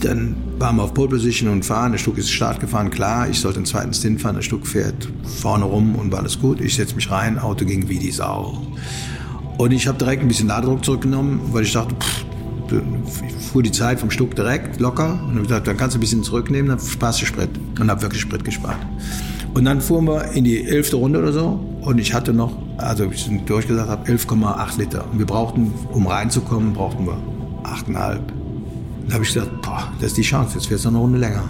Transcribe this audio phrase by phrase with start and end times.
[0.00, 1.92] Dann waren wir auf Pole Position und fahren.
[1.92, 3.28] Der Stuck ist Start gefahren, klar.
[3.28, 4.36] Ich sollte den zweiten Stint fahren.
[4.36, 6.60] Der Stuck fährt vorne rum und war alles gut.
[6.60, 8.62] Ich setze mich rein, Auto ging wie die Sau.
[9.58, 12.24] Und ich habe direkt ein bisschen Ladedruck zurückgenommen, weil ich dachte, pff,
[13.26, 16.00] ich fuhr die Zeit vom Stuck direkt locker und habe gesagt, dann kannst du ein
[16.00, 17.50] bisschen zurücknehmen, dann sparst du Sprit.
[17.78, 18.78] Und habe wirklich Sprit gespart.
[19.54, 23.04] Und dann fuhren wir in die elfte Runde oder so und ich hatte noch, also
[23.10, 25.04] ich durchgesagt habe, 11,8 Liter.
[25.10, 27.16] Und wir brauchten, um reinzukommen, brauchten wir
[27.64, 28.18] 8,5.
[29.06, 31.18] Dann habe ich gesagt, boah, das ist die Chance, jetzt wird es noch eine Runde
[31.18, 31.44] länger.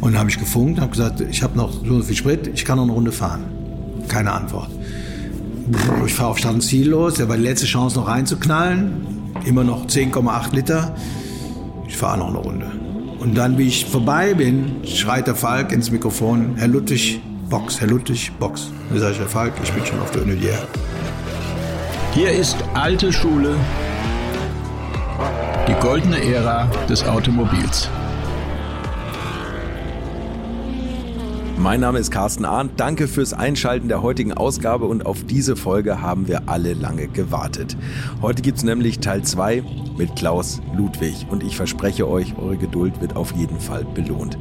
[0.00, 2.64] Und dann habe ich gefunkt und habe gesagt, ich habe noch so viel Sprit, ich
[2.64, 3.44] kann noch eine Runde fahren.
[4.08, 4.70] Keine Antwort.
[6.06, 8.92] Ich fahre auf Start und Ziel los, der war die letzte Chance noch reinzuknallen.
[9.44, 10.94] Immer noch 10,8 Liter.
[11.86, 12.66] Ich fahre noch eine Runde.
[13.20, 17.88] Und dann, wie ich vorbei bin, schreit der Falk ins Mikrofon, Herr Luttig, Box, Herr
[17.88, 18.70] Luttig, Box.
[18.88, 20.58] Dann sage ich, Herr Falk, ich bin schon auf der Unilier.
[22.12, 23.54] Hier ist alte Schule,
[25.80, 27.88] goldene Ära des Automobils.
[31.56, 32.78] Mein Name ist Carsten Arndt.
[32.78, 37.78] Danke fürs Einschalten der heutigen Ausgabe und auf diese Folge haben wir alle lange gewartet.
[38.20, 39.64] Heute gibt es nämlich Teil 2
[39.96, 44.36] mit Klaus Ludwig und ich verspreche euch, eure Geduld wird auf jeden Fall belohnt.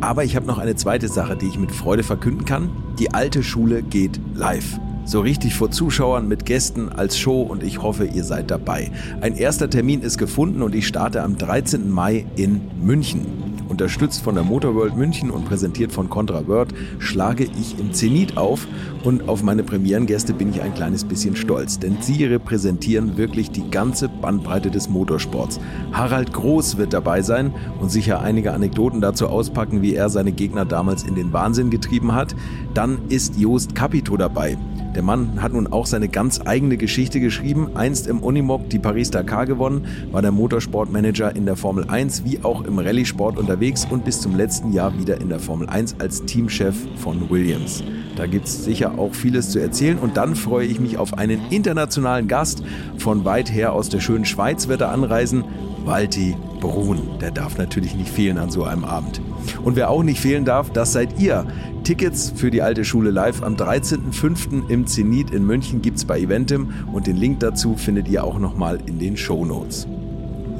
[0.00, 2.70] Aber ich habe noch eine zweite Sache, die ich mit Freude verkünden kann.
[2.98, 4.80] Die alte Schule geht live.
[5.04, 8.92] So richtig vor Zuschauern mit Gästen als Show und ich hoffe, ihr seid dabei.
[9.20, 11.90] Ein erster Termin ist gefunden und ich starte am 13.
[11.90, 13.26] Mai in München.
[13.68, 18.68] Unterstützt von der Motorworld München und präsentiert von Contra World, schlage ich im Zenit auf
[19.02, 23.68] und auf meine Premierengäste bin ich ein kleines bisschen stolz, denn sie repräsentieren wirklich die
[23.70, 25.58] ganze Bandbreite des Motorsports.
[25.92, 30.64] Harald Groß wird dabei sein und sicher einige Anekdoten dazu auspacken, wie er seine Gegner
[30.64, 32.36] damals in den Wahnsinn getrieben hat.
[32.74, 34.58] Dann ist Joost Capito dabei.
[34.94, 37.70] Der Mann hat nun auch seine ganz eigene Geschichte geschrieben.
[37.74, 42.64] Einst im Unimog die Paris-Dakar gewonnen, war der Motorsportmanager in der Formel 1 wie auch
[42.64, 46.76] im Rallye-Sport unterwegs und bis zum letzten Jahr wieder in der Formel 1 als Teamchef
[46.96, 47.82] von Williams.
[48.16, 51.40] Da gibt es sicher auch vieles zu erzählen und dann freue ich mich auf einen
[51.48, 52.62] internationalen Gast.
[52.98, 55.44] Von weit her aus der schönen Schweiz wird er anreisen.
[55.84, 59.20] Walti Brun, der darf natürlich nicht fehlen an so einem Abend.
[59.64, 61.46] Und wer auch nicht fehlen darf, das seid ihr.
[61.84, 64.68] Tickets für die alte Schule live am 13.05.
[64.68, 68.78] im Zenit in München gibt's bei Eventim und den Link dazu findet ihr auch nochmal
[68.86, 69.88] in den Show Notes.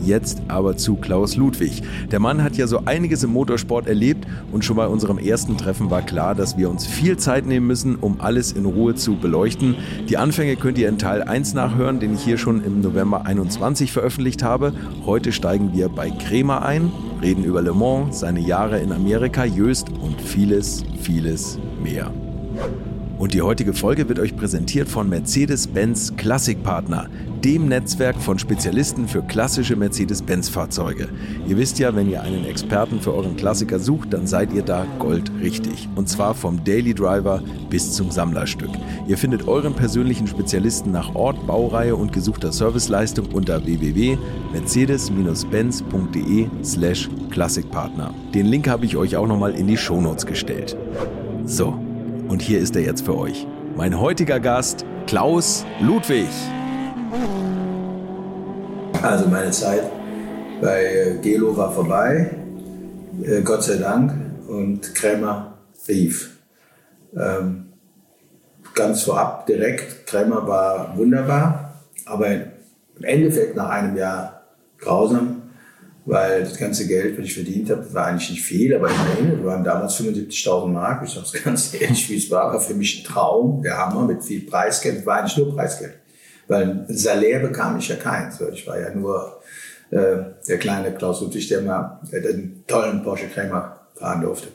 [0.04, 1.82] Jetzt aber zu Klaus Ludwig.
[2.10, 5.90] Der Mann hat ja so einiges im Motorsport erlebt und schon bei unserem ersten Treffen
[5.90, 9.76] war klar, dass wir uns viel Zeit nehmen müssen, um alles in Ruhe zu beleuchten.
[10.08, 13.92] Die Anfänge könnt ihr in Teil 1 nachhören, den ich hier schon im November 21
[13.92, 14.72] veröffentlicht habe.
[15.06, 16.90] Heute steigen wir bei Kremer ein,
[17.22, 22.10] reden über Le Mans, seine Jahre in Amerika, Jöst und vieles, vieles mehr.
[23.18, 27.08] Und die heutige Folge wird euch präsentiert von Mercedes-Benz Klassikpartner,
[27.44, 31.08] dem Netzwerk von Spezialisten für klassische Mercedes-Benz-Fahrzeuge.
[31.48, 34.86] Ihr wisst ja, wenn ihr einen Experten für euren Klassiker sucht, dann seid ihr da
[34.98, 35.88] goldrichtig.
[35.96, 38.70] Und zwar vom Daily Driver bis zum Sammlerstück.
[39.08, 48.14] Ihr findet euren persönlichen Spezialisten nach Ort, Baureihe und gesuchter Serviceleistung unter www.mercedes-benz.de slash Klassikpartner.
[48.34, 50.76] Den Link habe ich euch auch nochmal in die Shownotes gestellt.
[51.44, 51.76] So,
[52.28, 53.48] und hier ist er jetzt für euch.
[53.76, 56.28] Mein heutiger Gast, Klaus Ludwig.
[59.02, 59.82] Also meine Zeit
[60.60, 62.30] bei äh, Gelo war vorbei,
[63.22, 64.12] äh, Gott sei Dank,
[64.48, 65.58] und Krämer
[65.88, 66.38] rief.
[67.14, 67.72] Ähm,
[68.74, 72.44] ganz vorab direkt, Krämer war wunderbar, aber im
[73.02, 74.46] Endeffekt nach einem Jahr
[74.78, 75.42] grausam
[76.04, 79.44] weil das ganze Geld, was ich verdient habe, war eigentlich nicht viel, aber immerhin, das
[79.44, 81.04] waren damals 75.000 Mark.
[81.04, 84.06] Ich sage es ganz ehrlich, wie es war, war für mich ein Traum, der Hammer
[84.06, 85.06] mit viel Preisgeld.
[85.06, 85.94] War eigentlich nur Preisgeld,
[86.48, 88.40] weil Salär bekam ich ja keins.
[88.52, 89.40] Ich war ja nur
[89.90, 90.16] äh,
[90.48, 94.48] der kleine Klaus Ludwig, der mal den tollen Porsche Krämer fahren durfte.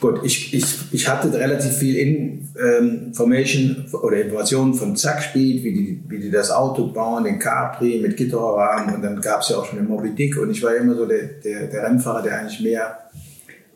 [0.00, 6.18] Gut, ich, ich, ich hatte relativ viel Information oder Informationen von Zackspeed, wie die, wie
[6.18, 9.78] die das Auto bauen, den Capri mit Gitterrahmen und dann gab es ja auch schon
[9.78, 12.98] den Moby Dick und ich war immer so der, der, der Rennfahrer, der eigentlich mehr,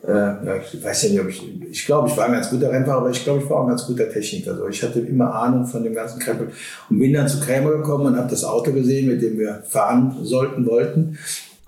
[0.07, 2.99] äh, ich weiß ja nicht, ob ich, ich glaube, ich war ein ganz guter Rennfahrer,
[2.99, 4.51] aber ich glaube, ich war auch ein ganz guter Techniker.
[4.51, 6.51] Also ich hatte immer Ahnung von dem ganzen Krempel
[6.89, 10.15] und bin dann zu Krämer gekommen und habe das Auto gesehen, mit dem wir fahren
[10.23, 11.17] sollten, wollten.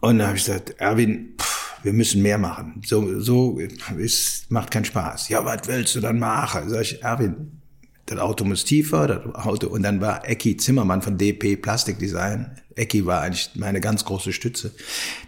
[0.01, 2.81] Und dann habe ich gesagt, Erwin, pff, wir müssen mehr machen.
[2.85, 3.59] So, so
[3.97, 5.29] ist, macht keinen Spaß.
[5.29, 6.69] Ja, was willst du dann machen?
[6.69, 7.61] Sag ich, Erwin,
[8.07, 9.67] das Auto muss tiefer, das Auto.
[9.67, 14.71] Und dann war Ecki Zimmermann von DP Plastikdesign, Ecki war eigentlich meine ganz große Stütze,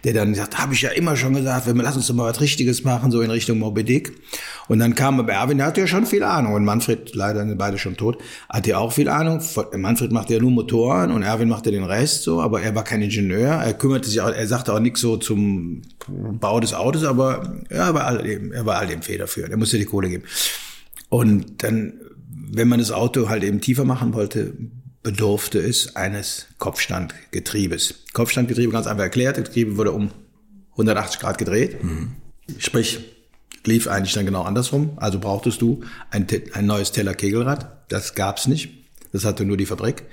[0.04, 2.40] der dann sagt, habe ich ja immer schon gesagt, wir lass uns doch mal was
[2.40, 4.12] Richtiges machen, so in Richtung Moby Dick.
[4.68, 7.58] Und dann kam aber Erwin, der hatte ja schon viel Ahnung und Manfred, leider sind
[7.58, 8.18] beide schon tot,
[8.48, 9.42] hatte ja auch viel Ahnung.
[9.76, 13.02] Manfred machte ja nur Motoren und Erwin machte den Rest so, aber er war kein
[13.02, 17.60] Ingenieur, er kümmerte sich auch, er sagte auch nichts so zum Bau des Autos, aber
[17.68, 20.24] er war all dem, er war all dem federführend, er musste die Kohle geben.
[21.08, 21.94] Und dann,
[22.52, 24.54] wenn man das Auto halt eben tiefer machen wollte,
[25.02, 28.04] bedurfte es eines Kopfstandgetriebes.
[28.12, 30.10] Kopfstandgetriebe ganz einfach erklärt, das Getriebe wurde um
[30.72, 31.82] 180 Grad gedreht.
[31.82, 32.16] Mhm.
[32.58, 33.00] Sprich,
[33.64, 34.92] lief eigentlich dann genau andersrum.
[34.96, 37.84] Also brauchtest du ein, ein neues Teller-Kegelrad.
[37.88, 38.70] Das gab's nicht.
[39.12, 40.04] Das hatte nur die Fabrik.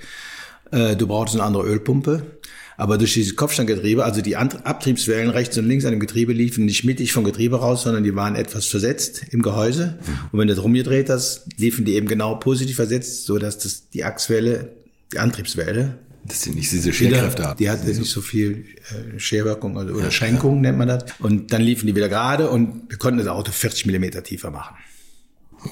[0.70, 2.37] Äh, du brauchtest eine andere Ölpumpe.
[2.78, 6.84] Aber durch dieses Kopfstandgetriebe, also die Abtriebswellen rechts und links an dem Getriebe liefen nicht
[6.84, 9.98] mittig vom Getriebe raus, sondern die waren etwas versetzt im Gehäuse.
[10.30, 13.90] Und wenn du das rumgedreht hast, liefen die eben genau positiv versetzt, so dass das
[13.90, 14.76] die Achswelle,
[15.12, 17.58] die Antriebswelle, dass sie nicht diese Scherkräfte haben.
[17.58, 20.60] Die hatte nicht so viel äh, Scherwirkung oder, oder Schränkung ja.
[20.62, 21.06] nennt man das.
[21.18, 24.76] Und dann liefen die wieder gerade und wir konnten das Auto 40 Millimeter tiefer machen.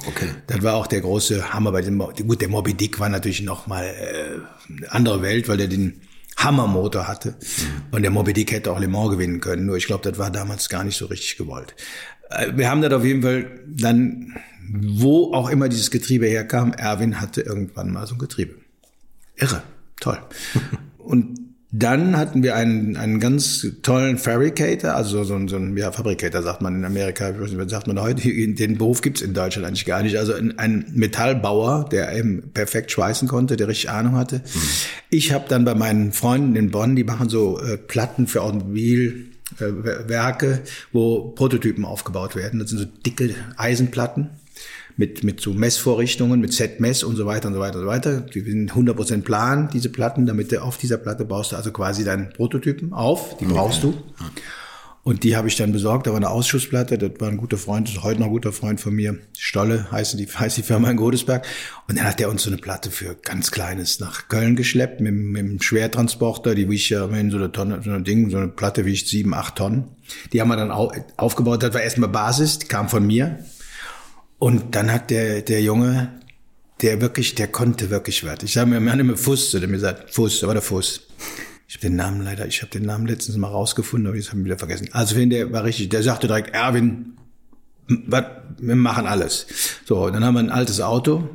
[0.08, 0.26] Okay.
[0.48, 1.98] Das war auch der große Hammer bei dem.
[1.98, 6.00] Gut, der Moby Dick war natürlich noch mal äh, eine andere Welt, weil der den
[6.36, 7.36] Hammermotor hatte.
[7.90, 9.66] Und der Moby Dick hätte auch Le Mans gewinnen können.
[9.66, 11.74] Nur ich glaube, das war damals gar nicht so richtig gewollt.
[12.30, 14.36] Äh, wir haben das auf jeden Fall dann,
[14.68, 18.56] wo auch immer dieses Getriebe herkam, Erwin hatte irgendwann mal so ein Getriebe.
[19.36, 19.62] Irre,
[20.00, 20.18] toll.
[20.98, 25.90] Und dann hatten wir einen, einen ganz tollen Fabricator, also so ein, so ein ja,
[25.90, 29.84] Fabricator sagt man in Amerika, was sagt man heute, den Beruf gibt's in Deutschland eigentlich
[29.84, 30.16] gar nicht.
[30.16, 34.36] Also ein, ein Metallbauer, der eben perfekt schweißen konnte, der richtig Ahnung hatte.
[34.36, 34.60] Mhm.
[35.10, 40.52] Ich habe dann bei meinen Freunden in Bonn, die machen so äh, Platten für Automobilwerke,
[40.52, 40.58] äh,
[40.92, 42.60] wo Prototypen aufgebaut werden.
[42.60, 44.30] Das sind so dicke Eisenplatten
[44.96, 48.20] mit, mit so Messvorrichtungen, mit Z-Mess und so weiter und so weiter und so weiter.
[48.20, 52.04] Die sind 100% plan, diese Platten, damit du auf dieser Platte baust du also quasi
[52.04, 53.94] deinen Prototypen auf, die brauchst du.
[55.06, 57.86] Und die habe ich dann besorgt, da war eine Ausschussplatte, das war ein guter Freund,
[57.86, 60.90] das ist heute noch ein guter Freund von mir, Stolle heißt die, heißt die Firma
[60.90, 61.46] in Godesberg.
[61.86, 65.14] Und dann hat der uns so eine Platte für ganz Kleines nach Köln geschleppt, mit,
[65.14, 68.48] mit einem Schwertransporter, die wiegt ja immerhin so eine Tonne, so ein Ding, so eine
[68.48, 69.84] Platte wiegt sieben, acht Tonnen.
[70.32, 73.38] Die haben wir dann aufgebaut, das war erstmal Basis, die kam von mir,
[74.38, 76.20] und dann hat der, der Junge,
[76.82, 78.42] der wirklich, der konnte wirklich was.
[78.42, 81.02] Ich sage mir, man immer Fuß, der mir sagt, Fuß, aber der Fuß.
[81.68, 84.40] Ich habe den Namen leider, ich habe den Namen letztens mal rausgefunden, aber jetzt haben
[84.40, 84.88] wir wieder vergessen.
[84.92, 87.16] Also wenn der war richtig, der sagte direkt, Erwin,
[87.88, 89.46] wat, wir machen alles.
[89.84, 91.28] So, dann haben wir ein altes Auto,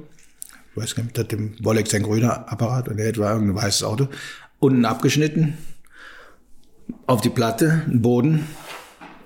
[0.72, 3.84] ich weiß gar nicht, hat dem Wollex ein grüner Apparat und der war irgendein weißes
[3.84, 4.08] Auto,
[4.60, 5.58] unten abgeschnitten,
[7.08, 8.48] auf die Platte, ein Boden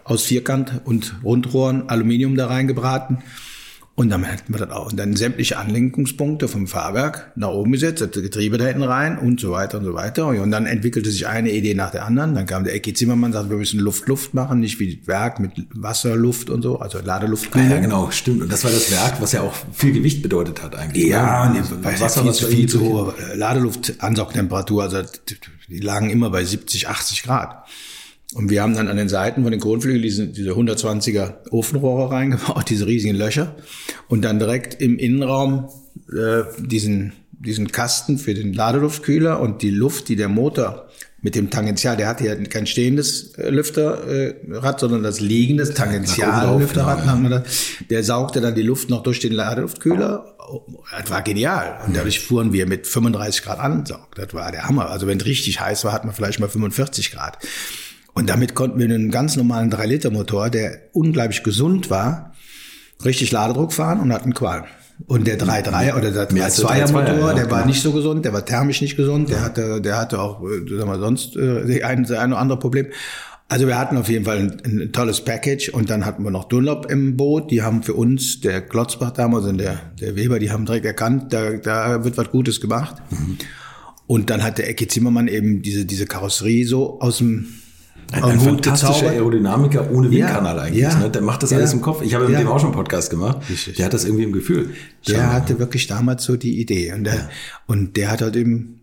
[0.06, 3.22] aus Vierkant und Rundrohren, Aluminium da reingebraten
[3.97, 4.92] und dann hätten wir das auch.
[4.92, 9.39] Und dann sämtliche Anlenkungspunkte vom Fahrwerk nach oben gesetzt, das Getriebe da hinten rein und
[9.39, 10.27] so weiter und so weiter.
[10.27, 12.36] Und dann entwickelte sich eine Idee nach der anderen.
[12.36, 15.51] Dann kam der Ecki Zimmermann, sagte, wir müssen Luft-Luft machen, nicht wie das Werk mit
[15.74, 17.56] Wasser, Luft und so, also Ladeluft.
[17.56, 18.42] Ja, genau, stimmt.
[18.42, 21.06] Und das war das Werk, was ja auch viel Gewicht bedeutet hat eigentlich.
[21.06, 21.59] Ja, ne?
[21.59, 25.03] und weil Wasser viel, zu, viel zu hohe Ladeluftansaugtemperatur, also
[25.69, 27.65] die lagen immer bei 70, 80 Grad.
[28.33, 32.66] Und wir haben dann an den Seiten von den Kronflügeln diese, diese 120er Ofenrohre reingebaut,
[32.69, 33.56] diese riesigen Löcher.
[34.07, 35.69] Und dann direkt im Innenraum
[36.12, 40.89] äh, diesen, diesen Kasten für den Ladeluftkühler und die Luft, die der Motor
[41.25, 47.44] mit dem Tangential, der hatte ja kein stehendes äh, Lüfterrad, sondern das liegendes Tangential-Lüfterrad, ja.
[47.89, 50.36] der saugte dann die Luft noch durch den Ladeluftkühler.
[50.92, 51.80] Das war genial.
[51.88, 53.83] Und dadurch fuhren wir mit 35 Grad an.
[54.16, 54.92] Das war der Hammer.
[54.92, 57.39] Also wenn es richtig heiß war, hat man vielleicht mal 45 Grad.
[58.15, 62.34] Und damit konnten wir einen ganz normalen 3-Liter-Motor, der unglaublich gesund war,
[63.03, 64.63] richtig Ladedruck fahren und hatten Qual.
[65.05, 68.81] Und der 3.3 oder der 3.2er Motor, der war nicht so gesund, der war thermisch
[68.81, 72.39] nicht gesund, der hatte, der hatte auch, äh, sagen wir sonst, äh, ein, ein oder
[72.39, 72.88] andere Problem.
[73.50, 76.45] Also wir hatten auf jeden Fall ein, ein, tolles Package und dann hatten wir noch
[76.45, 77.51] Dunlop im Boot.
[77.51, 81.34] Die haben für uns, der Klotzbach damals und der, der Weber, die haben direkt erkannt,
[81.34, 82.95] da, da wird was Gutes gemacht.
[83.12, 83.38] Mhm.
[84.07, 87.48] Und dann hat der Ecke Zimmermann eben diese, diese Karosserie so aus dem
[88.15, 90.84] ein, ein fantastischer Aerodynamiker ohne Windkanal ja, eigentlich.
[90.84, 91.10] Ja, ne?
[91.10, 92.01] Der macht das ja, alles im Kopf.
[92.01, 93.39] Ich habe mit dem auch schon einen Podcast gemacht.
[93.50, 93.75] Richtig.
[93.75, 94.72] Der hat das irgendwie im Gefühl.
[95.07, 96.93] Der hatte wirklich damals so die Idee.
[96.93, 97.29] Und der,
[97.67, 98.75] und der hat halt eben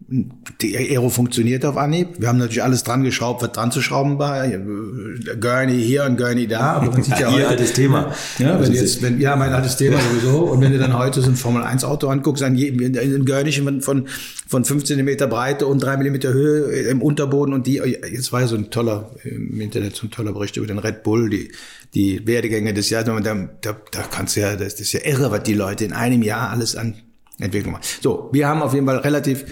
[0.60, 2.08] die Aero funktioniert auf Anhieb.
[2.18, 4.46] Wir haben natürlich alles dran geschraubt, was dran zu schrauben war.
[4.46, 6.74] Gurney hier und Gurney da.
[6.74, 8.12] Aber man sieht ja, heute, altes Thema.
[8.38, 10.40] Ja, wenn jetzt, wenn, ja, mein altes Thema sowieso.
[10.40, 14.06] Und wenn du dann heute so ein Formel-1-Auto anguckst, ein, ein Gurney von,
[14.46, 18.46] von 15 Meter Breite und 3 Millimeter Höhe im Unterboden und die, jetzt war ja
[18.46, 21.52] so ein toller, im Internet so ein toller Bericht über den Red Bull, die,
[21.94, 23.06] die Werdegänge des Jahres.
[23.06, 26.22] Da, da, da kannst du ja, das ist ja irre, was die Leute in einem
[26.22, 26.96] Jahr alles an
[27.38, 27.84] Entwicklung machen.
[28.02, 29.44] So, wir haben auf jeden Fall relativ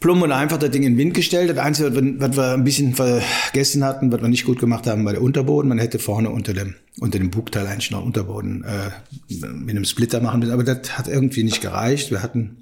[0.00, 1.50] plump und einfach das Ding in den Wind gestellt.
[1.50, 4.86] Das Einzige, was wir, was wir ein bisschen vergessen hatten, was wir nicht gut gemacht
[4.86, 5.68] haben, war der Unterboden.
[5.68, 8.90] Man hätte vorne unter dem, unter dem Bugteil eigentlich noch Unterboden äh,
[9.28, 10.52] mit einem Splitter machen müssen.
[10.52, 12.10] Aber das hat irgendwie nicht gereicht.
[12.10, 12.56] Wir hatten,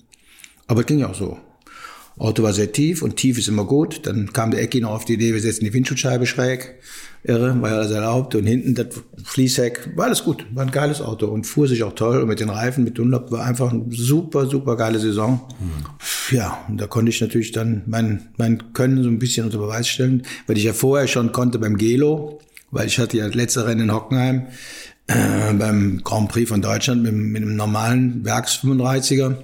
[0.67, 1.39] aber es ging ja auch so.
[2.19, 4.07] Auto war sehr tief und tief ist immer gut.
[4.07, 6.77] Dann kam der Ecki noch auf die Idee, wir setzen die Windschutzscheibe schräg.
[7.25, 8.35] Irre, war ja alles erlaubt.
[8.35, 8.87] Und hinten das
[9.25, 10.47] Fließheck, war alles gut.
[10.53, 12.23] War ein geiles Auto und fuhr sich auch toll.
[12.23, 15.41] Und mit den Reifen, mit Dunlop, war einfach eine super, super geile Saison.
[15.61, 16.37] Mhm.
[16.37, 19.89] Ja, und da konnte ich natürlich dann mein, mein Können so ein bisschen unter Beweis
[19.89, 23.67] stellen, weil ich ja vorher schon konnte beim Gelo, weil ich hatte ja das letzte
[23.67, 24.47] Rennen in Hockenheim
[25.07, 29.37] äh, beim Grand Prix von Deutschland mit, mit einem normalen Werks 35er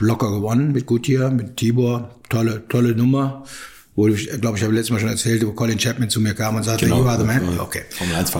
[0.00, 3.44] locker gewonnen mit Goodyear, mit Tibor, tolle, tolle Nummer.
[3.96, 6.56] Wo ich, glaube ich, habe letztes Mal schon erzählt, wo Colin Chapman zu mir kam
[6.56, 7.60] und sagte, genau, you are the man.
[7.60, 7.82] Okay.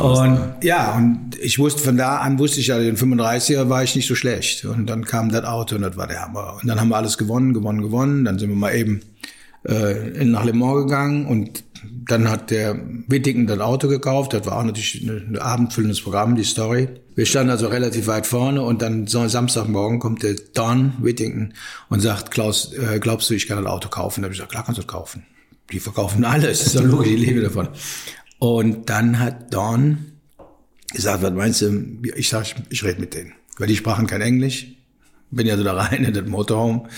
[0.00, 3.94] Und ja, und ich wusste, von da an wusste ich ja, den 35er war ich
[3.94, 4.64] nicht so schlecht.
[4.64, 6.58] Und dann kam das Auto und das war der Hammer.
[6.60, 8.24] Und dann haben wir alles gewonnen, gewonnen, gewonnen.
[8.24, 9.02] Dann sind wir mal eben
[9.64, 11.62] äh, nach Le Mans gegangen und
[12.06, 14.32] dann hat der Wittigen das Auto gekauft.
[14.32, 16.88] Das war auch natürlich ein abendfüllendes Programm, die Story.
[17.14, 21.54] Wir standen also relativ weit vorne und dann Samstagmorgen kommt der Don Whittington
[21.88, 24.22] und sagt, Klaus, äh, glaubst du, ich kann das Auto kaufen?
[24.22, 25.24] Da habe ich gesagt, klar kannst du das kaufen.
[25.72, 27.68] Die verkaufen alles, das ist doch logisch, ich lebe davon.
[28.38, 29.98] Und dann hat Don
[30.92, 31.98] gesagt, was meinst du?
[32.14, 33.32] Ich sag, ich, ich rede mit denen.
[33.58, 34.66] Weil die sprachen kein Englisch.
[35.30, 36.88] Bin ja so da rein in das Motorhome.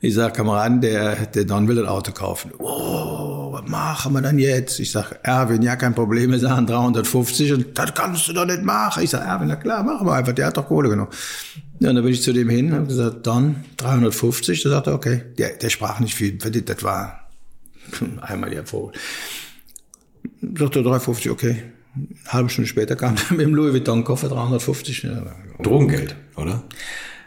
[0.00, 2.52] Ich sag, Kameraden, der, der Don will das Auto kaufen.
[2.58, 4.78] Oh, was machen wir dann jetzt?
[4.80, 8.62] Ich sag, Erwin, ja, kein Problem, wir sagen 350 und das kannst du doch nicht
[8.62, 9.02] machen.
[9.02, 11.10] Ich sag, Erwin, na klar, machen wir einfach, der hat doch Kohle genommen.
[11.78, 14.62] Ja, und dann bin ich zu dem hin und gesagt, Don, 350.
[14.62, 15.22] Da sagt er, okay.
[15.38, 17.28] Der, der sprach nicht viel, das war
[18.20, 18.92] einmal der Vogel.
[20.42, 21.62] Sagt er, 350, okay.
[21.94, 25.02] Eine halbe Stunde später kam er mit dem Louis Vuitton Koffer 350.
[25.04, 25.22] Ja,
[25.62, 26.62] Drogengeld, oder?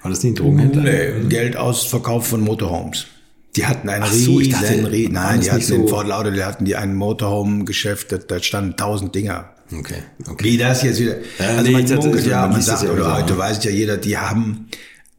[0.02, 0.84] War das nicht ein Drogenhändler?
[0.84, 3.08] Nee, Geld aus Verkauf von Motorhomes.
[3.56, 6.66] Die hatten einen Ach so, riesen, dachte, nein, die hatten so in Fort Lauderdale, hatten
[6.66, 9.54] die ein Motorhome-Geschäft, da, da standen tausend Dinger.
[9.72, 10.44] Okay, okay.
[10.44, 13.38] Wie das jetzt wieder, ja, also nee, man munkelt ja, man sagt, ja oder heute
[13.38, 14.68] weiß ja jeder, die haben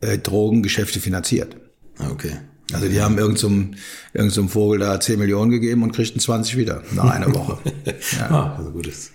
[0.01, 1.57] äh, Drogengeschäfte finanziert.
[1.99, 2.33] Okay.
[2.73, 3.75] Also die haben irgendeinem
[4.13, 7.59] irgend so Vogel da 10 Millionen gegeben und kriegten 20 wieder nach einer Woche.
[8.19, 8.31] ja.
[8.31, 9.11] ah, also gut, das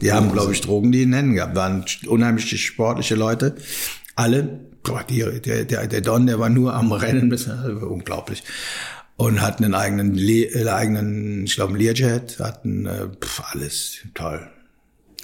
[0.00, 3.56] die haben, glaube ich, Drogen, die nennen gehabt, waren unheimlich sportliche Leute.
[4.14, 8.42] Alle boah, die, der, der, der Don, der war nur am Rennen, das unglaublich.
[9.16, 14.48] Und hatten einen eigenen, äh, eigenen ich glaube, Learjet, hatten äh, pf, alles toll.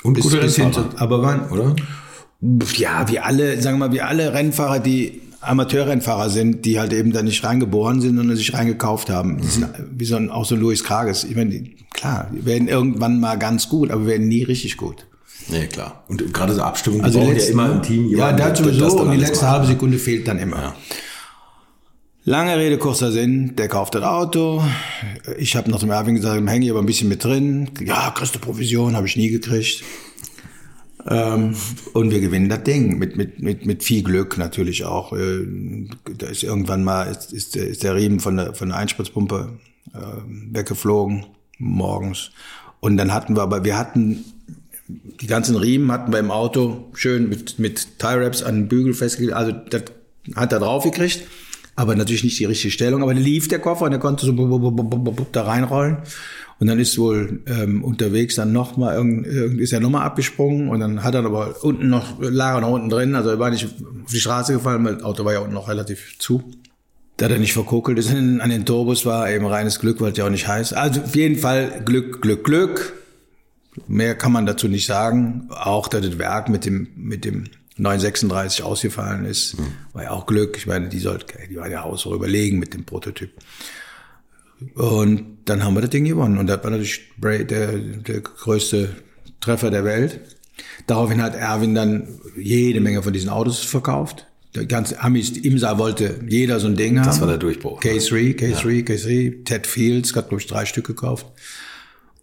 [0.02, 0.54] Und bis, gute bis.
[0.54, 1.48] Zu, aber wann?
[1.50, 1.74] Oder?
[2.76, 7.12] Ja, wie alle, sagen wir mal, wie alle Rennfahrer, die Amateurrennfahrer sind, die halt eben
[7.12, 9.40] da nicht reingeboren sind, sondern sich reingekauft haben.
[9.40, 11.24] Die sind wie so ein, auch so ein Louis Krages.
[11.24, 15.07] Ich meine, klar, die werden irgendwann mal ganz gut, aber werden nie richtig gut.
[15.48, 16.04] Nee, klar.
[16.08, 19.12] Und gerade so Abstimmung, also die ja immer im Team jemanden, Ja, dazu so und
[19.12, 20.56] die letzte halbe Sekunde fehlt dann immer.
[20.56, 20.76] Ja.
[22.24, 24.62] Lange Rede, kurzer Sinn, der kauft das Auto.
[25.38, 27.70] Ich habe noch zum Erwin gesagt, hänge ich aber ein bisschen mit drin.
[27.82, 29.82] Ja, kriegst du Provision, habe ich nie gekriegt.
[31.08, 31.54] Ähm,
[31.94, 35.14] und wir gewinnen das Ding mit, mit, mit, mit viel Glück natürlich auch.
[35.14, 35.46] Äh,
[36.18, 39.58] da ist irgendwann mal ist, ist, der, ist der Riemen von der, von der Einspritzpumpe
[39.94, 39.98] äh,
[40.52, 41.24] weggeflogen
[41.58, 42.30] morgens.
[42.80, 44.24] Und dann hatten wir aber, wir hatten
[44.88, 49.34] die ganzen Riemen hatten wir im Auto schön mit, mit Tie-Wraps an den Bügel festgelegt.
[49.34, 49.84] Also das
[50.34, 51.24] hat er drauf gekriegt,
[51.76, 53.02] aber natürlich nicht die richtige Stellung.
[53.02, 55.98] Aber lief der Koffer und er konnte so da reinrollen.
[56.60, 59.00] Und dann ist wohl ähm, unterwegs dann nochmal,
[59.58, 62.88] ist er nochmal abgesprungen und dann hat er aber unten noch, lag er noch unten
[62.88, 65.54] drin, also er war nicht auf die Straße gefallen, weil das Auto war ja unten
[65.54, 66.42] noch relativ zu.
[67.16, 70.26] Da er nicht verkokelt ist an den Turbos, war eben reines Glück, weil es ja
[70.26, 70.72] auch nicht heiß.
[70.72, 72.92] Also auf jeden Fall Glück, Glück, Glück.
[73.86, 75.48] Mehr kann man dazu nicht sagen.
[75.50, 77.44] Auch, dass das Werk mit dem, mit dem
[77.76, 79.66] 936 ausgefallen ist, mhm.
[79.92, 80.56] war ja auch Glück.
[80.56, 83.30] Ich meine, die sollte, die waren ja auch so überlegen mit dem Prototyp.
[84.74, 86.38] Und dann haben wir das Ding gewonnen.
[86.38, 88.96] Und das war natürlich der, der größte
[89.40, 90.20] Treffer der Welt.
[90.86, 94.26] Daraufhin hat Erwin dann jede Menge von diesen Autos verkauft.
[94.54, 97.12] Der ganze Amis, Imsa wollte jeder so ein Ding das haben.
[97.12, 97.80] Das war der Durchbruch.
[97.80, 98.82] K3, K3, ja.
[98.82, 99.44] K3.
[99.44, 101.26] Ted Fields hat, glaube ich, drei Stück gekauft.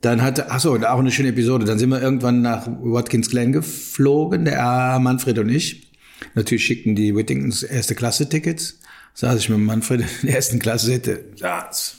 [0.05, 1.65] Dann hatte, ach so, auch eine schöne Episode.
[1.65, 5.91] Dann sind wir irgendwann nach Watkins Glen geflogen, der Manfred und ich.
[6.35, 8.77] Natürlich schickten die Whittingtons erste Klasse Tickets.
[9.15, 11.95] Saß ich mit Manfred in der ersten Klasse, sagte, das,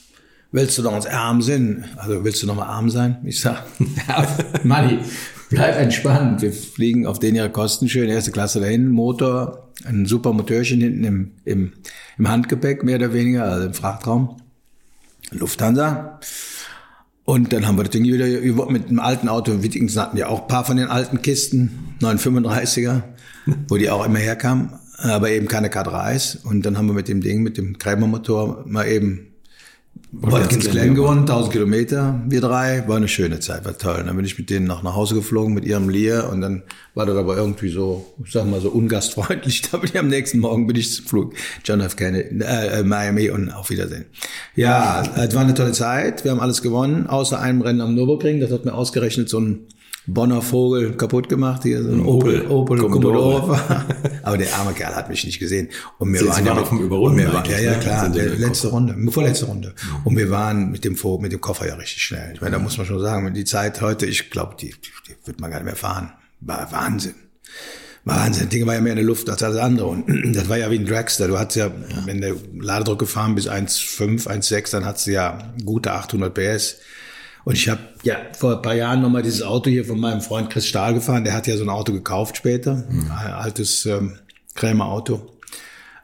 [0.52, 1.86] willst du noch uns arm sein?
[1.96, 3.16] Also willst du noch mal arm sein?
[3.25, 3.64] Ich sag,
[4.08, 5.00] ja, Manni,
[5.50, 6.42] bleib entspannt.
[6.42, 11.02] Wir fliegen auf den ihre Kosten schön, erste Klasse dahin, Motor, ein super Motörchen hinten
[11.02, 11.72] im, im,
[12.18, 14.36] im Handgepäck, mehr oder weniger, also im Frachtraum.
[15.32, 16.20] Lufthansa.
[17.26, 18.26] Und dann haben wir das Ding wieder
[18.71, 19.62] mit dem alten Auto.
[19.62, 23.02] Wittingsen hatten ja auch ein paar von den alten Kisten, 935er,
[23.68, 24.71] wo die auch immer herkamen.
[24.99, 26.45] aber eben keine K3s.
[26.45, 29.33] Und dann haben wir mit dem Ding, mit dem Krämermotor mal eben
[30.12, 34.02] Watkins Glen gewonnen, 1000 Kilometer, wir drei, war eine schöne Zeit, war toll.
[34.06, 36.62] Dann bin ich mit denen noch nach Hause geflogen mit ihrem Lear und dann
[36.94, 39.62] war das aber irgendwie so, ich sag mal so ungastfreundlich.
[39.70, 41.34] Da bin ich am nächsten Morgen bin ich zum Flug
[41.64, 41.96] John F.
[41.96, 44.06] Kennedy, äh, Miami und auf Wiedersehen.
[44.54, 48.40] Ja, es war eine tolle Zeit, wir haben alles gewonnen, außer einem Rennen am Nürburgring,
[48.40, 49.66] das hat mir ausgerechnet so ein
[50.08, 53.60] Bonner Vogel kaputt gemacht, hier so ein Opel, Opel, Opel Commodore.
[54.22, 55.68] Aber der arme Kerl hat mich nicht gesehen.
[55.98, 57.80] Und wir Sie waren ja auf dem Überrunden wir waren, ja, ja, ne?
[57.80, 59.75] klar, mit letzte Runde, vorletzte Runde.
[60.04, 62.32] Und wir waren mit dem, Vo- mit dem Koffer ja richtig schnell.
[62.34, 65.26] Ich meine, da muss man schon sagen, die Zeit heute, ich glaube, die, die, die
[65.26, 66.12] wird man gar nicht mehr fahren.
[66.40, 67.14] War Wahnsinn.
[68.04, 69.88] Wahnsinn, das Ding war ja mehr in der Luft als alles andere.
[69.88, 70.04] Und
[70.36, 71.26] das war ja wie ein Dragster.
[71.26, 71.72] Du hattest ja,
[72.04, 76.76] wenn der Ladedruck gefahren bis 1,5, 1,6, dann hattest du ja gute 800 PS.
[77.46, 80.50] Und ich habe ja vor ein paar Jahren nochmal dieses Auto hier von meinem Freund
[80.50, 81.22] Chris Stahl gefahren.
[81.22, 82.82] Der hat ja so ein Auto gekauft später.
[82.90, 84.18] Ein altes ähm,
[84.56, 85.30] Krämer-Auto.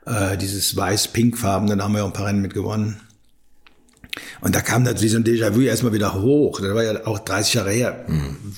[0.06, 1.66] Äh, dieses weiß-pink-farben.
[1.66, 3.00] Dann haben wir auch ein paar Rennen mit gewonnen.
[4.42, 6.60] Und da kam das wie so ein Déjà-vu erstmal wieder hoch.
[6.60, 8.04] Das war ja auch 30 Jahre her,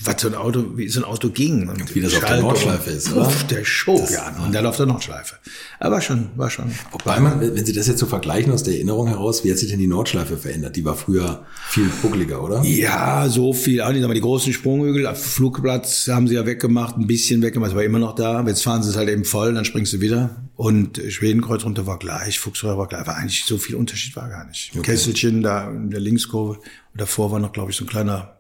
[0.03, 1.69] was so ein Auto, wie so ein Auto ging.
[1.69, 1.95] Und Mhm.
[1.95, 2.49] wie das auf der Schaltung.
[2.49, 3.25] Nordschleife ist, oder?
[3.25, 4.35] Puff, der schob ja.
[4.45, 5.37] Und dann auf der Nordschleife.
[5.79, 6.73] Aber schon, war schon.
[6.93, 9.71] Wobei man, wenn Sie das jetzt so vergleichen aus der Erinnerung heraus, wie hat sich
[9.71, 10.75] denn die Nordschleife verändert?
[10.77, 12.63] Die war früher viel buckeliger, oder?
[12.65, 16.97] Ja, so viel auch nicht, aber die großen Sprunghügel, auf Flugplatz haben sie ja weggemacht,
[16.97, 18.43] ein bisschen weggemacht, es war immer noch da.
[18.47, 20.31] Jetzt fahren sie es halt eben voll, dann springst du wieder.
[20.57, 24.47] Und Schwedenkreuz runter war gleich, Fuchsröhre war gleich, war eigentlich so viel Unterschied war gar
[24.47, 24.73] nicht.
[24.83, 28.37] Kesselchen da in der Linkskurve, und davor war noch, glaube ich, so ein kleiner,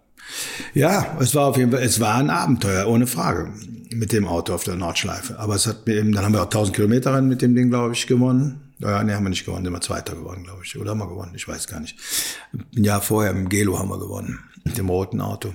[0.74, 3.52] ja, es war auf jeden Fall, es war ein Abenteuer, ohne Frage,
[3.92, 5.38] mit dem Auto auf der Nordschleife.
[5.38, 7.68] Aber es hat mir eben, dann haben wir auch 1000 Kilometer Rennen mit dem Ding,
[7.68, 8.60] glaube ich, gewonnen.
[8.78, 10.78] Ja, nee, haben wir nicht gewonnen, sind wir Zweiter geworden, glaube ich.
[10.78, 11.32] Oder haben wir gewonnen?
[11.34, 11.96] Ich weiß gar nicht.
[12.76, 15.54] Ein Jahr vorher im Gelo haben wir gewonnen, mit dem roten Auto.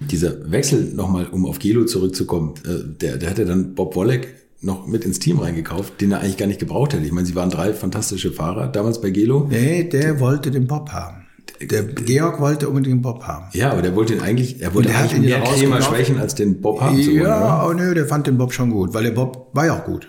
[0.00, 4.86] Dieser Wechsel nochmal, um auf Gelo zurückzukommen, äh, der, der hatte dann Bob Wollek noch
[4.86, 7.04] mit ins Team reingekauft, den er eigentlich gar nicht gebraucht hätte.
[7.04, 9.46] Ich meine, sie waren drei fantastische Fahrer damals bei Gelo.
[9.50, 11.26] Nee, der wollte den Bob haben.
[11.60, 13.46] Der Georg wollte unbedingt den Bob haben.
[13.52, 15.84] Ja, aber der wollte ihn eigentlich, er wollte eigentlich mehr ja rausgekauft.
[15.84, 17.22] schwächen, als den Bob haben zu wollen.
[17.22, 17.44] Ja, oder?
[17.44, 20.08] aber nö, der fand den Bob schon gut, weil der Bob war ja auch gut.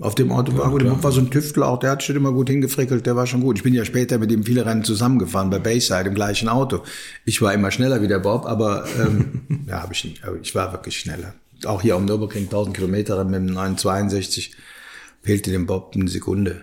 [0.00, 0.82] Auf dem Auto war gut.
[0.82, 3.26] Der Bob war so ein Tüftler, auch der hat schon immer gut hingefrickelt, der war
[3.26, 3.58] schon gut.
[3.58, 6.80] Ich bin ja später mit ihm viele Rennen zusammengefahren bei Bayside im gleichen Auto.
[7.24, 10.54] Ich war immer schneller wie der Bob, aber ähm, ja, hab ich, nicht, aber ich
[10.54, 11.34] war wirklich schneller.
[11.66, 14.54] Auch hier am Nürburgring 1000 Kilometer mit dem 962
[15.22, 16.62] fehlte dem Bob eine Sekunde.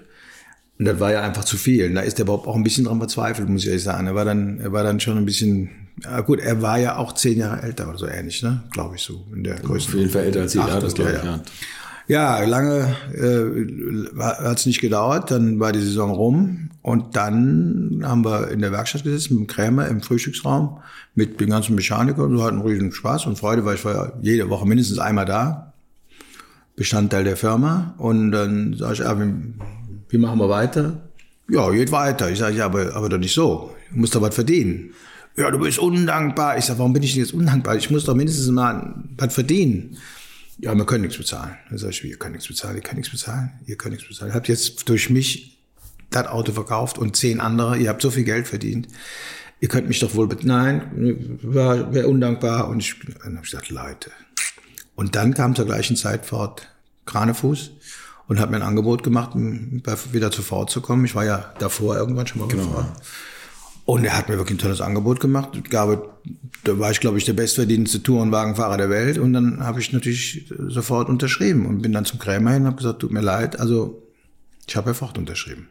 [0.77, 1.87] Und das war ja einfach zu viel.
[1.87, 4.07] Und da ist der Bob auch ein bisschen dran verzweifelt, muss ich ehrlich sagen.
[4.07, 5.69] Er war dann, er war dann schon ein bisschen,
[6.03, 8.63] ja gut, er war ja auch zehn Jahre älter oder so ähnlich, ne?
[8.71, 9.25] Glaube ich so.
[9.33, 9.89] In der Größe.
[9.89, 11.25] Auf jeden Fall älter als Sie, Ach, ja, das glaube ich, ja.
[11.25, 11.41] ja.
[12.07, 18.25] Ja, lange äh, hat es nicht gedauert, dann war die Saison rum und dann haben
[18.25, 20.79] wir in der Werkstatt gesessen mit dem Krämer im Frühstücksraum
[21.13, 22.35] mit den ganzen Mechanikern.
[22.35, 25.73] Wir hatten riesen Spaß und Freude, weil ich war ja jede Woche mindestens einmal da,
[26.75, 27.93] Bestandteil der Firma.
[27.99, 29.15] Und dann sage ich, ah,
[30.09, 30.99] wie, machen wir weiter?
[31.47, 32.31] Ja, geht weiter.
[32.31, 33.75] Ich sage, ja, aber, aber doch nicht so.
[33.91, 34.89] Du musst doch was verdienen.
[35.37, 36.57] Ja, du bist undankbar.
[36.57, 37.75] Ich sage, warum bin ich denn jetzt undankbar?
[37.75, 39.95] Ich muss doch mindestens mal was verdienen.
[40.57, 41.55] Ja, wir können nichts bezahlen.
[41.69, 44.33] Dann sage ich, ihr könnt nichts bezahlen, ihr könnt nichts bezahlen, ihr könnt nichts bezahlen.
[44.33, 45.58] Habt jetzt durch mich
[46.09, 48.87] das Auto verkauft und zehn andere, ihr habt so viel Geld verdient.
[49.61, 52.69] Ihr könnt mich doch wohl, nein, war, wäre undankbar.
[52.69, 54.11] Und ich, dann habe ich gesagt, Leute.
[54.95, 56.67] Und dann kam zur gleichen Zeit Ford
[57.05, 57.71] Kranefuß
[58.27, 61.03] und hat mir ein Angebot gemacht, um wieder zu Ford zu kommen.
[61.05, 62.85] Ich war ja davor irgendwann schon mal bei Ford.
[63.85, 65.49] Und er hat mir wirklich ein tolles Angebot gemacht.
[65.55, 66.09] Ich glaube,
[66.63, 69.17] da war ich, glaube ich, der bestverdienendste Tourenwagenfahrer der Welt.
[69.17, 72.77] Und dann habe ich natürlich sofort unterschrieben und bin dann zum Krämer hin und habe
[72.77, 74.03] gesagt, tut mir leid, also
[74.67, 75.69] ich habe ja Ford unterschrieben.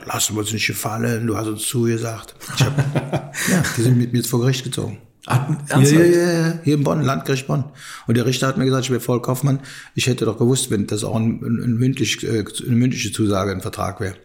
[0.00, 2.34] Das lassen wir uns nicht gefallen, du hast uns zugesagt.
[2.56, 2.78] Ich hab,
[3.50, 4.98] ja, die sind mit mir jetzt vor Gericht gezogen.
[5.26, 7.64] Ach, Ja, ja, ja, hier in Bonn, Landgericht Bonn.
[8.06, 9.60] Und der Richter hat mir gesagt, ich wäre voll Kaufmann.
[9.94, 13.52] Ich hätte doch gewusst, wenn das auch ein, ein, ein mündlich, äh, eine mündliche Zusage,
[13.52, 14.16] ein Vertrag wäre.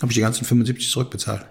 [0.00, 1.44] Habe ich die ganzen 75 zurückbezahlt.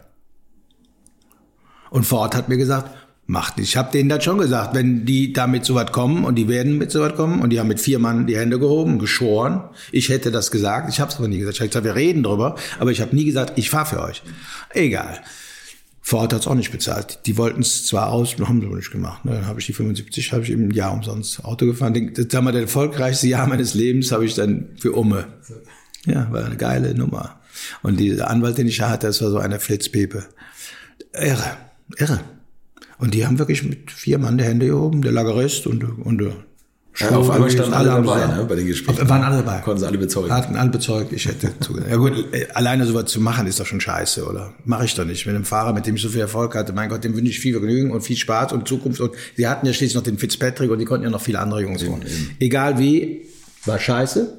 [1.92, 2.90] Und Ford hat mir gesagt,
[3.30, 3.60] macht.
[3.60, 6.80] Ich habe denen das schon gesagt, wenn die damit so weit kommen und die werden
[6.80, 9.62] mit so weit kommen und die haben mit vier Mann die Hände gehoben, geschoren.
[9.92, 11.58] Ich hätte das gesagt, ich habe es aber nie gesagt.
[11.58, 14.24] Ich habe gesagt, wir reden drüber, aber ich habe nie gesagt, ich fahre für euch.
[14.74, 15.22] Egal.
[16.02, 17.20] Ford hat es auch nicht bezahlt.
[17.28, 19.24] Die wollten es zwar aus, haben sie aber nicht gemacht.
[19.24, 19.34] Ne?
[19.34, 21.94] Dann habe ich die 75, habe ich ein Jahr umsonst Auto gefahren.
[21.94, 25.28] Den, das sag mal, das erfolgreichste Jahr meines Lebens habe ich dann für Umme.
[26.08, 27.40] Ja, war eine geile Nummer.
[27.84, 30.26] Und dieser Anwalt, den ich hatte, das war so eine Flitzpepe.
[31.14, 31.58] Irre,
[31.96, 32.22] irre.
[33.00, 36.34] Und die haben wirklich mit vier Mann die Hände gehoben, der Lagerist und, und der
[36.98, 39.08] Ja, auf einmal standen alle haben dabei, ne, bei den Gesprächen.
[39.08, 39.60] Waren alle dabei.
[39.60, 40.34] Konnten sie alle bezeugen.
[40.34, 41.50] Hatten alle bezeugt, ich hätte.
[41.90, 44.54] Ja gut, äh, alleine sowas zu machen ist doch schon scheiße, oder?
[44.66, 45.26] Mache ich doch nicht.
[45.26, 47.40] Mit einem Fahrer, mit dem ich so viel Erfolg hatte, mein Gott, dem wünsche ich
[47.40, 49.00] viel Vergnügen und viel Spaß und Zukunft.
[49.00, 51.62] Und sie hatten ja schließlich noch den Fitzpatrick und die konnten ja noch viele andere
[51.62, 52.04] Jungs holen.
[52.42, 53.22] Egal wie,
[53.66, 54.38] war scheiße.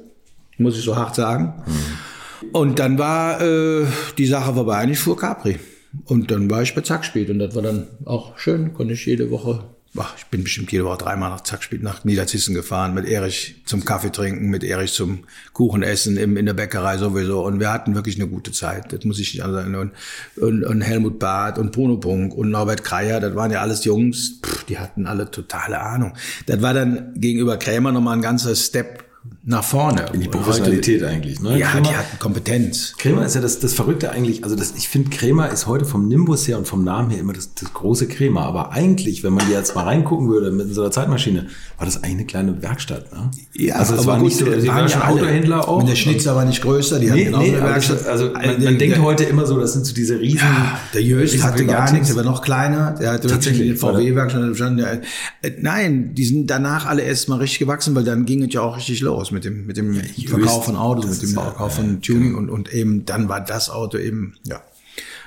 [0.59, 1.63] muss ich so hart sagen.
[1.65, 2.51] Mhm.
[2.51, 3.85] Und dann war äh,
[4.19, 5.59] die Sache vorbei und ich fuhr Capri.
[6.05, 9.29] Und dann war ich bei Zackspiel und das war dann auch schön, konnte ich jede
[9.29, 9.63] Woche
[9.97, 13.83] Ach, ich bin bestimmt jede Woche dreimal nach Zackspiel nach Niederzissen gefahren, mit Erich zum
[13.83, 17.45] Kaffee trinken, mit Erich zum Kuchen essen, im, in der Bäckerei sowieso.
[17.45, 19.75] Und wir hatten wirklich eine gute Zeit, das muss ich nicht sagen.
[19.75, 19.91] Und,
[20.37, 24.39] und, und Helmut Barth und Bruno Punk und Norbert Kreier, das waren ja alles Jungs,
[24.41, 26.13] pff, die hatten alle totale Ahnung.
[26.45, 29.10] Das war dann gegenüber Krämer nochmal ein ganzer Step
[29.43, 30.05] nach vorne.
[30.13, 31.41] In die Professionalität heute, eigentlich.
[31.41, 31.57] Ne?
[31.59, 32.95] Ja, Krämer, die hatten Kompetenz.
[32.97, 34.43] Krämer ist ja das, das Verrückte eigentlich.
[34.43, 37.33] Also das, ich finde, Krämer ist heute vom Nimbus her und vom Namen her immer
[37.33, 38.41] das, das große Krämer.
[38.41, 42.11] Aber eigentlich, wenn man jetzt mal reingucken würde mit so einer Zeitmaschine, war das eigentlich
[42.11, 43.11] eine kleine Werkstatt.
[43.11, 43.29] Ne?
[43.53, 45.81] Ja, also es war gut, nicht so, sie waren schon Autohändler auch.
[45.81, 48.07] Und der Schnitzer war nicht größer, die nee, hatten nee, eine Werkstatt.
[48.07, 50.39] Also man, man der, denkt heute immer so, das sind so diese riesen...
[50.39, 52.95] Ja, der Jöst hatte gar nichts, der war noch kleiner.
[52.99, 55.03] Der hatte tatsächlich eine VW-Werkstatt.
[55.41, 58.61] Äh, nein, die sind danach alle erst mal richtig gewachsen, weil dann ging es ja
[58.61, 62.01] auch richtig los mit dem, mit dem ja, Verkauf von Autos, mit dem Verkauf von
[62.01, 64.61] Tuning und, und eben dann war das Auto eben, ja.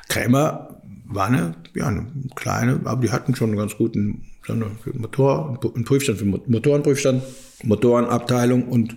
[0.08, 4.22] Krämer war eine, ja, eine kleine, aber die hatten schon einen ganz guten
[4.92, 7.22] Motor, einen Prüfstand für Motorenprüfstand,
[7.62, 8.96] Motorenabteilung und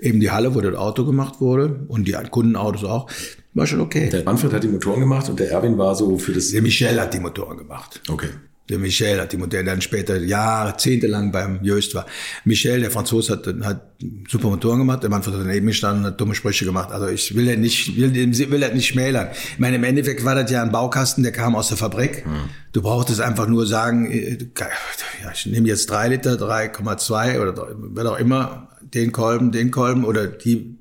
[0.00, 3.08] eben die Halle, wo das Auto gemacht wurde und die Kundenautos auch.
[3.54, 4.10] War schon okay.
[4.10, 6.50] Der Manfred hat die Motoren gemacht und der Erwin war so für das.
[6.50, 8.00] Der Michel hat die Motoren gemacht.
[8.08, 8.28] Okay.
[8.70, 12.06] Der Michel hat die Modelle dann später jahrzehntelang beim Jöst war.
[12.44, 13.82] Michel, der Franzose, hat, hat
[14.28, 15.02] super Motoren gemacht.
[15.02, 16.92] Der Manfred hat daneben gestanden und hat dumme Sprüche gemacht.
[16.92, 19.28] Also ich will ja nicht, will, will das nicht schmälern.
[19.32, 22.24] Ich meine, im Endeffekt war das ja ein Baukasten, der kam aus der Fabrik.
[22.24, 22.48] Hm.
[22.72, 28.12] Du brauchtest einfach nur sagen, äh, ja, ich nehme jetzt drei Liter, 3,2 oder wer
[28.12, 30.78] auch immer, den Kolben, den Kolben oder die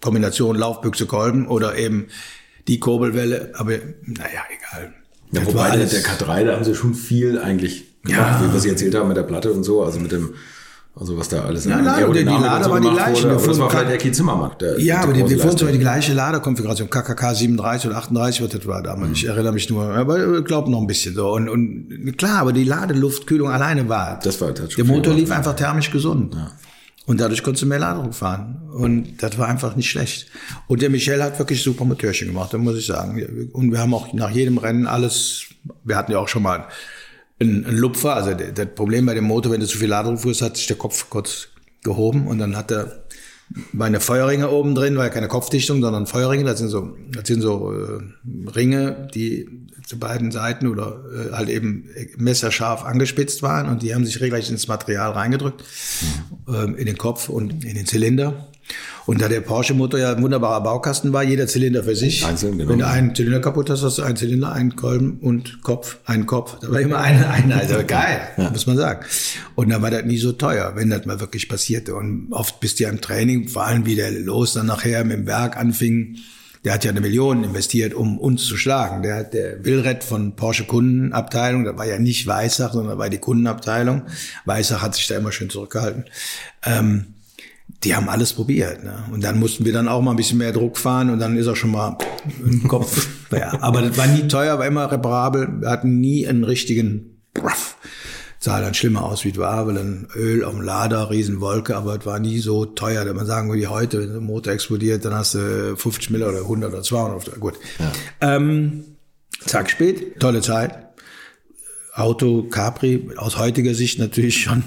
[0.00, 2.06] Kombination Laufbüchse Kolben oder eben
[2.66, 3.52] die Kurbelwelle.
[3.54, 3.72] Aber
[4.04, 4.94] naja, egal.
[5.32, 8.48] Ja, das wobei der, der K3, da haben sie schon viel eigentlich gemacht, ja.
[8.48, 10.34] wie was sie erzählt haben mit der Platte und so, also mit dem,
[10.98, 13.24] also was da alles ja, in Lade, die, die Lader so war die gleiche.
[13.24, 14.62] Wurde, das war vielleicht der Kiel Zimmermarkt.
[14.62, 18.66] Der, ja, aber wir fuhren zwar die gleiche Laderkonfiguration, KKK 37 oder 38, was das
[18.66, 19.08] war damals.
[19.08, 19.14] Mhm.
[19.14, 21.32] Ich erinnere mich nur, aber ich glaube noch ein bisschen so.
[21.32, 24.20] Und, und klar, aber die Ladeluftkühlung alleine war.
[24.22, 26.34] Das war das Der Motor lief einfach thermisch gesund.
[26.34, 26.52] Ja.
[27.06, 28.68] Und dadurch konntest du mehr Ladedruck fahren.
[28.72, 30.26] Und das war einfach nicht schlecht.
[30.66, 33.48] Und der Michel hat wirklich super Motörchen gemacht, das muss ich sagen.
[33.52, 35.46] Und wir haben auch nach jedem Rennen alles,
[35.84, 36.66] wir hatten ja auch schon mal
[37.38, 38.14] einen, Lupfer.
[38.14, 40.76] Also das Problem bei dem Motor, wenn du zu viel Ladedruck fuhrst, hat sich der
[40.76, 41.48] Kopf kurz
[41.82, 43.04] gehoben und dann hat er
[43.72, 46.44] meine Feuerringe oben drin, war ja keine Kopfdichtung, sondern Feuerringe.
[46.44, 49.48] Das sind so, das sind so äh, Ringe, die
[49.86, 54.50] zu beiden Seiten oder äh, halt eben messerscharf angespitzt waren und die haben sich regelrecht
[54.50, 55.62] ins Material reingedrückt,
[56.46, 56.54] mhm.
[56.54, 58.48] ähm, in den Kopf und in den Zylinder.
[59.06, 62.26] Und da der Porsche-Motor ja ein wunderbarer Baukasten war, jeder Zylinder für sich.
[62.26, 62.70] Einzeln, genau.
[62.70, 66.26] Wenn du einen Zylinder kaputt hast, hast du einen Zylinder, einen Kolben und Kopf, einen
[66.26, 66.58] Kopf.
[66.60, 68.50] Da war immer eine, eine, also geil, ja.
[68.50, 69.06] muss man sagen.
[69.54, 71.94] Und dann war das nie so teuer, wenn das mal wirklich passierte.
[71.94, 75.18] Und oft bist du ja im Training, vor allem wie der los dann nachher mit
[75.18, 76.16] dem Werk anfing,
[76.64, 79.04] der hat ja eine Million investiert, um uns zu schlagen.
[79.04, 83.18] Der hat der Willrett von Porsche Kundenabteilung, das war ja nicht Weissach, sondern war die
[83.18, 84.02] Kundenabteilung.
[84.46, 86.06] Weissach hat sich da immer schön zurückgehalten.
[86.64, 87.14] Ähm,
[87.86, 88.82] die haben alles probiert.
[88.82, 89.04] Ne?
[89.12, 91.46] Und dann mussten wir dann auch mal ein bisschen mehr Druck fahren und dann ist
[91.46, 91.96] er schon mal
[92.44, 93.08] im Kopf.
[93.30, 95.60] ja, aber das war nie teuer, war immer reparabel.
[95.60, 97.76] Wir hatten nie einen richtigen Ruff
[98.38, 101.98] sah dann schlimmer aus, wie es war, weil dann Öl auf dem Lader, Riesenwolke, aber
[101.98, 105.14] es war nie so teuer, dass man sagen würde, heute, wenn der Motor explodiert, dann
[105.14, 107.40] hast du 50 Mille oder 100 oder 200.
[107.40, 107.54] Gut.
[107.80, 107.92] Ja.
[108.20, 108.84] Ähm,
[109.46, 110.85] Tag spät, tolle Zeit.
[111.96, 114.62] Auto Capri aus heutiger Sicht natürlich schon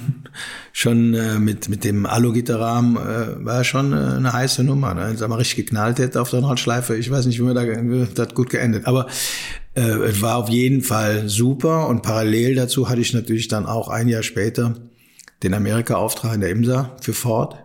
[0.73, 4.95] schon äh, mit mit dem Alugitterrahmen äh, war schon äh, eine heiße Nummer.
[4.95, 5.13] Ne?
[5.15, 8.07] Wenn man richtig geknallt hätte auf der Nordschleife, ich weiß nicht, wie man da wie
[8.13, 8.87] das gut geendet.
[8.87, 9.05] Aber
[9.75, 13.89] äh, es war auf jeden Fall super und parallel dazu hatte ich natürlich dann auch
[13.89, 14.73] ein Jahr später
[15.43, 17.55] den Amerika-Auftrag in der IMSA für Ford.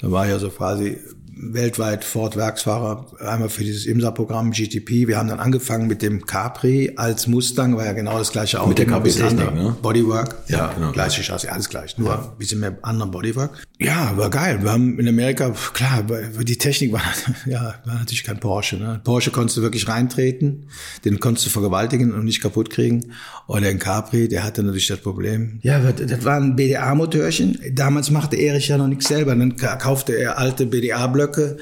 [0.00, 0.98] Da war ja so quasi
[1.34, 5.08] weltweit Ford-Werksfahrer, einmal für dieses IMSA-Programm GTP.
[5.08, 8.68] Wir haben dann angefangen mit dem Capri als Mustang, war ja genau das gleiche Auto.
[8.68, 9.76] Mit der Capri-Technik, ne?
[9.80, 10.36] Bodywork.
[10.48, 10.92] Ja, ja genau.
[10.92, 11.96] Gleiche Chassis, alles gleich.
[11.96, 12.18] Nur ja.
[12.18, 13.66] ein bisschen mehr anderen Bodywork.
[13.78, 14.62] Ja, war geil.
[14.62, 16.04] Wir haben in Amerika, klar,
[16.42, 17.02] die Technik war,
[17.46, 18.76] ja, war natürlich kein Porsche.
[18.76, 19.00] Ne?
[19.02, 20.68] Porsche konntest du wirklich reintreten,
[21.04, 23.12] den konntest du vergewaltigen und nicht kaputt kriegen.
[23.46, 25.58] Und den Capri, der hatte natürlich das Problem.
[25.62, 27.58] Ja, das war ein BDA-Motörchen.
[27.72, 29.34] Damals machte Erich ja noch nichts selber.
[29.34, 31.58] Dann kaufte er alte BDA-Blöcke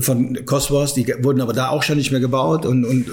[0.00, 3.06] von Cosworth, die wurden aber da auch schon nicht mehr gebaut und, und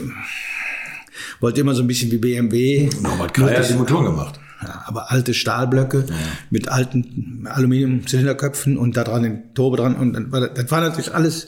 [1.40, 2.90] wollte immer so ein bisschen wie BMW.
[3.02, 4.40] Norbert Kreier hat die Motoren gemacht.
[4.62, 6.16] Ja, aber alte Stahlblöcke ja.
[6.50, 9.96] mit alten Aluminium-Zylinderköpfen und da dran den Turbo dran.
[9.96, 11.48] Und dann war das, das war natürlich alles,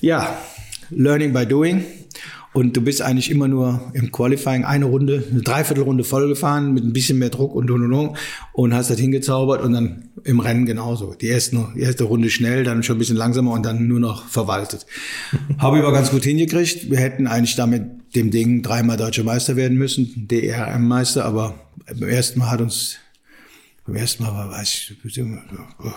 [0.00, 0.34] ja,
[0.90, 1.84] Learning by Doing.
[2.54, 6.84] Und du bist eigentlich immer nur im Qualifying eine Runde, eine Dreiviertelrunde voll gefahren mit
[6.84, 8.16] ein bisschen mehr Druck und und und
[8.52, 11.14] und hast das hingezaubert und dann im Rennen genauso.
[11.14, 14.28] Die erste, die erste Runde schnell, dann schon ein bisschen langsamer und dann nur noch
[14.28, 14.86] verwaltet.
[15.58, 16.90] Habe ich aber ganz gut hingekriegt.
[16.90, 17.84] Wir hätten eigentlich damit
[18.14, 21.54] dem Ding dreimal deutscher Meister werden müssen, DRM-Meister, aber
[21.86, 22.98] beim ersten Mal hat uns
[23.84, 25.20] beim ersten Mal war, weiß ich,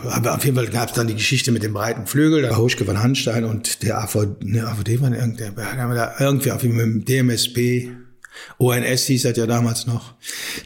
[0.05, 2.83] aber auf jeden Fall gab es dann die Geschichte mit dem breiten Flügel, der Hoschke
[2.85, 5.43] von Handstein und der AVD, ne, AVD war irgendwie,
[6.19, 7.91] irgendwie auf jeden Fall mit dem DMSP,
[8.57, 10.15] ONS hieß das ja damals noch,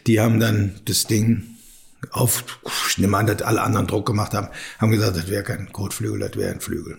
[0.08, 1.44] die haben dann das Ding
[2.12, 2.46] auf,
[2.90, 6.20] ich nehme an, dass alle anderen Druck gemacht haben, haben gesagt, das wäre kein Kotflügel,
[6.20, 6.98] das wäre ein Flügel.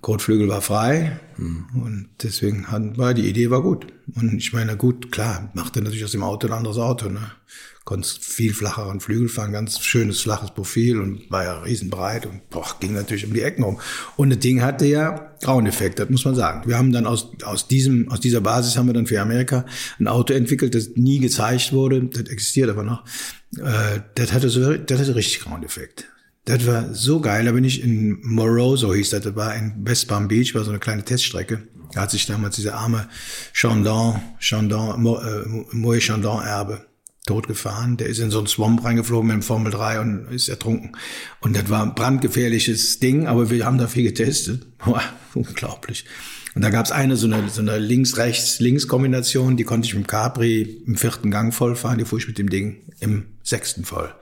[0.00, 1.66] Kotflügel war frei mhm.
[1.74, 3.86] und deswegen war die Idee war gut.
[4.14, 7.08] Und ich meine, gut, klar, machte natürlich aus dem Auto ein anderes Auto.
[7.08, 7.32] Ne?
[7.84, 12.66] Konntest viel flacheren Flügel fahren, ganz schönes flaches Profil und war ja riesenbreit und boah,
[12.80, 13.78] ging natürlich um die Ecken rum.
[14.16, 16.66] Und das Ding hatte ja Graueneffekt, das muss man sagen.
[16.66, 19.66] Wir haben dann aus, aus diesem, aus dieser Basis haben wir dann für Amerika
[20.00, 23.04] ein Auto entwickelt, das nie gezeigt wurde, das existiert aber noch.
[23.58, 26.06] Äh, das hatte so, das hatte richtig Graueneffekt.
[26.46, 27.44] Das war so geil.
[27.44, 30.70] Da bin ich in Moroso, hieß das, das war in West Palm Beach, war so
[30.70, 31.68] eine kleine Teststrecke.
[31.92, 33.08] Da hat sich damals dieser arme
[33.52, 36.86] Chandon, Chandon, Mo, äh, Moe Chandon Erbe
[37.26, 37.96] tot gefahren.
[37.96, 40.92] Der ist in so einen Swamp reingeflogen mit dem Formel 3 und ist ertrunken.
[41.40, 44.66] Und das war ein brandgefährliches Ding, aber wir haben da viel getestet.
[45.34, 46.04] Unglaublich.
[46.54, 50.82] Und da gab's eine so eine, so eine Links-Rechts-Links-Kombination, die konnte ich mit dem Capri
[50.86, 54.14] im vierten Gang voll fahren, die fuhr ich mit dem Ding im sechsten voll.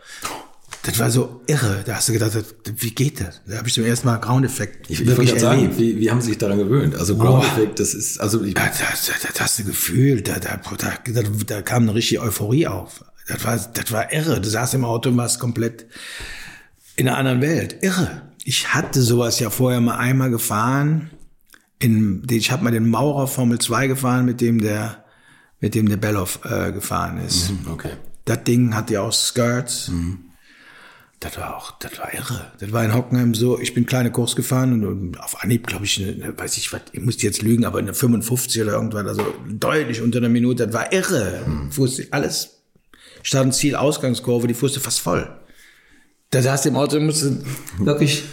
[0.83, 1.83] Das war so irre.
[1.87, 2.33] Da hast du gedacht,
[2.65, 3.41] wie geht das?
[3.47, 5.41] Da habe ich zum ersten Mal Ground-Effekt ich wirklich erlebt.
[5.41, 6.97] Sagen, wie, wie haben Sie sich daran gewöhnt?
[6.97, 11.23] Also Ground-Effekt, das ist, also ich da, da, da, hast du Gefühl, da, da, da,
[11.47, 13.05] da kam eine richtige Euphorie auf.
[13.29, 14.41] Das war, das war irre.
[14.41, 15.87] Du saßt im Auto und warst komplett
[16.97, 17.77] in einer anderen Welt.
[17.83, 18.23] Irre.
[18.45, 21.11] Ich hatte sowas ja vorher mal einmal gefahren.
[21.79, 25.05] In, ich habe mal den Maurer Formel 2 gefahren, mit dem der,
[25.61, 27.51] mit dem der Belloff äh, gefahren ist.
[27.51, 27.93] Mhm, okay.
[28.25, 29.89] Das Ding hatte ja auch Skirts.
[29.89, 30.32] Mhm
[31.23, 32.51] das war auch, das war irre.
[32.59, 36.03] Das war in Hockenheim so, ich bin kleine Kurs gefahren und auf Anhieb, glaube ich,
[36.03, 40.03] eine, weiß ich was, ich muss jetzt lügen, aber eine 55 oder irgendwas, also deutlich
[40.03, 41.43] unter einer Minute, das war irre.
[41.45, 41.71] Hm.
[41.71, 42.63] Fußte alles,
[43.23, 45.29] Start- Ziel, Ausgangskurve, die fußte fast voll.
[46.31, 47.43] Da saß im Auto, musste
[47.79, 48.25] wirklich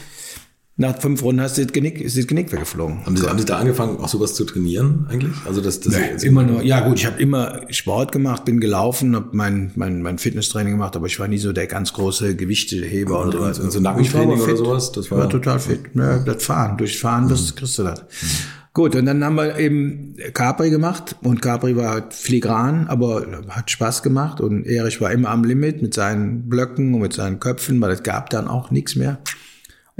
[0.80, 3.06] nach fünf Runden hast du das Genick, ist das Genick weggeflogen.
[3.06, 5.36] Haben Sie, haben Sie da angefangen, auch sowas zu trainieren eigentlich?
[5.46, 9.13] Also das, das nee, immer nur, ja gut, ich habe immer Sport gemacht, bin gelaufen,
[9.13, 13.20] habe mein, mein, mein Fitnesstraining gemacht, aber ich war nie so der ganz große Gewichteheber
[13.20, 14.94] und, und, und, und so Nackentraining oder sowas.
[14.94, 15.82] Das war, war total fit.
[15.96, 17.30] Ja, das Fahren, durch Fahren mhm.
[17.30, 18.00] das kriegst du das.
[18.00, 18.28] Mhm.
[18.72, 24.02] Gut, und dann haben wir eben Capri gemacht und Capri war filigran, aber hat Spaß
[24.02, 27.92] gemacht und Erich war immer am Limit mit seinen Blöcken und mit seinen Köpfen, weil
[27.92, 29.20] es gab dann auch nichts mehr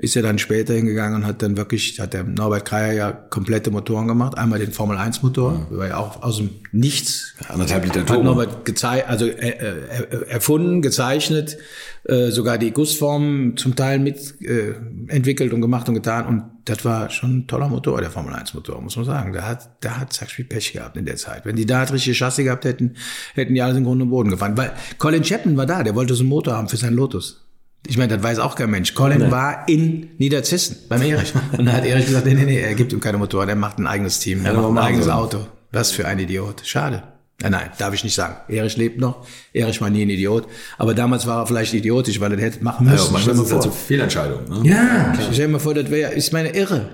[0.02, 3.72] ist er dann später hingegangen und hat dann wirklich, hat der Norbert Kreier ja komplette
[3.72, 4.38] Motoren gemacht.
[4.38, 5.78] Einmal den Formel 1 Motor, ja.
[5.78, 7.34] war ja auch aus dem Nichts.
[7.48, 8.14] Anderthalb Liter Turbo.
[8.14, 11.58] Hat Norbert gezei also äh, äh, erfunden, gezeichnet,
[12.06, 14.76] äh, sogar die Gussform zum Teil mit äh,
[15.08, 16.26] entwickelt und gemacht und getan.
[16.28, 19.34] Und das war schon ein toller Motor, der Formel 1 Motor, muss man sagen.
[19.34, 21.46] Da hat, da hat Zack Pech gehabt in der Zeit.
[21.46, 22.96] Wenn die da das richtige Chassis gehabt hätten,
[23.34, 24.56] hätten die alles im Grunde und Boden gefahren.
[24.56, 27.49] Weil Colin Chapman war da, der wollte so einen Motor haben für seinen Lotus.
[27.88, 28.94] Ich meine, das weiß auch kein Mensch.
[28.94, 29.32] Colin nee.
[29.32, 31.34] war in Niederzissen beim Erich.
[31.58, 33.80] Und dann hat Erich gesagt, nee, nee, nee, er gibt ihm keine Motoren, er macht
[33.80, 35.12] ein eigenes Team, er ja, macht ein eigenes so.
[35.12, 35.48] Auto.
[35.72, 36.62] Was für ein Idiot.
[36.65, 37.04] Schade.
[37.42, 38.36] Nein, nein, darf ich nicht sagen.
[38.50, 39.26] Erich lebt noch.
[39.54, 40.48] Erich war nie ein Idiot.
[40.78, 43.06] Aber damals war er vielleicht idiotisch, weil er hätte machen müssen.
[43.06, 44.44] Ja, manchmal ist es halt so Fehlentscheidung.
[44.50, 44.70] Ne?
[44.70, 45.30] Ja, Klar.
[45.32, 46.89] stell dir mal vor, das wäre, ist meine irre.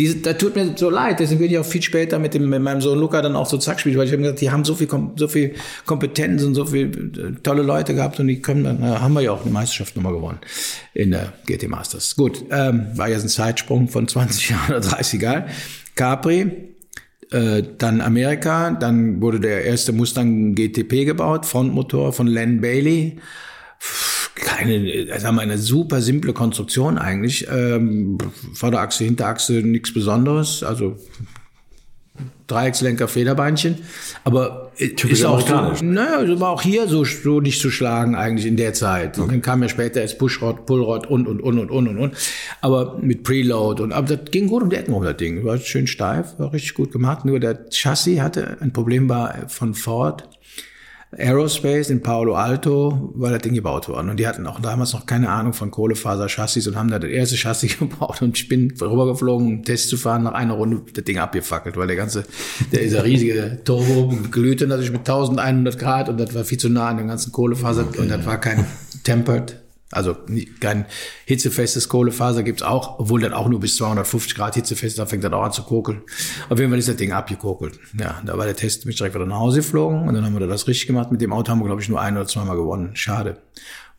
[0.00, 2.62] Diese, da tut mir so leid, deswegen bin ich auch viel später mit, dem, mit
[2.62, 4.74] meinem Sohn Luca dann auch so zack spielen, weil ich habe gesagt, die haben so
[4.74, 5.52] viel, so viel
[5.84, 9.20] Kompetenz und so viel äh, tolle Leute gehabt und die können dann, na, haben wir
[9.20, 10.38] ja auch eine Meisterschaft nochmal gewonnen
[10.94, 12.16] in der GT Masters.
[12.16, 15.48] Gut, ähm, war jetzt ein Zeitsprung von 20 Jahren oder 30, egal.
[15.96, 16.50] Capri,
[17.30, 23.18] äh, dann Amerika, dann wurde der erste Mustang GTP gebaut, Frontmotor von Len Bailey
[24.34, 27.46] keine, sagen wir, eine super simple Konstruktion eigentlich.
[27.50, 28.18] Ähm,
[28.54, 30.62] Vorderachse, Hinterachse, nichts Besonderes.
[30.62, 30.96] Also
[32.46, 33.76] Dreieckslenker, Federbeinchen.
[34.24, 38.46] Aber Typisch ist auch so, naja, war auch hier so, so nicht zu schlagen eigentlich
[38.46, 39.18] in der Zeit.
[39.18, 39.30] Okay.
[39.30, 42.14] Dann kam ja später erst Pushrod, Pullrod und, und, und, und, und, und, und.
[42.60, 45.44] Aber mit Preload und, aber das ging gut um die Ecken um das Ding.
[45.44, 47.24] War schön steif, war richtig gut gemacht.
[47.24, 50.28] Nur der Chassis hatte ein Problem war von Ford
[51.16, 54.10] Aerospace in Palo Alto war das Ding gebaut worden.
[54.10, 57.36] Und die hatten auch damals noch keine Ahnung von Kohlefaser-Chassis und haben da das erste
[57.36, 58.22] Chassis gebaut.
[58.22, 61.88] Und ich bin rübergeflogen, um Test zu fahren, nach einer Runde das Ding abgefackelt, weil
[61.88, 62.24] der ganze,
[62.70, 66.68] der ist ja riesige Turbo glühte natürlich mit 1100 Grad und das war viel zu
[66.68, 68.00] nah an dem ganzen Kohlefaser okay.
[68.00, 68.64] und das war kein
[69.02, 69.56] Tempered
[69.92, 70.16] Also
[70.60, 70.86] kein
[71.24, 75.24] hitzefestes Kohlefaser gibt's auch, obwohl das auch nur bis 250 Grad hitzefest ist, da fängt
[75.24, 76.02] das auch an zu kokeln.
[76.48, 77.80] Auf jeden Fall ist das Ding abgekokelt.
[77.98, 80.46] Ja, da war der Test, mich direkt wieder nach Hause geflogen und dann haben wir
[80.46, 81.10] das richtig gemacht.
[81.10, 82.90] Mit dem Auto haben wir, glaube ich, nur ein oder zweimal gewonnen.
[82.94, 83.38] Schade.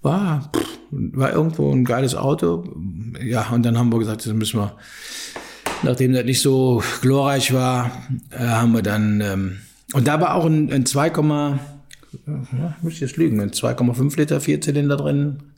[0.01, 0.49] War,
[0.91, 2.63] war irgendwo ein geiles Auto.
[3.21, 4.77] Ja, und dann haben wir gesagt, dann müssen wir,
[5.83, 7.91] nachdem das nicht so glorreich war,
[8.29, 9.57] äh, haben wir dann, ähm,
[9.93, 14.39] und da war auch ein, ein 2, ja, muss ich jetzt lügen, ein 2,5 Liter
[14.39, 15.50] Vierzylinder drin,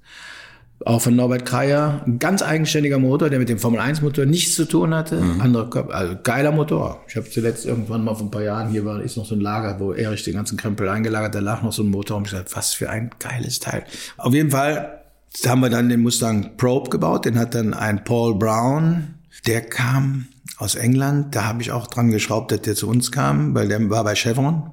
[0.86, 2.02] auch von Norbert Kreier.
[2.06, 5.16] Ein ganz eigenständiger Motor, der mit dem Formel 1 Motor nichts zu tun hatte.
[5.16, 5.42] Mhm.
[5.42, 7.02] Andere Körper, also geiler Motor.
[7.08, 9.42] Ich habe zuletzt irgendwann mal vor ein paar Jahren, hier war, ist noch so ein
[9.42, 12.32] Lager, wo Erich den ganzen Krempel eingelagert, da lag noch so ein Motor und ich
[12.32, 13.84] gesagt, was für ein geiles Teil.
[14.18, 15.04] Auf jeden Fall
[15.46, 19.16] haben wir dann den Mustang Probe gebaut, den hat dann ein Paul Brown,
[19.48, 23.56] der kam aus England, da habe ich auch dran geschraubt, dass der zu uns kam,
[23.56, 24.72] weil der war bei Chevron.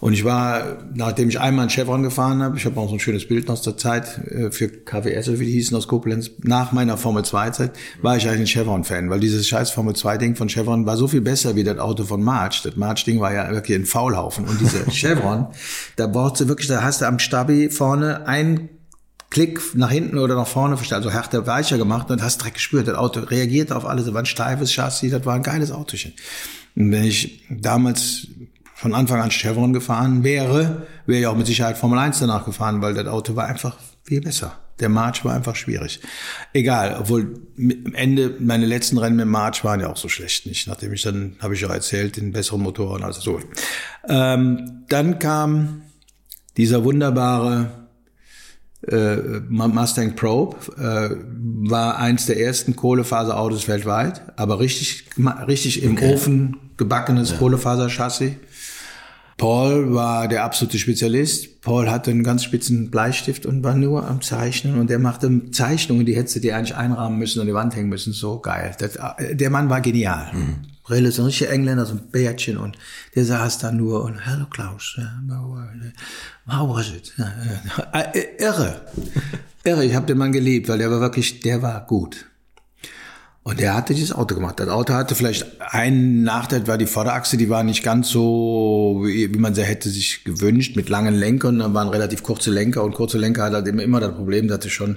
[0.00, 3.00] Und ich war, nachdem ich einmal in Chevron gefahren habe, ich habe auch so ein
[3.00, 6.96] schönes Bild aus der Zeit äh, für KWS, wie die hießen aus Koblenz, nach meiner
[6.96, 10.96] Formel 2-Zeit, war ich eigentlich ein Chevron-Fan, weil dieses scheiß Formel 2-Ding von Chevron war
[10.96, 12.62] so viel besser wie das Auto von March.
[12.62, 14.44] Das March-Ding war ja wirklich ein Faulhaufen.
[14.46, 15.46] Und diese Chevron,
[15.96, 18.68] da brauchst du wirklich, da hast du am Stabi vorne ein
[19.30, 22.86] Klick nach hinten oder nach vorne also härter, weicher gemacht und hast Dreck gespürt.
[22.86, 24.04] Das Auto reagiert auf alles.
[24.04, 26.12] Das war ein steifes Chassis, das war ein geiles Autochen.
[26.76, 28.28] Und wenn ich damals
[28.76, 32.82] von Anfang an Chevron gefahren wäre, wäre ich auch mit Sicherheit Formel 1 danach gefahren,
[32.82, 34.52] weil das Auto war einfach viel besser.
[34.80, 36.00] Der March war einfach schwierig.
[36.52, 40.68] Egal, obwohl am Ende meine letzten Rennen mit March waren ja auch so schlecht nicht.
[40.68, 43.40] Nachdem ich dann, habe ich ja erzählt, den besseren Motoren als so.
[44.06, 45.80] Ähm, dann kam
[46.58, 47.88] dieser wunderbare
[48.86, 51.16] äh, Mustang Probe, äh,
[51.70, 55.06] war eins der ersten Kohlefaserautos weltweit, aber richtig,
[55.48, 56.12] richtig im okay.
[56.12, 57.36] Ofen gebackenes ja.
[57.38, 58.32] Kohlefaserchassis.
[59.36, 61.60] Paul war der absolute Spezialist.
[61.60, 66.06] Paul hatte einen ganz spitzen Bleistift und war nur am Zeichnen und der machte Zeichnungen,
[66.06, 68.12] die hättest du dir eigentlich einrahmen müssen und an die Wand hängen müssen.
[68.14, 68.74] So geil.
[68.78, 68.98] Das,
[69.32, 70.32] der Mann war genial.
[70.32, 70.56] Mhm.
[70.88, 72.78] Rille ist ein richtiger Engländer, so ein Bärtchen und
[73.14, 74.96] der saß da nur und Hello Klaus,
[76.46, 77.12] how was it?
[77.92, 78.82] Äh, irre.
[79.64, 82.26] Irre, ich habe den Mann geliebt, weil der war wirklich, der war gut.
[83.46, 84.58] Und der hatte dieses Auto gemacht.
[84.58, 89.28] Das Auto hatte vielleicht einen Nachteil, war die Vorderachse, die war nicht ganz so, wie,
[89.28, 91.60] man sie hätte sich gewünscht, mit langen Lenkern.
[91.60, 94.58] Da waren relativ kurze Lenker und kurze Lenker hat halt immer, immer das Problem, dass
[94.58, 94.96] du schon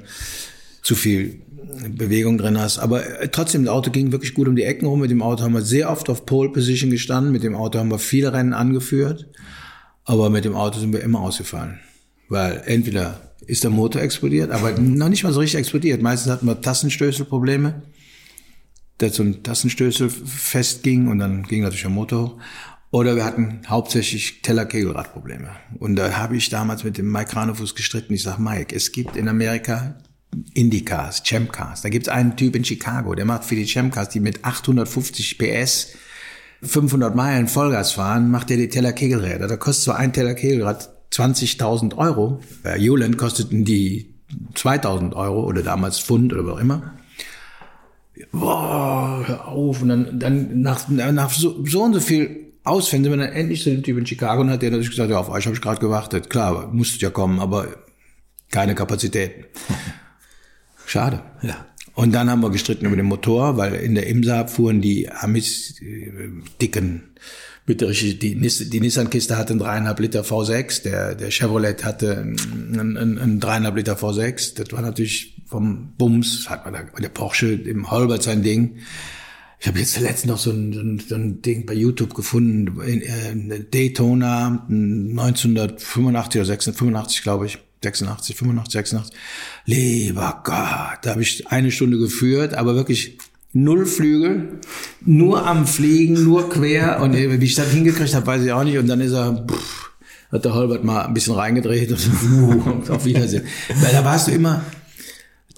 [0.82, 1.44] zu viel
[1.96, 2.80] Bewegung drin hast.
[2.80, 5.02] Aber äh, trotzdem, das Auto ging wirklich gut um die Ecken rum.
[5.02, 7.32] Mit dem Auto haben wir sehr oft auf Pole Position gestanden.
[7.32, 9.28] Mit dem Auto haben wir viele Rennen angeführt.
[10.06, 11.82] Aber mit dem Auto sind wir immer ausgefallen.
[12.30, 16.02] Weil entweder ist der Motor explodiert, aber noch nicht mal so richtig explodiert.
[16.02, 17.84] Meistens hatten wir Tassenstößelprobleme
[19.00, 22.38] der so ein Tassenstößel festging und dann ging natürlich der Motor hoch.
[22.92, 25.52] Oder wir hatten hauptsächlich Teller-Kegelradprobleme.
[25.78, 28.14] Und da habe ich damals mit dem Mike Kranefuß gestritten.
[28.14, 29.96] Ich sage, Mike, es gibt in Amerika
[30.54, 31.82] Indycars, Champcars.
[31.82, 35.38] Da gibt es einen Typ in Chicago, der macht für die Champcars, die mit 850
[35.38, 35.94] PS
[36.62, 39.48] 500 Meilen Vollgas fahren, macht der die Teller-Kegelräder.
[39.48, 42.42] Da kostet zwar ein Teller-Kegelrad 20.000 Euro.
[42.64, 44.16] Bei Juland kosteten die
[44.56, 46.94] 2000 Euro oder damals Pfund oder was auch immer
[48.32, 49.82] boah, hör auf.
[49.82, 53.64] Und dann, dann nach, nach so, so und so viel Ausfällen sind wir dann endlich
[53.64, 55.62] zu dem Typ in Chicago und hat der natürlich gesagt, ja, auf euch habe ich
[55.62, 56.30] gerade gewartet.
[56.30, 57.68] Klar, musstet ja kommen, aber
[58.52, 59.46] keine Kapazitäten.
[60.86, 61.22] Schade.
[61.42, 61.66] Ja.
[61.96, 65.82] Und dann haben wir gestritten über den Motor, weil in der IMSA fuhren die Amis
[65.82, 66.30] äh,
[66.62, 67.10] dicken
[67.70, 72.98] mit der, die, die Nissan-Kiste hatte einen dreieinhalb Liter V6, der, der Chevrolet hatte einen,
[72.98, 74.56] einen, einen dreieinhalb Liter V6.
[74.56, 78.78] Das war natürlich vom Bums, hat man da, der Porsche im Holbert sein Ding.
[79.60, 82.80] Ich habe jetzt zuletzt noch so ein, so, ein, so ein Ding bei YouTube gefunden,
[82.82, 87.58] in, äh, Daytona 1985 oder 86, glaube ich.
[87.82, 89.18] 86, 85, 86.
[89.66, 93.18] Lieber Gott, da habe ich eine Stunde geführt, aber wirklich
[93.54, 94.60] null Flügel,
[95.06, 97.02] nur am Fliegen, nur quer.
[97.02, 98.78] Und wie ich das hingekriegt habe, weiß ich auch nicht.
[98.78, 99.92] Und dann ist er, pff,
[100.32, 103.46] hat der Holbert mal ein bisschen reingedreht und, und auf Wiedersehen.
[103.82, 104.64] Weil da warst du immer,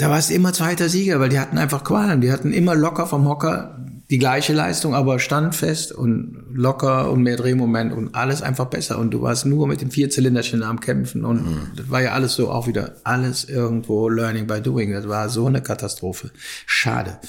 [0.02, 2.22] da warst du immer zweiter Sieger, weil die hatten einfach Qualen.
[2.22, 3.78] Die hatten immer locker vom Hocker
[4.10, 8.98] die gleiche Leistung, aber standfest und locker und mehr Drehmoment und alles einfach besser.
[8.98, 11.68] Und du warst nur mit dem Vierzylinderchen am Kämpfen und mhm.
[11.76, 14.92] das war ja alles so auch wieder alles irgendwo Learning by Doing.
[14.92, 16.32] Das war so eine Katastrophe.
[16.66, 17.20] Schade.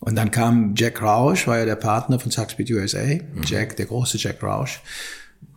[0.00, 3.04] Und dann kam Jack Rausch, war ja der Partner von Saxbeat USA.
[3.04, 3.42] Mhm.
[3.44, 4.80] Jack, der große Jack Rausch.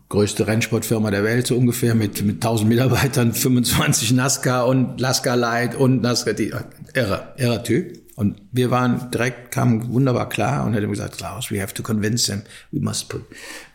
[0.09, 5.75] Größte Rennsportfirma der Welt, so ungefähr, mit, mit 1000 Mitarbeitern, 25 NASCAR und NASCAR Light
[5.75, 6.53] und NASCAR, die,
[6.93, 7.99] irre, irre Typ.
[8.15, 11.83] Und wir waren direkt, kamen wunderbar klar und hat ihm gesagt, Klaus, we have to
[11.83, 12.41] convince them,
[12.71, 13.21] we must put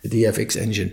[0.03, 0.93] the DFX engine.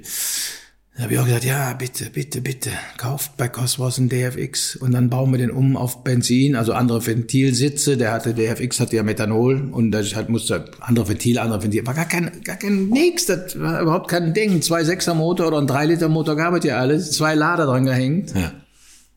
[1.00, 4.92] Da habe ich auch gesagt, ja, bitte, bitte, bitte, kauft bei Cosmos einen DFX und
[4.92, 7.96] dann bauen wir den um auf Benzin, also andere Ventilsitze.
[7.96, 11.88] Der hatte, DFX hatte ja Methanol und das hat, musste andere Ventil, andere Ventil.
[11.88, 14.62] War gar kein, gar kein nix, das war überhaupt kein Ding.
[14.62, 17.86] Zwei Sechser Motor oder ein drei Liter Motor gab es ja alles, zwei Lader dran
[17.86, 18.34] gehängt.
[18.36, 18.52] Ja.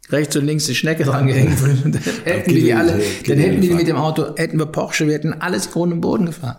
[0.09, 1.59] Rechts und links die Schnecke dran gehängt.
[1.85, 5.09] dann hätten wir die alle, dann hätten wir die mit dem Auto, hätten wir Porsche,
[5.09, 6.59] wir hätten alles Grund und Boden gefahren.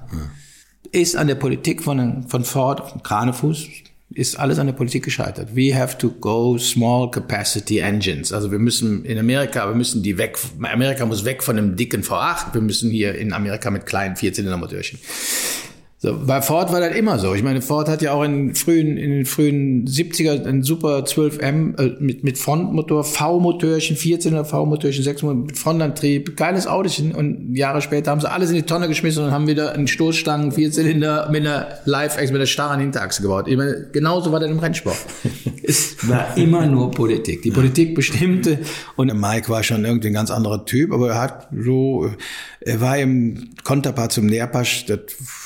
[0.91, 3.69] Ist an der Politik von, von Ford, Kranefuß,
[4.15, 5.55] ist alles an der Politik gescheitert.
[5.55, 8.31] We have to go small capacity engines.
[8.31, 12.03] Also wir müssen in Amerika, wir müssen die weg, Amerika muss weg von einem dicken
[12.03, 12.53] V8.
[12.53, 14.99] Wir müssen hier in Amerika mit kleinen Vierzylindermotörchen.
[16.03, 17.33] So, bei Ford war das immer so.
[17.33, 21.79] Ich meine, Ford hat ja auch in, frühen, in den frühen 70er ein super 12M
[21.79, 27.15] äh, mit, mit Frontmotor, V-Motörchen, 14er V-Motörchen, 6 mit Frontantrieb, geiles Autochen.
[27.15, 30.51] Und Jahre später haben sie alles in die Tonne geschmissen und haben wieder einen Stoßstangen,
[30.51, 33.47] Vierzylinder mit einer Live, mit einer starren Hinterachse gebaut.
[33.47, 34.97] Ich meine, genauso war das im Rennsport.
[35.63, 37.43] es war immer nur Politik.
[37.43, 38.59] Die Politik bestimmte
[38.97, 42.11] und Mike war schon irgendwie ein ganz anderer Typ, aber er hat so,
[42.59, 44.99] er war im Konterpart zum Nährpasch, das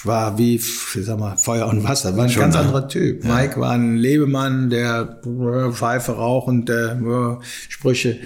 [0.04, 2.62] war wie, ich sag mal, Feuer und Wasser, war ein Schon, ganz ne?
[2.62, 3.24] anderer Typ.
[3.24, 8.20] Mike war ein Lebemann, der äh, Pfeife rauchend, der äh, Sprüche.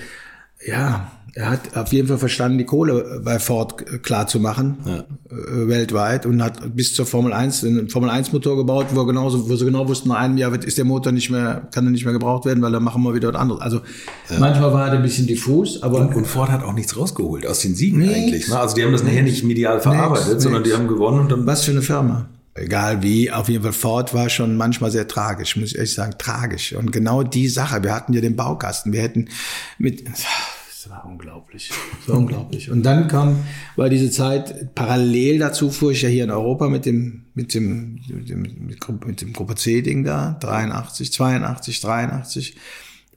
[0.65, 5.67] Ja, er hat auf jeden Fall verstanden, die Kohle bei Ford klar zu machen, äh,
[5.67, 9.49] weltweit und hat bis zur Formel 1 einen Formel 1 Motor gebaut, wo er genauso,
[9.49, 11.91] wo sie genau wussten, nach einem Jahr wird, ist der Motor nicht mehr, kann er
[11.91, 13.61] nicht mehr gebraucht werden, weil dann machen wir wieder was anderes.
[13.61, 13.81] Also
[14.39, 17.59] manchmal war er ein bisschen diffus, aber Und, und Ford hat auch nichts rausgeholt aus
[17.59, 18.15] den Siegen Nichts.
[18.15, 18.47] eigentlich.
[18.49, 18.59] Ne?
[18.59, 20.79] Also die haben das nachher nicht medial verarbeitet, Nichts, sondern die nichts.
[20.81, 22.27] haben gewonnen und dann Was für eine Firma.
[22.53, 26.15] Egal wie, auf jeden Fall Ford war schon manchmal sehr tragisch, muss ich ehrlich sagen,
[26.17, 26.73] tragisch.
[26.73, 29.29] Und genau die Sache, wir hatten ja den Baukasten, wir hätten
[29.77, 30.03] mit,
[30.91, 32.69] war unglaublich, das war unglaublich.
[32.69, 33.37] Und dann kam,
[33.77, 38.01] war diese Zeit, parallel dazu fuhr ich ja hier in Europa mit dem, mit dem,
[38.09, 38.41] mit dem,
[39.05, 42.55] mit dem Gruppe C-Ding da, 83, 82, 83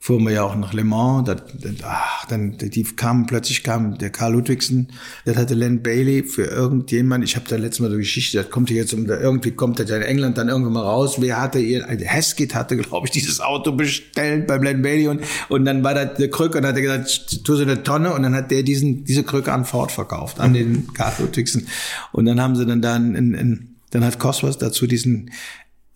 [0.05, 1.25] fuhren wir ja auch nach Le Mans.
[1.25, 4.89] Das, das, ach, dann die kamen plötzlich kam der Karl Ludwigsen,
[5.25, 7.23] der hatte Len Bailey für irgendjemand.
[7.23, 9.79] Ich habe da letztes Mal so Geschichte, das kommt hier jetzt um, da irgendwie kommt
[9.79, 11.15] das ja in England dann irgendwann mal raus.
[11.19, 11.89] Wer hatte ihr?
[11.89, 15.95] also Hesketh hatte, glaube ich, dieses Auto bestellt beim Len Bailey und und dann war
[15.95, 18.61] das eine Krücke und hat er gesagt, tu so eine Tonne und dann hat der
[18.61, 21.67] diesen diese Krücke an Ford verkauft an den Karl Ludwigsen
[22.11, 25.31] und dann haben sie dann dann in, in, dann hat Cosworth dazu diesen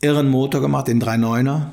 [0.02, 1.68] irren Motor gemacht, den 3.9er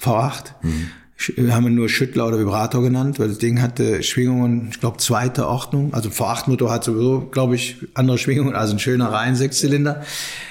[0.00, 0.44] V8.
[0.64, 0.86] Sch-
[1.18, 5.48] Haben wir nur Schüttler oder Vibrator genannt, weil das Ding hatte Schwingungen, ich glaube, zweite
[5.48, 5.94] Ordnung.
[5.94, 10.02] Also V8-Motor hat sowieso, glaube ich, andere Schwingungen, also ein schöner Reihensechszylinder.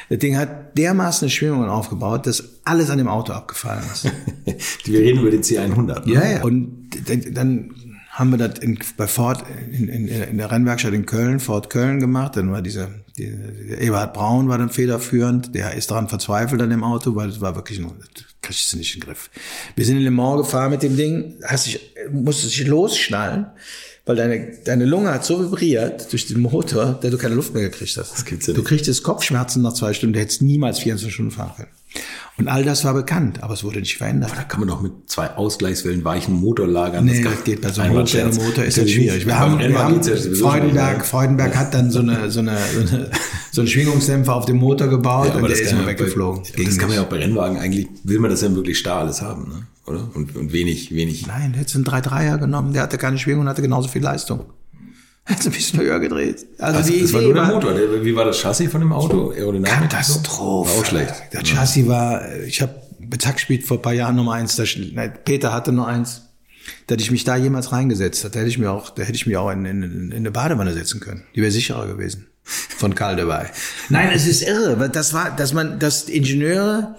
[0.09, 4.05] Das Ding hat dermaßen Schwingungen aufgebaut, dass alles an dem Auto abgefallen ist.
[4.86, 6.05] wir reden über den C100.
[6.07, 6.13] Ne?
[6.13, 6.43] Ja, ja.
[6.43, 6.89] Und
[7.32, 7.72] dann,
[8.16, 11.99] haben wir das in, bei Ford in, in, in der Rennwerkstatt in Köln, Ford Köln
[11.99, 12.38] gemacht.
[12.38, 12.88] Dann war dieser
[13.18, 15.53] die, Eberhard Braun war dann federführend.
[15.53, 18.77] Der ist daran verzweifelt an dem Auto, weil es war wirklich nur, das kriegst du
[18.77, 19.29] nicht in den Griff.
[19.75, 21.79] Wir sind in Le Mans gefahren mit dem Ding, hast dich,
[22.11, 23.47] musstest dich losschnallen,
[24.05, 27.63] weil deine, deine Lunge hat so vibriert durch den Motor, dass du keine Luft mehr
[27.63, 28.11] gekriegt hast.
[28.11, 28.67] Das gibt's ja du nicht.
[28.67, 31.69] kriegst Kopfschmerzen nach zwei Stunden, du hättest niemals 24 Stunden fahren können.
[32.37, 34.31] Und all das war bekannt, aber es wurde nicht verändert.
[34.35, 37.05] Da kann man doch mit zwei Ausgleichswellen weichen Motor lagern.
[37.05, 37.95] Nee, das geht bei so einem.
[37.95, 39.25] Motor ist das schwierig.
[39.25, 41.03] Wir haben, wir haben ja Freudenberg, ja.
[41.03, 43.11] Freudenberg hat dann so eine, so eine, so eine,
[43.51, 46.43] so einen Schwingungsdämpfer auf dem Motor gebaut und der ist ja weggeflogen.
[46.57, 48.99] Bei, das kann man ja auch bei Rennwagen eigentlich, will man das ja möglichst starr
[48.99, 49.67] alles haben, ne?
[49.85, 50.09] oder?
[50.13, 51.25] Und, und wenig, wenig.
[51.27, 54.45] Nein, der hätte einen 3-3er genommen, der hatte keine Schwingung und hatte genauso viel Leistung.
[55.28, 56.45] Hätte ein bisschen höher gedreht.
[56.59, 57.73] Also, Also, die das war nur der Motor.
[57.73, 59.32] Der, wie war das Chassis von dem Auto?
[59.32, 59.89] Aerodynamik?
[59.89, 60.71] Katastrophe.
[60.71, 61.13] War auch schlecht.
[61.32, 64.55] Das Chassis war, ich habe Bezack gespielt vor ein paar Jahren Nummer eins.
[64.55, 66.21] Das, nein, Peter hatte nur eins.
[66.88, 69.28] Da hätte ich mich da jemals reingesetzt, da hätte ich mir auch, da hätte ich
[69.28, 71.23] mich auch in, in, in eine Badewanne setzen können.
[71.36, 72.28] Die wäre sicherer gewesen.
[72.43, 73.49] Von Karl dabei.
[73.89, 74.89] Nein, es ist irre.
[74.89, 76.95] Das war, dass man, dass Ingenieure,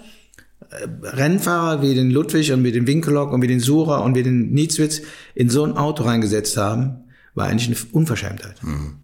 [0.69, 4.23] äh, Rennfahrer wie den Ludwig und wie den Winkelock und wie den Sura und wie
[4.23, 5.01] den Nietzwitz
[5.35, 7.03] in so ein Auto reingesetzt haben,
[7.37, 8.55] war eigentlich eine Unverschämtheit.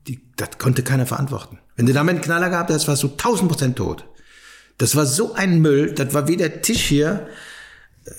[0.08, 1.60] Die, das konnte keiner verantworten.
[1.76, 4.06] Wenn du damit einen Knaller gehabt hättest, warst du tausend Prozent tot.
[4.80, 7.28] Das war so ein Müll, das war wie der Tisch hier,
[8.06, 8.12] äh,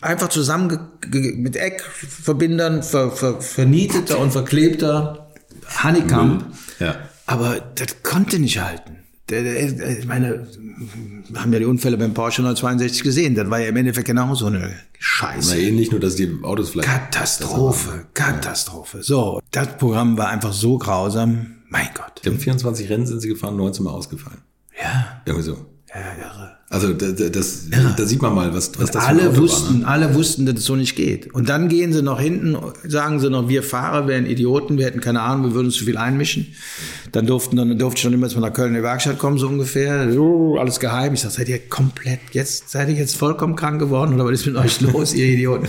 [0.00, 5.28] einfach zusammen mit Eckverbindern ver, ver, vernieteter und verklebter
[5.82, 6.46] Honeycomb.
[6.78, 6.96] Ja.
[7.26, 8.97] Aber das konnte nicht halten.
[9.30, 10.46] Ich meine,
[11.28, 13.34] wir haben ja die Unfälle beim Porsche 962 gesehen.
[13.34, 14.68] Das war ja im Endeffekt genau so eine Na,
[14.98, 15.60] Scheiße.
[15.60, 16.88] ähnlich, nur dass die Autos vielleicht.
[16.88, 19.02] Katastrophe, Katastrophe.
[19.02, 21.56] So, das Programm war einfach so grausam.
[21.68, 22.12] Mein Gott.
[22.16, 24.38] Ich glaube, 24 Rennen sind sie gefahren, 19 Mal ausgefallen.
[24.80, 25.66] Ja, Irgendwie so.
[25.94, 26.57] ja, irre.
[26.70, 29.72] Also da, da- das, da sieht man mal, was, was das für alle Auto wussten,
[29.74, 29.78] war.
[29.80, 29.86] Ne?
[29.86, 31.32] alle wussten, dass es so nicht geht.
[31.32, 35.00] Und dann gehen sie noch hinten, sagen sie noch, wir Fahrer wären Idioten, wir hätten
[35.00, 36.48] keine Ahnung, wir würden uns zu viel einmischen.
[37.12, 39.38] Dann durften dann durfte ich schon immer jetzt mal nach Köln in die Werkstatt kommen,
[39.38, 40.14] so ungefähr.
[40.18, 41.14] Oh, alles geheim.
[41.14, 44.46] Ich sag, seid ihr komplett jetzt, seid ihr jetzt vollkommen krank geworden oder was ist
[44.46, 45.68] mit euch los, ihr Idioten?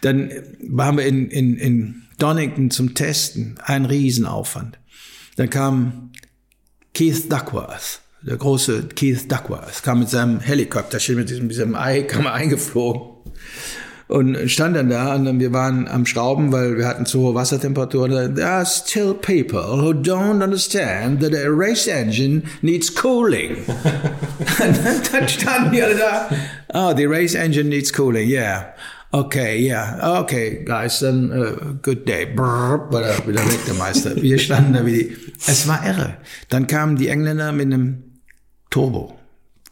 [0.00, 0.30] Dann
[0.68, 4.78] waren wir in, in, in Donington zum Testen, ein Riesenaufwand.
[5.36, 6.10] Dann kam
[6.94, 12.26] Keith Duckworth, der große Keith Duckworth, kam mit seinem Helikopterchen, mit diesem, diesem Ei, kam
[12.26, 13.12] er eingeflogen.
[14.08, 17.34] Und stand dann da und dann, wir waren am Schrauben, weil wir hatten zu hohe
[17.34, 18.04] Wassertemperatur.
[18.04, 23.56] Und There are still people who don't understand that a race engine needs cooling.
[24.58, 26.28] dann, standen alle da.
[26.74, 28.74] Oh, the race engine needs cooling, yeah.
[29.12, 32.26] Okay, yeah, okay, guys, then uh, good day.
[32.26, 34.16] Brrr, war wieder weg, der Meister.
[34.16, 35.16] Wir standen da wie die.
[35.46, 36.18] Es war irre.
[36.50, 38.11] Dann kamen die Engländer mit einem
[38.72, 39.18] Turbo.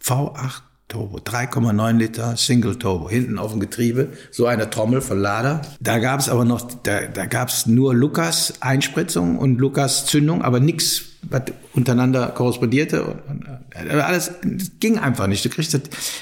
[0.05, 1.19] V8 Turbo.
[1.19, 3.09] 3,9 Liter Single Turbo.
[3.09, 4.11] Hinten auf dem Getriebe.
[4.31, 5.63] So eine Trommel von Lada.
[5.81, 10.43] Da gab es aber noch, da, da gab es nur Lukas Einspritzung und Lukas Zündung,
[10.43, 13.05] aber nichts, was untereinander korrespondierte.
[13.05, 14.33] Und, und, äh, alles
[14.81, 15.43] ging einfach nicht.
[15.47, 15.81] Du kriegst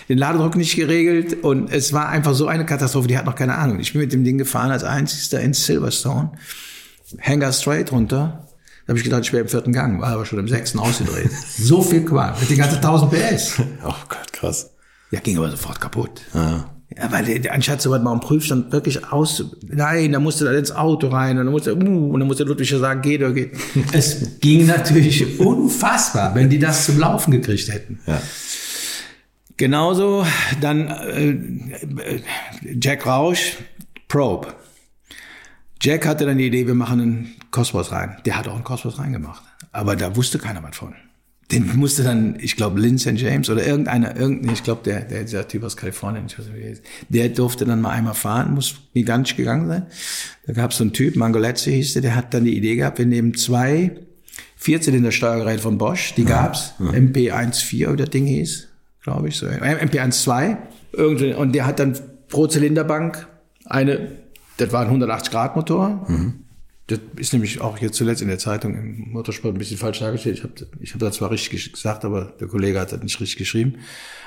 [0.09, 3.57] den Ladedruck nicht geregelt und es war einfach so eine Katastrophe, die hat noch keine
[3.57, 3.81] Ahnung.
[3.81, 6.31] Ich bin mit dem Ding gefahren als einzigster in Silverstone.
[7.21, 8.48] Hangar straight runter.
[8.89, 11.31] Da habe ich gedacht, ich wäre im vierten Gang, war aber schon im sechsten ausgedreht.
[11.59, 13.63] so viel Quark, mit den ganzen 1000 PS.
[13.85, 14.71] Oh Gott, krass.
[15.11, 16.23] Ja, ging aber sofort kaputt.
[16.33, 20.55] Ja, weil der, anstatt so was mal am Prüfstand wirklich aus, nein, da musste dann
[20.55, 23.33] ins Auto rein und dann musste, uh, und dann musste Ludwig ja sagen, geht oder
[23.33, 23.53] geht.
[23.93, 28.01] es ging natürlich unfassbar, wenn die das zum Laufen gekriegt hätten.
[28.07, 28.23] Ja.
[29.59, 30.25] Genauso
[30.63, 32.23] dann äh,
[32.81, 33.59] Jack Rausch,
[34.09, 34.55] Probe.
[35.83, 38.17] Jack hatte dann die Idee, wir machen einen Kosmos rein.
[38.25, 39.43] Der hat auch einen Kosmos reingemacht.
[39.73, 40.95] Aber da wusste keiner was von.
[41.51, 43.13] Den musste dann, ich glaube, Lynn St.
[43.13, 46.57] James oder irgendeiner, irgendein, ich glaube, der, der, dieser Typ aus Kalifornien, ich weiß nicht,
[46.57, 49.87] wie der ist, der durfte dann mal einmal fahren, muss gigantisch gegangen sein.
[50.47, 52.99] Da gab es so einen Typ, Mangolezzi hieß der, der hat dann die Idee gehabt,
[52.99, 53.93] wir nehmen zwei
[54.57, 58.69] Vierzylinder-Steuergeräte von Bosch, die gab's, MP14, wie das Ding hieß,
[59.03, 60.57] glaube ich, so, äh, MP12,
[60.93, 63.27] irgendwie, und der hat dann pro Zylinderbank
[63.65, 64.13] eine,
[64.59, 66.07] das war ein 180-Grad-Motor,
[66.89, 70.39] das ist nämlich auch hier zuletzt in der Zeitung im Motorsport ein bisschen falsch dargestellt.
[70.39, 73.37] Ich habe ich hab das zwar richtig gesagt, aber der Kollege hat das nicht richtig
[73.37, 73.75] geschrieben.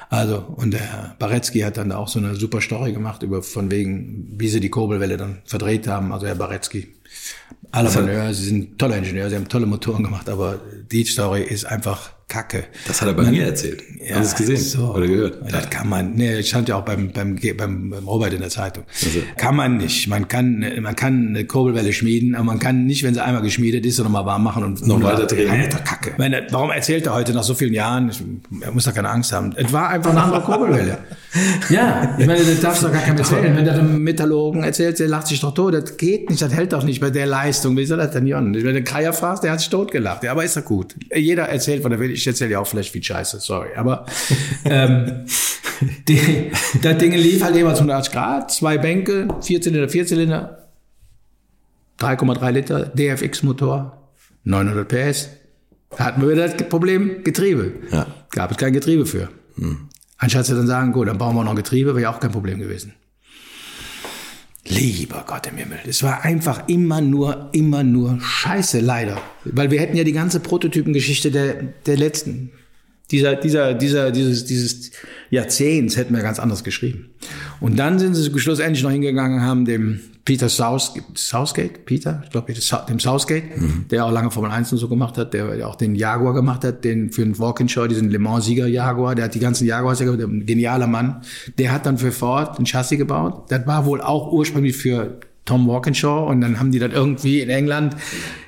[0.10, 3.42] Also, und der Herr Baretzky hat dann da auch so eine super Story gemacht über
[3.42, 6.12] von wegen, wie sie die Kurbelwelle dann verdreht haben.
[6.12, 6.94] Also Herr Baretzky.
[7.72, 10.60] Alle Ingenieur, sie sind tolle Ingenieure, sie haben tolle Motoren gemacht, aber
[10.92, 12.64] die Story ist einfach Kacke.
[12.88, 13.84] Das hat er bei mir erzählt.
[14.02, 14.94] Ja, Hast du es gesehen so.
[14.94, 15.52] oder gehört?
[15.52, 18.86] Das kann man, nee, stand ja auch beim, beim, beim, Robert in der Zeitung.
[19.04, 19.20] Also.
[19.36, 20.08] Kann man nicht.
[20.08, 23.86] Man kann, man kann eine Kurbelwelle schmieden, aber man kann nicht, wenn sie einmal geschmiedet
[23.86, 25.52] ist, nochmal warm machen und Noch weiter drehen.
[25.52, 26.14] Alter, Kacke.
[26.18, 28.10] Meine, warum erzählt er heute nach so vielen Jahren?
[28.10, 28.24] Ich,
[28.62, 29.54] er muss doch keine Angst haben.
[29.58, 31.00] Es war einfach eine andere Kurbelwelle.
[31.70, 33.56] ja, ich meine, das darfst du doch gar keinem erzählen.
[33.56, 35.74] Wenn der dem Metallurgen erzählt, der lacht sich doch tot.
[35.74, 37.78] Das geht nicht, das hält doch nicht bei der Leistung.
[37.78, 38.54] Wie soll das denn Jon?
[38.54, 40.24] Wenn du den Kreier fragst, der hat sich totgelacht.
[40.24, 40.96] Ja, aber ist doch gut.
[41.14, 42.12] Jeder erzählt, was er will.
[42.22, 43.70] Ich erzähle ja auch vielleicht viel Scheiße, sorry.
[43.76, 44.06] Aber
[44.66, 45.26] ähm,
[46.08, 46.52] die,
[46.82, 50.70] das Ding lief halt jeweils 180 Grad, zwei Bänke, Vierzylinder, Vierzylinder,
[52.00, 54.10] 3,3 Liter DFX-Motor,
[54.44, 55.30] 900 PS.
[55.98, 57.74] Da hatten wir wieder das Problem Getriebe.
[57.92, 58.08] Ja.
[58.30, 59.30] Gab es kein Getriebe für.
[60.18, 62.32] Anstatt sie dann sagen, gut, dann bauen wir noch ein Getriebe, wäre ja auch kein
[62.32, 62.94] Problem gewesen.
[64.68, 65.80] Lieber Gott im Himmel.
[65.88, 69.20] Es war einfach immer nur, immer nur Scheiße, leider.
[69.44, 72.52] Weil wir hätten ja die ganze Prototypengeschichte der, der letzten,
[73.10, 74.92] dieser, dieser, dieser, dieses, dieses
[75.32, 77.10] Jahrzehnts hätten wir ganz anders geschrieben.
[77.60, 82.54] Und dann sind sie schlussendlich noch hingegangen haben dem Peter South, Southgate, Peter, ich glaube,
[82.88, 83.44] dem Southgate,
[83.90, 86.84] der auch lange Formel 1 und so gemacht hat, der, auch den Jaguar gemacht hat,
[86.84, 90.46] den für den Walkinshaw, diesen Le Mans-Sieger Jaguar, der hat die ganzen Jaguars, der ein
[90.46, 91.22] genialer Mann,
[91.58, 93.46] der hat dann für Ford ein Chassis gebaut.
[93.50, 97.50] Das war wohl auch ursprünglich für Tom Walkinshaw und dann haben die das irgendwie in
[97.50, 97.96] England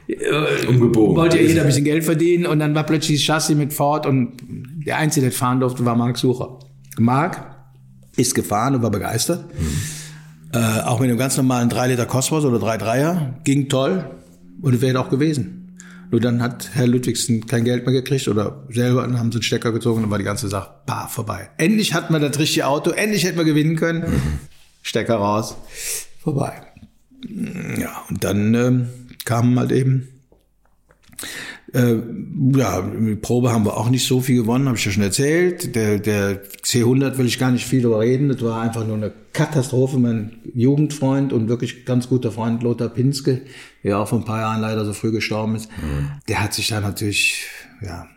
[0.08, 1.16] äh, Umgebogen.
[1.16, 4.06] Wollte ja jeder ein bisschen Geld verdienen und dann war plötzlich das Chassis mit Ford
[4.06, 4.34] und
[4.86, 6.60] der Einzige, der fahren durfte, war Mark Sucher.
[7.00, 7.44] Mark
[8.16, 9.46] ist gefahren und war begeistert.
[10.54, 13.44] Äh, auch mit einem ganz normalen 3 Liter Cosmos oder 3,3er.
[13.44, 14.06] Ging toll
[14.62, 15.78] und wäre auch gewesen.
[16.12, 19.44] Nur dann hat Herr Ludwigsen kein Geld mehr gekriegt oder selber dann haben sie einen
[19.44, 21.50] Stecker gezogen und war die ganze Sache bah, vorbei.
[21.58, 24.22] Endlich hatten wir das richtige Auto, endlich hätten wir gewinnen können.
[24.84, 25.58] Stecker raus,
[26.22, 26.54] vorbei.
[27.80, 28.90] Ja, und dann ähm,
[29.26, 30.08] kamen halt eben
[31.74, 31.96] äh,
[32.56, 35.76] ja, mit Probe haben wir auch nicht so viel gewonnen, habe ich ja schon erzählt.
[35.76, 38.30] Der, der C100 will ich gar nicht viel darüber reden.
[38.30, 39.98] Das war einfach nur eine Katastrophe.
[39.98, 43.42] Mein Jugendfreund und wirklich ganz guter Freund Lothar Pinske,
[43.84, 45.70] der auch vor ein paar Jahren leider so früh gestorben ist,
[46.28, 47.48] der hat sich da natürlich,
[47.82, 48.08] ja,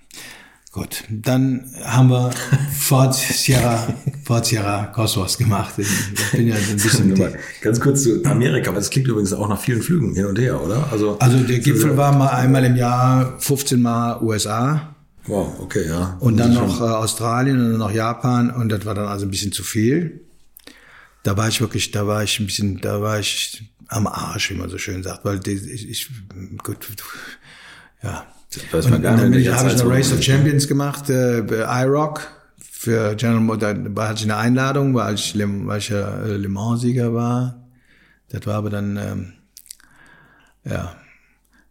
[0.77, 2.31] Gut, dann haben wir
[2.79, 5.73] Fort Sierra, Fort Sierra Cosmos gemacht.
[5.79, 9.59] Ich bin ja ein bisschen Ganz kurz zu Amerika, aber das klingt übrigens auch nach
[9.59, 10.87] vielen Flügen hin und her, oder?
[10.93, 16.19] Also, Also der Gipfel war mal einmal im Jahr 15 Mal USA wow, okay, ja.
[16.21, 19.25] und dann ist noch äh, Australien und dann noch Japan und das war dann also
[19.25, 20.21] ein bisschen zu viel.
[21.23, 24.57] Da war ich wirklich, da war ich ein bisschen, da war ich am Arsch, wie
[24.57, 26.11] man so schön sagt, weil ich, ich
[26.63, 26.87] gut,
[28.03, 28.27] ja.
[28.73, 31.85] Weiß man gar dann nicht, welcher habe ich eine Race of Champions gemacht, äh, bei
[31.85, 32.27] iRock
[32.59, 33.77] für General Motors.
[33.95, 37.63] Da hatte ich eine Einladung, weil ich, Le- weil ich ja äh, Le Mans-Sieger war.
[38.31, 39.33] Das war aber dann, ähm,
[40.65, 40.97] ja,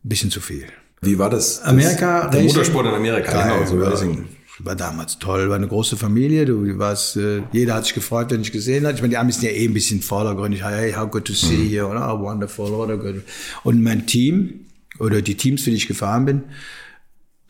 [0.04, 0.66] ein bisschen zu viel.
[1.02, 1.60] Wie war das?
[1.60, 2.48] das Amerika, der Racing?
[2.48, 3.66] Motorsport in Amerika, Geil, genau.
[3.70, 4.26] So war, Racing.
[4.60, 6.46] war damals toll, war eine große Familie.
[6.46, 8.96] Du warst, äh, jeder hat sich gefreut, wenn ich gesehen hat.
[8.96, 10.64] Ich meine, die Amis sind ja eh ein bisschen vordergründig.
[10.64, 13.22] Hey, how good to see you, oder oh, wonderful, oder good.
[13.64, 14.62] Und mein Team
[15.00, 16.44] oder die Teams, für die ich gefahren bin,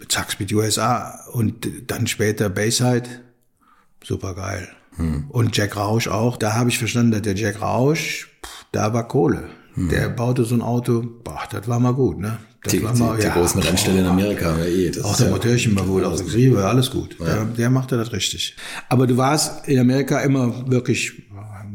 [0.09, 3.09] Zack mit USA und dann später Bayside,
[4.03, 4.67] super geil.
[5.29, 6.37] Und Jack Rausch auch.
[6.37, 9.49] Da habe ich verstanden, dass der Jack Rausch, pff, da war Kohle.
[9.77, 12.37] Der baute so ein Auto, boah, das war mal gut, ne?
[12.63, 14.89] Das Die, war die, mal, die ja, großen Rennställe in Amerika, ja, eh.
[14.89, 17.17] Das auch der ja, Motorchen war wohl, auch der Getriebe, alles gut.
[17.19, 18.55] Der, der machte das richtig.
[18.87, 21.23] Aber du warst in Amerika immer wirklich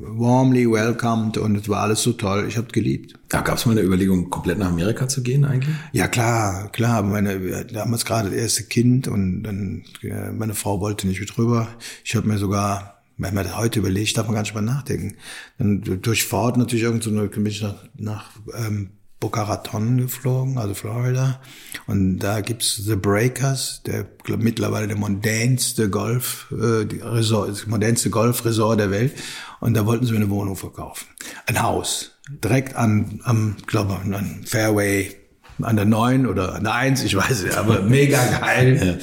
[0.01, 2.47] warmly welcomed und es war alles so toll.
[2.49, 3.15] Ich habe geliebt.
[3.33, 5.75] Ja, gab es mal eine Überlegung, komplett nach Amerika zu gehen eigentlich?
[5.93, 7.03] Ja klar, klar.
[7.03, 11.69] Meine damals gerade das erste Kind und dann äh, meine Frau wollte nicht mit rüber.
[12.05, 15.17] Ich habe mir sogar wenn man das heute überlegt, darf man gar nicht mal nachdenken.
[15.59, 20.57] Dann durch Ford natürlich irgend so eine, bin ich nach, nach ähm, Boca Raton geflogen,
[20.57, 21.41] also Florida.
[21.87, 28.09] Und da gibt's The Breakers, der glaub, mittlerweile der mondänste Golf, äh, Resort, das mondänste
[28.09, 29.13] Golfresort der Welt.
[29.61, 31.07] Und da wollten sie mir eine Wohnung verkaufen.
[31.47, 32.13] Ein Haus.
[32.43, 35.15] Direkt an, am, glaube an Fairway,
[35.61, 39.01] an der 9 oder an der 1, ich weiß nicht, aber mega geil.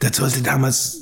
[0.00, 1.01] Das sollte damals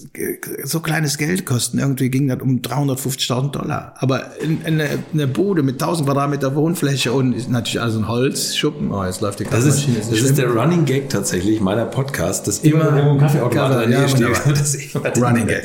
[0.65, 1.79] so kleines Geld kosten.
[1.79, 3.95] Irgendwie ging das um 350.000 Dollar.
[3.99, 8.09] Aber in, in eine, eine Bude mit 1000 Quadratmeter Wohnfläche und ist natürlich alles ein
[8.09, 8.91] Holzschuppen.
[8.91, 10.11] Oh, jetzt läuft die Das ist, Kaffeemaschine.
[10.21, 14.09] das ist der Running Gag tatsächlich meiner Podcast, dass immer, Immer Kaffeeautomat Kaffee- Nähe ja,
[14.09, 14.41] steht.
[14.47, 15.63] Das ist immer Running Gag.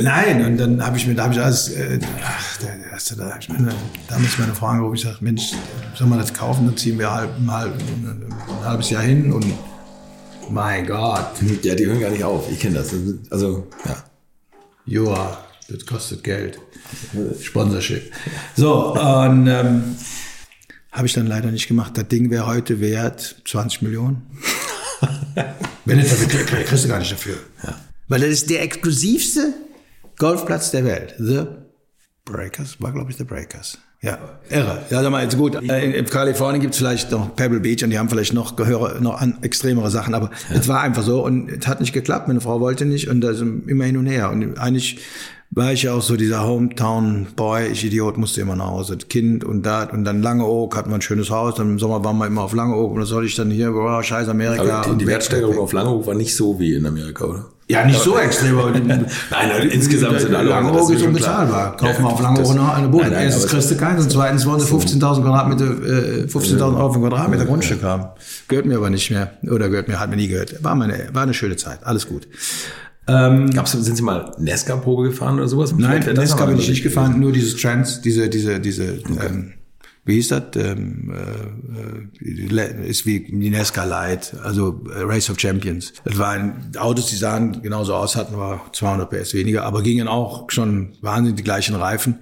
[0.00, 3.30] Nein, und dann habe ich mir, da habe ich alles, äh, ach, da, da, da,
[3.34, 3.68] hab ich meine,
[4.08, 5.52] damals meine Frau angerufen, ich sage, Mensch,
[5.94, 6.64] soll man das kaufen?
[6.66, 9.44] Dann ziehen wir halb, halb, ein halbes Jahr hin und
[10.50, 11.30] mein Gott,
[11.62, 12.50] Ja, die hören gar nicht auf.
[12.50, 12.94] Ich kenne das.
[13.30, 14.04] Also, ja.
[14.86, 16.58] Joa, das kostet Geld.
[17.42, 18.12] Sponsorship.
[18.56, 19.96] So, und ähm,
[20.92, 21.96] habe ich dann leider nicht gemacht.
[21.96, 24.26] Das Ding wäre heute wert 20 Millionen.
[25.84, 27.36] Wenn nicht, dafür krieg- kriegst du gar nicht dafür.
[28.08, 29.52] Weil das ist der exklusivste
[30.18, 31.14] Golfplatz der Welt.
[31.18, 31.44] The
[32.24, 33.78] Breakers, war glaube ich The Breakers.
[34.00, 34.16] Ja,
[34.48, 34.82] irre.
[34.90, 35.56] Ja, sag mal, jetzt gut.
[35.56, 39.20] Äh, In, Kalifornien gibt's vielleicht noch Pebble Beach und die haben vielleicht noch Gehöre, noch
[39.20, 42.28] an extremere Sachen, aber es war einfach so und es hat nicht geklappt.
[42.28, 44.30] Meine Frau wollte nicht und da sind immer hin und her.
[44.30, 45.00] Und eigentlich
[45.50, 48.98] war ich ja auch so dieser Hometown Boy, ich Idiot, musste immer nach Hause.
[48.98, 52.18] Kind und da und dann Langeoog hatten wir ein schönes Haus, dann im Sommer waren
[52.18, 54.82] wir immer auf Langeoog und da soll ich dann hier, boah, scheiß Amerika.
[54.82, 57.46] Aber die, die Wertsteigerung auf Langehof war nicht so wie in Amerika, oder?
[57.70, 61.76] Ja, nicht so extrem, aber Nein, also insgesamt sind alle Langeoog ist unbezahlbar.
[61.76, 63.04] Kaufen wir auf Langeoog noch eine Bude.
[63.04, 66.92] Nein, nein, Erstens kriegst du keins und zweitens wollen sie 15.000 Quadratmeter, äh, 15.000 Euro
[66.94, 68.06] für Quadratmeter Grundstück haben.
[68.48, 69.32] Gehört mir aber nicht mehr.
[69.42, 70.64] Oder gehört mir, hat mir nie gehört.
[70.64, 71.80] War, meine, war eine schöne Zeit.
[71.82, 72.26] Alles gut.
[73.06, 75.74] Gab's, sind Sie mal Nesca-Probe gefahren oder sowas?
[75.76, 79.54] Nein, Nesca bin ich nicht gefahren, nur dieses Trans, diese, diese, diese, ähm,
[80.08, 80.42] wie hieß das?
[80.56, 81.12] Ähm,
[82.22, 85.92] äh, äh, ist wie die Nesca Light, also äh, Race of Champions.
[86.02, 90.50] Das waren Autos, die sahen genauso aus, hatten aber 200 PS weniger, aber gingen auch
[90.50, 92.20] schon wahnsinnig die gleichen Reifen,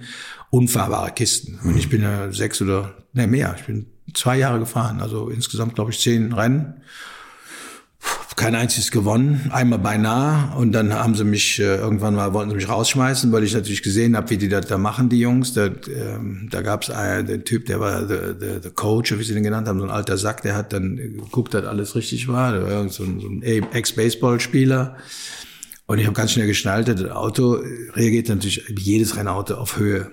[0.51, 1.61] unfahrbare Kisten.
[1.63, 5.77] Und ich bin ja sechs oder, ne mehr, ich bin zwei Jahre gefahren, also insgesamt
[5.77, 6.83] glaube ich zehn Rennen
[8.37, 12.57] kein einziges gewonnen, einmal beinahe und dann haben sie mich äh, irgendwann mal wollten sie
[12.57, 15.55] mich rausschmeißen, weil ich natürlich gesehen habe, wie die das da machen, die Jungs.
[15.55, 19.25] Da, ähm, da gab es einen den Typ, der war der der der Coach, wie
[19.25, 22.29] sie den genannt haben, so ein alter Sack, der hat dann geguckt, dass alles richtig
[22.29, 22.53] war.
[22.53, 24.97] Der war so ein, so ein Ex-Baseball-Spieler.
[25.87, 27.61] Und ich habe ganz schnell geschnallt, das Auto
[27.95, 30.11] reagiert natürlich jedes Rennauto auf Höhe.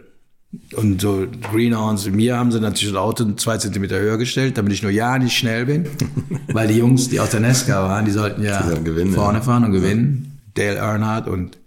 [0.75, 4.83] Und so Greenhorns, mir haben sie natürlich das Auto zwei Zentimeter höher gestellt, damit ich
[4.83, 5.87] nur ja nicht schnell bin.
[6.47, 9.43] Weil die Jungs, die aus der Nesca waren, die sollten ja gewinnen, vorne ja.
[9.43, 10.39] fahren und gewinnen.
[10.53, 11.57] Dale Earnhardt und,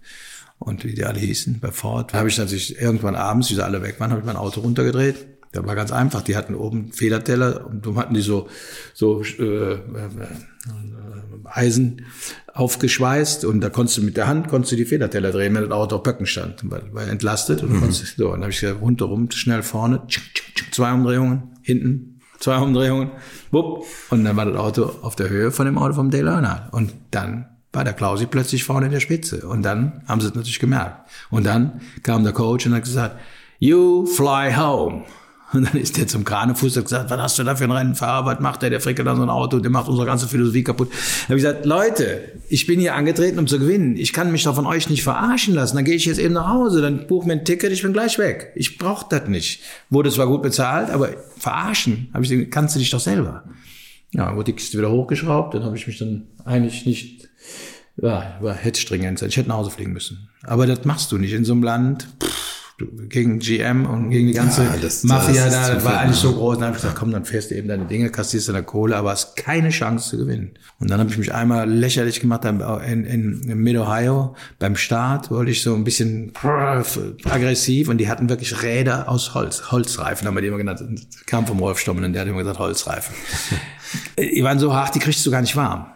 [0.59, 2.13] und wie die alle hießen bei Ford.
[2.13, 4.61] Da habe ich natürlich irgendwann abends, wie sie alle weg waren, habe ich mein Auto
[4.61, 5.25] runtergedreht.
[5.51, 6.21] Das war ganz einfach.
[6.21, 8.47] Die hatten oben Federteller und dann hatten die so,
[8.93, 9.79] so äh, äh,
[11.45, 12.05] Eisen
[12.53, 15.71] aufgeschweißt und da konntest du mit der Hand konntest du die Federteller drehen, wenn das
[15.71, 18.81] Auto auf Böcken stand, weil, weil entlastet und dann konntest so, dann habe ich gesagt,
[18.81, 20.01] rundherum, schnell vorne,
[20.71, 23.11] zwei Umdrehungen, hinten, zwei Umdrehungen,
[23.51, 26.73] wupp, und dann war das Auto auf der Höhe von dem Auto vom Dale Earnhardt
[26.73, 27.45] und dann
[27.77, 29.47] war der Klausi plötzlich vorne in der Spitze.
[29.47, 31.09] Und dann haben sie es natürlich gemerkt.
[31.29, 33.17] Und dann kam der Coach und hat gesagt,
[33.59, 35.03] you fly home.
[35.53, 37.71] Und dann ist der zum Kranefuß und hat gesagt, was hast du da für ein
[37.71, 40.63] Rennfahrer, was macht der, der frickelt an so ein Auto, der macht unsere ganze Philosophie
[40.63, 40.89] kaputt.
[40.91, 43.95] Da habe ich gesagt, Leute, ich bin hier angetreten, um zu gewinnen.
[43.95, 45.77] Ich kann mich doch von euch nicht verarschen lassen.
[45.77, 48.17] Dann gehe ich jetzt eben nach Hause, dann buch mir ein Ticket, ich bin gleich
[48.19, 48.51] weg.
[48.55, 49.61] Ich brauche das nicht.
[49.89, 53.45] Wurde zwar gut bezahlt, aber verarschen, habe ich gesagt, kannst du dich doch selber.
[54.11, 57.29] Ja, wurde die Kiste wieder hochgeschraubt, dann habe ich mich dann eigentlich nicht,
[58.01, 59.17] ja, war hätte sein.
[59.29, 60.29] Ich hätte nach Hause fliegen müssen.
[60.43, 62.07] Aber das machst du nicht in so einem Land.
[62.21, 62.56] Pff,
[63.09, 66.29] gegen GM und gegen die ganze Ja, das- Mafia das da, das war alles ja.
[66.29, 66.57] so groß.
[66.57, 69.09] Dann habe ich gesagt, komm, dann fährst du eben deine Dinge, kassierst deine Kohle, aber
[69.11, 70.51] hast keine Chance zu gewinnen.
[70.79, 72.59] Und dann habe ich mich einmal lächerlich gemacht in,
[73.05, 74.35] in, in Mid-Ohio.
[74.59, 76.33] Beim Start wollte ich so ein bisschen
[77.23, 80.79] aggressiv und die hatten wirklich Räder aus Holz, Holzreifen, haben wir die immer genannt.
[80.81, 83.15] Das kam vom Rolf Stommen und der hat immer gesagt Holzreifen.
[84.19, 85.87] die waren so hart, die kriegst du gar nicht warm.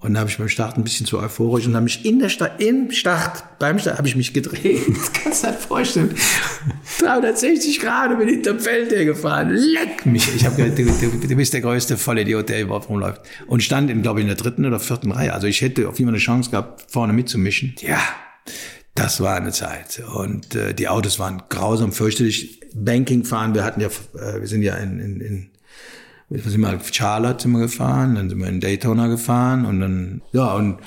[0.00, 2.28] Und da habe ich beim Start ein bisschen zu euphorisch und habe mich in der
[2.28, 4.82] Start, im Start, beim Start habe ich mich gedreht.
[4.88, 6.14] Das kannst du dir vorstellen.
[7.00, 9.50] 360 Grad bin ich hinterm Feld hergefahren.
[9.50, 10.32] Leck mich.
[10.36, 13.22] Ich habe gedacht, du, du, du bist der größte Vollidiot, der überhaupt rumläuft.
[13.48, 15.34] Und stand in, glaube ich, in der dritten oder vierten Reihe.
[15.34, 17.74] Also ich hätte auf jeden Fall eine Chance gehabt, vorne mitzumischen.
[17.80, 18.00] Ja,
[18.94, 20.02] das war eine Zeit.
[20.14, 22.60] Und äh, die Autos waren grausam, fürchterlich.
[22.74, 25.50] Banking fahren, wir hatten ja, äh, wir sind ja in, in, in
[26.30, 30.54] sind mal Charlotte sind wir gefahren, dann sind wir in Daytona gefahren und dann, ja,
[30.54, 30.78] und,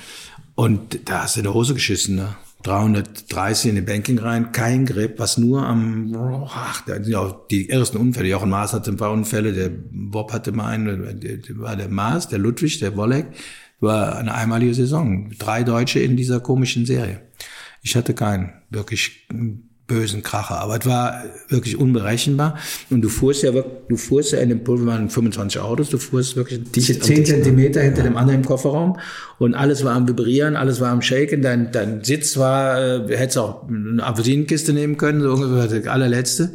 [0.55, 2.35] und da hast du in der Hose geschissen, ne?
[2.63, 6.15] 330 in den Banking rein, kein Grip, was nur am,
[6.47, 8.29] ach, da sind ja auch die ersten Unfälle.
[8.29, 12.27] Jochen Maas hatte ein paar Unfälle, der Bob hatte mal einen, der, war der Maas,
[12.27, 13.25] der Ludwig, der Wolleck,
[13.79, 15.31] war eine einmalige Saison.
[15.39, 17.21] Drei Deutsche in dieser komischen Serie.
[17.81, 19.27] Ich hatte keinen wirklich
[19.91, 22.57] bösen Kracher, aber es war wirklich unberechenbar.
[22.89, 25.97] Und du fuhrst ja wirklich, du fuhrst ja in dem Pulver waren 25 Autos, du
[25.97, 28.97] fuhrst wirklich dicht 10 Zentimeter hinter dem anderen im Kofferraum
[29.37, 33.37] und alles war am Vibrieren, alles war am Shaken, dein, dein Sitz war, äh, hättest
[33.37, 36.51] auch eine Apfelsinenkiste nehmen können, so ungefähr der allerletzte.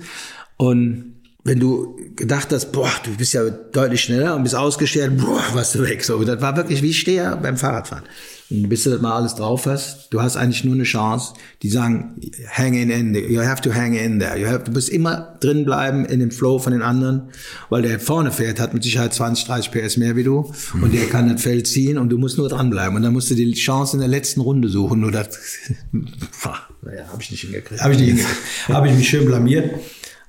[0.57, 5.43] Und wenn du gedacht hast, boah, du bist ja deutlich schneller und bist ausgestellt, boah,
[5.53, 6.03] warst du weg.
[6.03, 8.05] So, das war wirklich wie Steher beim Fahrradfahren.
[8.49, 11.35] Und bis du das mal alles drauf hast, du hast eigentlich nur eine Chance.
[11.63, 12.21] Die sagen,
[12.53, 13.27] hang in, in there.
[13.29, 14.39] you have to hang in there.
[14.39, 17.31] You have, du musst immer drin bleiben in dem Flow von den anderen,
[17.71, 21.07] weil der vorne fährt, hat mit Sicherheit 20, 30 PS mehr wie du und der
[21.07, 22.97] kann das Feld ziehen und du musst nur dranbleiben.
[22.97, 25.01] Und dann musst du die Chance in der letzten Runde suchen.
[25.01, 25.29] Nur das,
[25.93, 27.83] naja, habe ich nicht hingekriegt.
[27.83, 28.41] Habe ich nicht hingekriegt.
[28.69, 29.75] habe ich mich schön blamiert,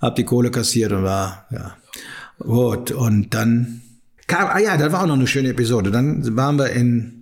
[0.02, 1.76] habe die Kohle kassiert und war, ja,
[2.40, 2.90] gut.
[2.92, 3.82] Und dann
[4.26, 5.92] kam, ah ja, das war auch noch eine schöne Episode.
[5.92, 7.17] Dann waren wir in,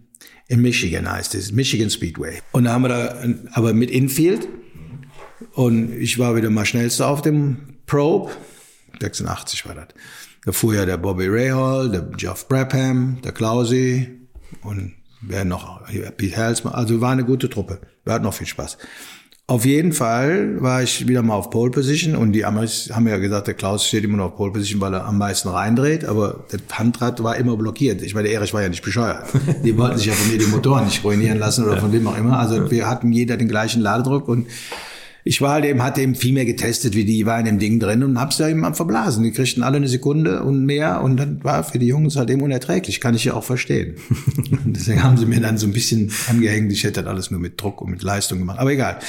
[0.47, 2.41] in Michigan heißt es, Michigan Speedway.
[2.51, 4.47] Und da haben wir da, aber mit Infield.
[5.53, 8.31] Und ich war wieder mal schnellster auf dem Probe.
[9.01, 9.87] 86 war das.
[10.45, 14.07] Da fuhr ja der Bobby Rahal, der Geoff Brabham, der Klausi
[14.61, 15.81] und wer noch,
[16.17, 16.73] Pete Halsman.
[16.73, 17.81] Also war eine gute Truppe.
[18.03, 18.77] Wir hatten noch viel Spaß.
[19.47, 23.17] Auf jeden Fall war ich wieder mal auf Pole Position und die Amis haben ja
[23.17, 26.45] gesagt, der Klaus steht immer noch auf Pole Position, weil er am meisten reindreht, aber
[26.49, 28.01] das Handrad war immer blockiert.
[28.01, 29.23] Ich meine, der Erich war ja nicht bescheuert.
[29.63, 32.17] Die wollten sich ja von mir die Motoren nicht ruinieren lassen oder von wem auch
[32.17, 32.39] immer.
[32.39, 34.47] Also wir hatten jeder den gleichen Ladedruck und
[35.27, 37.79] ich war halt eben, hatte eben viel mehr getestet wie die, war in dem Ding
[37.79, 39.23] drin und hab's da eben am verblasen.
[39.23, 42.43] Die kriegten alle eine Sekunde und mehr und dann war für die Jungs halt eben
[42.43, 43.01] unerträglich.
[43.01, 43.95] Kann ich ja auch verstehen.
[44.63, 46.71] Und Deswegen haben sie mir dann so ein bisschen angehängt.
[46.71, 48.59] Ich hätte das alles nur mit Druck und mit Leistung gemacht.
[48.59, 48.99] Aber egal.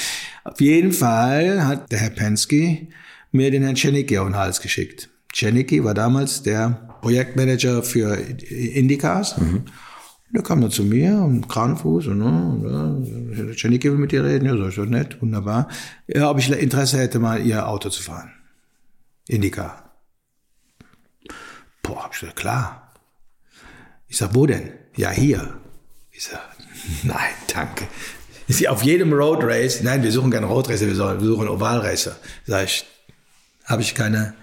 [0.44, 2.88] Auf jeden Fall hat der Herr Pensky
[3.30, 5.10] mir den Herrn Czernicki auf den Hals geschickt.
[5.34, 9.34] Czernicki war damals der Projektmanager für Indycars.
[10.30, 14.24] Der kam dann zu mir und Kranfuß und, ne, und ja, Czernicki will mit dir
[14.24, 14.46] reden.
[14.46, 15.68] Ja, so ist das nett, wunderbar.
[16.08, 18.32] Ja, ob ich Interesse hätte, mal ihr Auto zu fahren.
[19.28, 19.90] Indica.
[21.82, 22.92] Boah, hab ich gesagt, klar.
[24.08, 24.70] Ich sag, wo denn?
[24.96, 25.58] Ja, hier.
[26.10, 26.40] Ich sag,
[27.04, 27.86] nein, danke.
[28.48, 29.82] Ist sie auf jedem Road Race?
[29.82, 32.16] Nein, wir suchen keine Road Racer, wir suchen Oval Racer.
[32.46, 32.84] Sag ich,
[33.64, 34.34] habe ich keine,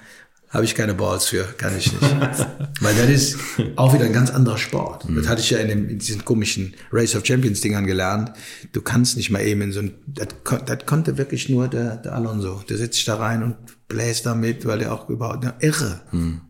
[0.54, 2.02] habe ich keine Balls für, kann ich nicht.
[2.80, 3.38] Weil das ist
[3.76, 5.06] auch wieder ein ganz anderer Sport.
[5.10, 8.32] Das hatte ich ja in, dem, in diesen komischen Race of Champions Dingern gelernt.
[8.72, 10.28] Du kannst nicht mal eben in so ein, das,
[10.66, 12.62] das konnte wirklich nur der, der Alonso.
[12.70, 13.56] Der setzt sich da rein und
[13.94, 16.02] bläst damit, weil er auch überhaupt, na, irre.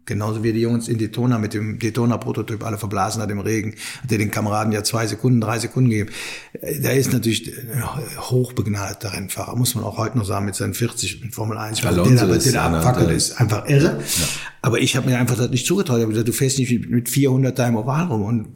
[0.05, 3.75] Genauso wie die Jungs in Daytona mit dem Daytona-Prototyp alle verblasen hat im Regen.
[4.01, 6.09] Hat er den Kameraden ja zwei Sekunden, drei Sekunden gegeben.
[6.81, 7.83] Da ist natürlich ein
[8.19, 11.83] hochbegnadeter Rennfahrer, muss man auch heute noch sagen, mit seinen 40 in Formel 1.
[11.83, 12.03] weil der,
[12.53, 13.99] der einer abfackelt der- ist einfach irre.
[14.61, 15.97] Aber ich habe mir einfach das nicht zugetraut.
[15.97, 18.47] Ich habe gesagt, du fährst nicht mit- mit 400 da im Oval rum und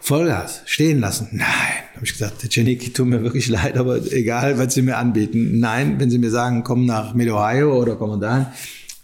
[0.00, 1.28] Vollgas, stehen lassen.
[1.32, 1.46] Nein,
[1.94, 5.60] habe ich gesagt, der Janicki tut mir wirklich leid, aber egal, was sie mir anbieten.
[5.60, 8.46] Nein, wenn sie mir sagen, komm nach Mid-Ohio oder komm dahin,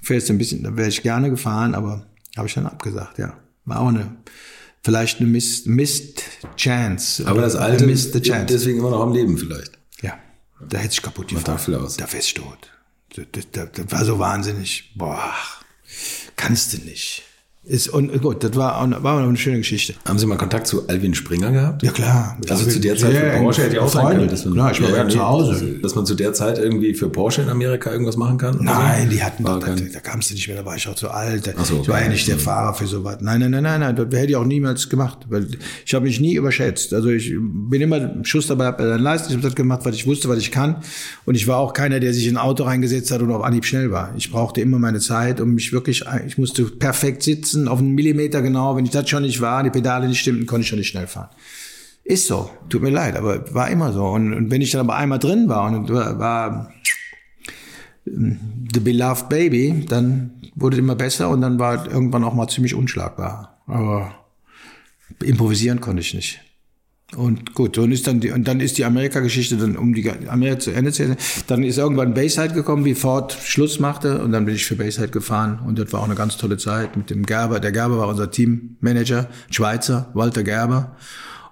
[0.02, 3.34] fährst du ein bisschen, dann wäre ich gerne gefahren, aber habe ich dann abgesagt, ja.
[3.64, 4.16] War auch eine
[4.82, 6.22] vielleicht eine Missed, missed
[6.56, 7.26] Chance.
[7.26, 8.46] Aber das alte the Chance.
[8.46, 9.72] deswegen immer noch am Leben vielleicht.
[10.02, 10.18] Ja,
[10.66, 11.96] da hätte ich kaputt aus.
[11.96, 12.70] Da wärst du tot.
[13.14, 14.92] Das, das, das war so wahnsinnig.
[14.96, 15.34] Boah,
[16.36, 17.22] kannst du nicht.
[17.62, 19.92] Ist, und gut, das war, auch- war eine schöne Geschichte.
[20.06, 21.82] Haben Sie mal Kontakt zu Alvin Springer gehabt?
[21.82, 22.38] Ja, klar.
[22.48, 24.82] Also zu der Zeit für Porsche hätte ich auch sein können, dass man, Klar, ich
[24.82, 25.78] war Ja, nee, zu Hause.
[25.82, 28.56] Dass man zu der Zeit irgendwie für Porsche in Amerika irgendwas machen kann?
[28.62, 29.10] Nein, so?
[29.10, 31.54] die hatten da, kein- da kamst du nicht mehr, da war ich auch zu alt.
[31.54, 32.04] Ach so, ich war okay.
[32.04, 33.18] ja nicht der Fahrer für sowas.
[33.20, 35.46] Nein, nein, nein, nein, nein, das hätte ich auch niemals gemacht, weil
[35.84, 36.94] ich habe mich nie überschätzt.
[36.94, 40.06] Also ich bin immer Schuss dabei bei den Leisten, ich habe das gemacht, was ich
[40.06, 40.76] wusste, was ich kann.
[41.26, 43.66] Und ich war auch keiner, der sich in ein Auto reingesetzt hat und auf Anhieb
[43.66, 44.14] schnell war.
[44.16, 48.42] Ich brauchte immer meine Zeit und mich wirklich, ich musste perfekt sitzen, auf einen Millimeter
[48.42, 48.76] genau.
[48.76, 51.06] Wenn ich das schon nicht war, die Pedale nicht stimmten, konnte ich schon nicht schnell
[51.06, 51.30] fahren.
[52.04, 54.04] Ist so, tut mir leid, aber war immer so.
[54.06, 56.72] Und, und wenn ich dann aber einmal drin war und war, war
[58.04, 62.74] The Beloved Baby, dann wurde es immer besser und dann war irgendwann auch mal ziemlich
[62.74, 63.58] unschlagbar.
[63.66, 64.14] Aber
[65.22, 66.40] improvisieren konnte ich nicht.
[67.16, 70.60] Und gut, und ist dann die, und dann ist die Amerika-Geschichte dann um die Amerika
[70.60, 71.16] zu Ende zu Ende.
[71.48, 75.08] Dann ist irgendwann Bayside gekommen, wie Ford Schluss machte, und dann bin ich für Bayside
[75.08, 77.58] gefahren und das war auch eine ganz tolle Zeit mit dem Gerber.
[77.58, 80.96] Der Gerber war unser Teammanager, Schweizer, Walter Gerber.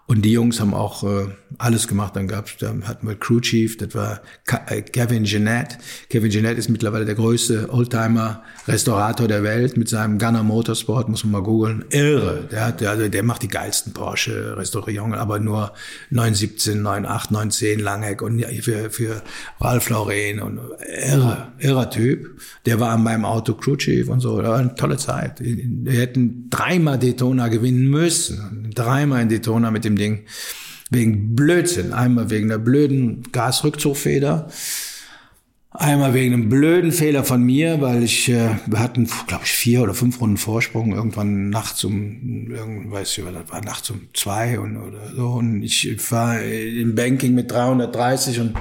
[0.08, 1.26] Und die Jungs haben auch äh,
[1.58, 2.16] alles gemacht.
[2.16, 5.76] Dann gab's, da hatten wir Crew Chief, das war Ka äh, Kevin Jeanette.
[6.08, 11.32] Kevin Jeanette ist mittlerweile der größte Oldtimer-Restaurator der Welt mit seinem Gunner Motorsport, muss man
[11.32, 11.84] mal googeln.
[11.90, 12.48] Irre.
[12.50, 15.74] Der hat, also der macht die geilsten Porsche-Restaurierungen, aber nur
[16.08, 19.22] 917, 98, 910 Langheck und für, für
[19.60, 20.58] Ralph Lauren und
[21.02, 22.40] irre, irrer Typ.
[22.64, 24.40] Der war an meinem Auto Crew Chief und so.
[24.40, 25.34] Das war eine tolle Zeit.
[25.40, 28.70] Wir hätten dreimal Daytona gewinnen müssen.
[28.74, 30.24] Dreimal in Daytona mit dem Ding.
[30.90, 31.92] Wegen Blödsinn.
[31.92, 34.48] Einmal wegen der blöden Gasrückzugfeder.
[35.70, 39.82] Einmal wegen einem blöden Fehler von mir, weil ich, äh, wir hatten, glaube ich, vier
[39.82, 42.48] oder fünf Runden Vorsprung, irgendwann nachts um,
[42.90, 45.26] weiß ich, das war nachts um zwei und, oder so.
[45.28, 48.54] Und ich war im Banking mit 330 und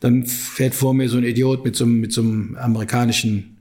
[0.00, 3.55] dann fährt vor mir so ein Idiot mit so, mit so einem amerikanischen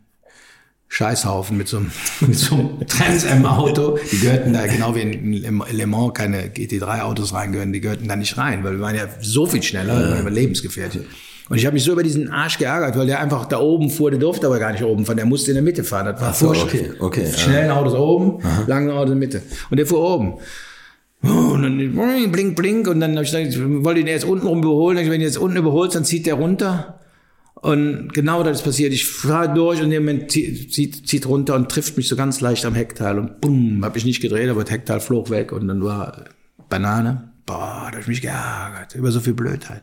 [0.88, 3.98] Scheißhaufen mit so einem, mit so einem Trans Am Auto.
[4.12, 8.16] Die gehörten da genau wie in Le Mans keine GT3 Autos reingehören, die gehörten da
[8.16, 11.04] nicht rein, weil wir waren ja so viel schneller, wir waren lebensgefährlich.
[11.48, 14.10] Und ich habe mich so über diesen Arsch geärgert, weil der einfach da oben fuhr,
[14.10, 16.08] der durfte aber gar nicht oben fahren, der musste in der Mitte fahren.
[16.08, 16.96] Das war so, furchtbar.
[17.06, 17.34] okay, okay.
[17.38, 19.42] Schnellen Autos oben, langen Autos in der Mitte.
[19.70, 20.40] Und der fuhr oben.
[21.22, 22.88] Und dann blink, blink.
[22.88, 24.98] Und dann habe ich gesagt, ich wollte ihn erst unten rum überholen.
[24.98, 27.00] Wenn du jetzt unten überholst, dann zieht der runter.
[27.66, 28.94] Und genau das ist passiert.
[28.94, 32.76] Ich fahre durch und Moment zieht, zieht, runter und trifft mich so ganz leicht am
[32.76, 33.18] Heckteil.
[33.18, 35.52] Und bumm, habe ich nicht gedreht, aber das Heckteil flog weg.
[35.52, 36.26] Und dann war
[36.70, 37.32] Banane.
[37.48, 38.94] Boah, da hab ich mich geärgert.
[38.94, 39.82] Über so viel Blödheit.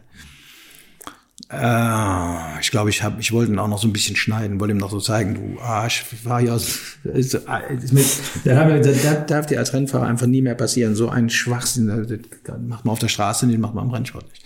[1.51, 4.78] Äh, ich glaube, ich ich wollte ihn auch noch so ein bisschen schneiden, wollte ihm
[4.78, 6.99] noch so zeigen, du Arsch, fahr hier aus.
[7.12, 8.07] Ist, ist mit,
[8.45, 10.95] das darf dir als Rennfahrer einfach nie mehr passieren.
[10.95, 14.45] So ein Schwachsinn, das macht man auf der Straße nicht, macht man am Rennsport nicht.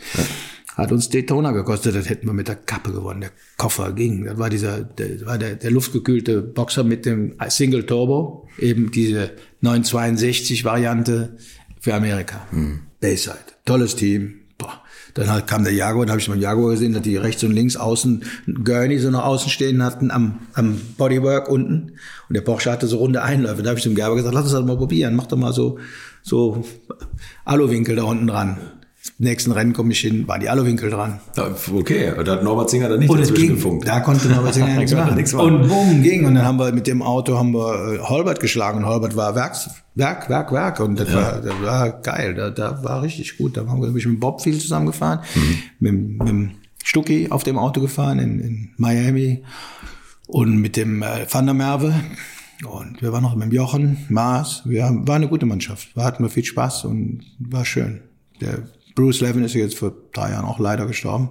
[0.77, 3.23] Hat uns Daytona gekostet, das hätten wir mit der Kappe gewonnen.
[3.23, 4.27] Der Koffer ging.
[4.27, 9.31] Das war dieser, der, war der, der luftgekühlte Boxer mit dem Single Turbo, eben diese
[9.63, 11.39] 962 Variante
[11.81, 12.47] für Amerika.
[13.01, 13.39] Bayside.
[13.65, 14.35] Tolles Team.
[14.59, 14.83] Boah.
[15.15, 17.53] Dann halt kam der Jaguar, dann habe ich beim Jaguar gesehen, dass die rechts und
[17.53, 18.25] links außen
[18.63, 21.93] Gurney so nach außen stehen hatten am, am Bodywork unten.
[22.29, 23.63] Und der Porsche hatte so runde Einläufe.
[23.63, 25.17] Da habe ich dem Gerber gesagt, lass uns das mal probieren.
[25.17, 25.79] Mach doch mal so,
[26.23, 26.67] so
[27.47, 28.59] Aluwinkel da unten dran.
[29.19, 31.21] Nächsten Rennen komme ich hin, waren die Aluwinkel dran.
[31.37, 33.55] Ja, Okay, da hat Norbert Singer dann nicht Und dazwischen ging.
[33.55, 33.89] gefunkt.
[33.89, 35.15] Da konnte Norbert Singer nichts Da machen.
[35.17, 35.55] nichts machen.
[35.63, 36.27] Und bumm, ging.
[36.27, 38.79] Und dann haben wir mit dem Auto haben wir äh, Holbert geschlagen.
[38.81, 40.81] Und Holbert war Werks, Werk, Werk, Werk.
[40.81, 42.35] Und das, war, das war geil.
[42.35, 43.57] Da, da war richtig gut.
[43.57, 45.21] Da haben wir mit Bob viel zusammengefahren.
[45.81, 46.51] Mit, mit dem
[46.85, 49.45] Stucki auf dem Auto gefahren in, in Miami.
[50.27, 51.95] Und mit dem äh, Van der Merwe.
[52.69, 54.61] Und wir waren noch mit dem Jochen, Maas.
[54.67, 55.97] Wir haben, war eine gute Mannschaft.
[55.97, 58.01] Wir hatten wir viel Spaß und war schön.
[58.43, 58.59] Der
[58.97, 61.31] Bruce Levin ist jetzt vor drei Jahren auch leider gestorben.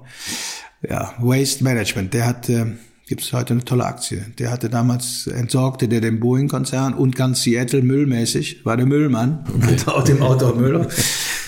[0.88, 2.66] Ja, Waste Management, der hat, äh,
[3.07, 4.24] gibt es heute eine tolle Aktie.
[4.38, 9.78] Der hatte damals, entsorgte der den Boeing-Konzern und ganz Seattle müllmäßig, war der Müllmann, okay.
[9.88, 10.88] auf dem Auto Müll.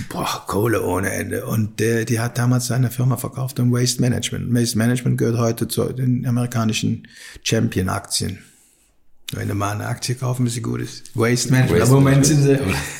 [0.09, 1.45] Boah, Kohle ohne Ende.
[1.45, 4.53] Und der, die hat damals seine Firma verkauft an Waste Management.
[4.53, 7.07] Waste Management gehört heute zu den amerikanischen
[7.43, 8.39] Champion-Aktien.
[9.33, 11.11] Wenn du mal eine Aktie kaufen, bis sie gut ist.
[11.13, 11.81] Waste Management.
[11.81, 12.59] Waste aber im Moment sind sie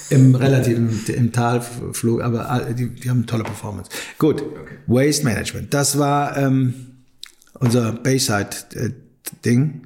[0.10, 3.90] im relativen, im Talflug, aber die, die haben tolle Performance.
[4.18, 4.44] Gut.
[4.88, 5.74] Waste Management.
[5.74, 6.74] Das war ähm,
[7.54, 9.84] unser Bayside-Ding.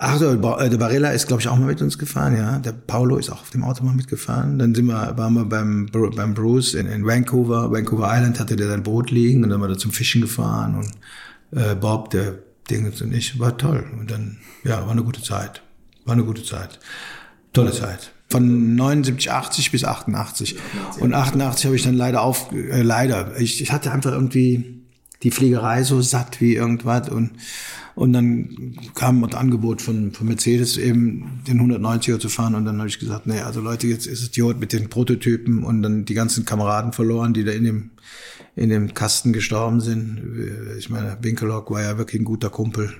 [0.00, 2.58] Ach so, äh, der Barilla ist, glaube ich, auch mal mit uns gefahren, ja.
[2.58, 4.58] Der Paulo ist auch auf dem Auto mal mitgefahren.
[4.58, 7.70] Dann sind wir, waren wir beim, beim Bruce in, in Vancouver.
[7.70, 10.90] Vancouver Island hatte der sein Boot liegen und dann war er zum Fischen gefahren und
[11.56, 12.38] äh, Bob, der
[12.70, 13.84] Dingens und ich, war toll.
[13.98, 15.62] Und dann, ja, war eine gute Zeit.
[16.04, 16.78] War eine gute Zeit.
[17.52, 18.12] Tolle Zeit.
[18.30, 20.56] Von 79, 80 bis 88.
[21.00, 23.38] Und 88 habe ich dann leider auf, äh, leider.
[23.38, 24.81] Ich, ich hatte einfach irgendwie
[25.22, 27.32] die Fliegerei so satt wie irgendwas und
[27.94, 32.78] und dann kam das Angebot von, von Mercedes eben den 190er zu fahren und dann
[32.78, 36.06] habe ich gesagt, nee, also Leute, jetzt ist es Idiot mit den Prototypen und dann
[36.06, 37.90] die ganzen Kameraden verloren, die da in dem
[38.54, 40.20] in dem Kasten gestorben sind.
[40.78, 42.92] Ich meine, Winkelock war ja wirklich ein guter Kumpel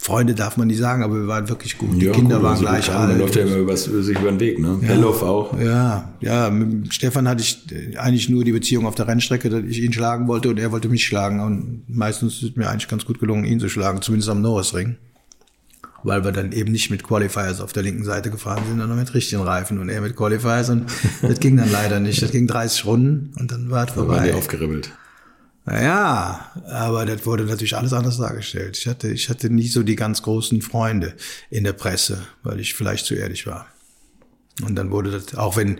[0.00, 2.00] Freunde darf man nicht sagen, aber wir waren wirklich gut.
[2.00, 3.08] Die ja, Kinder gut, waren also gleich alt.
[3.08, 4.78] Man läuft ja immer übers, sich über den Weg, ne?
[4.80, 5.58] Ja, Bellof auch.
[5.58, 6.50] Ja, ja.
[6.50, 10.28] Mit Stefan hatte ich eigentlich nur die Beziehung auf der Rennstrecke, dass ich ihn schlagen
[10.28, 11.40] wollte und er wollte mich schlagen.
[11.40, 14.96] Und meistens ist es mir eigentlich ganz gut gelungen, ihn zu schlagen, zumindest am Norrisring.
[16.04, 19.12] Weil wir dann eben nicht mit Qualifiers auf der linken Seite gefahren sind, sondern mit
[19.14, 20.70] richtigen Reifen und er mit Qualifiers.
[20.70, 20.86] Und
[21.22, 22.22] das ging dann leider nicht.
[22.22, 24.14] Das ging 30 Runden und dann war es vorbei.
[24.14, 24.92] Dann waren die aufgeribbelt.
[25.68, 28.78] Naja, aber das wurde natürlich alles anders dargestellt.
[28.78, 31.12] Ich hatte, ich hatte nie so die ganz großen Freunde
[31.50, 33.66] in der Presse, weil ich vielleicht zu ehrlich war.
[34.64, 35.78] Und dann wurde das, auch wenn,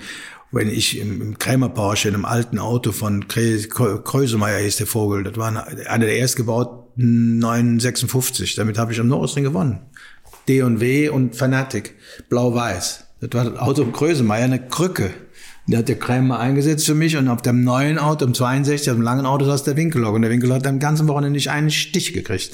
[0.53, 5.25] wenn ich im, im Krämer Porsche in einem alten Auto von Krösemeyer hieß der Vogel,
[5.25, 9.87] das war einer der erstgebauten 956, damit habe ich am Norrisring gewonnen.
[10.49, 11.95] D&W und Fanatic,
[12.29, 13.05] blau-weiß.
[13.23, 15.15] Das war das Auto von Krösemeyer, eine Krücke.
[15.69, 18.97] Der hat der Krämer eingesetzt für mich und auf dem neuen Auto, im 62, auf
[18.97, 21.71] dem langen Auto saß der Winkellock und der Winkellock hat am ganzen Wochenende nicht einen
[21.71, 22.53] Stich gekriegt.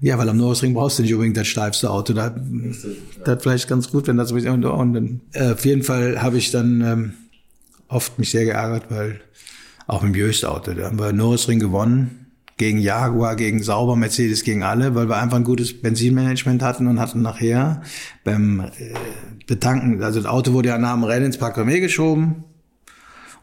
[0.00, 2.12] Ja, weil am Norrisring brauchst du nicht unbedingt das steifste Auto.
[2.12, 2.34] Da,
[3.24, 4.48] das vielleicht ganz gut, wenn das so ist.
[4.48, 7.12] Und, und äh, auf jeden Fall habe ich dann ähm,
[7.86, 9.20] oft mich sehr geärgert, weil
[9.86, 14.64] auch mit dem Jöst-Auto, da haben wir Norrisring gewonnen gegen Jaguar, gegen Sauber, Mercedes, gegen
[14.64, 17.82] alle, weil wir einfach ein gutes Benzinmanagement hatten und hatten nachher
[18.24, 18.94] beim äh,
[19.46, 22.44] Betanken, also das Auto wurde ja nach dem Rennen ins Park geschoben,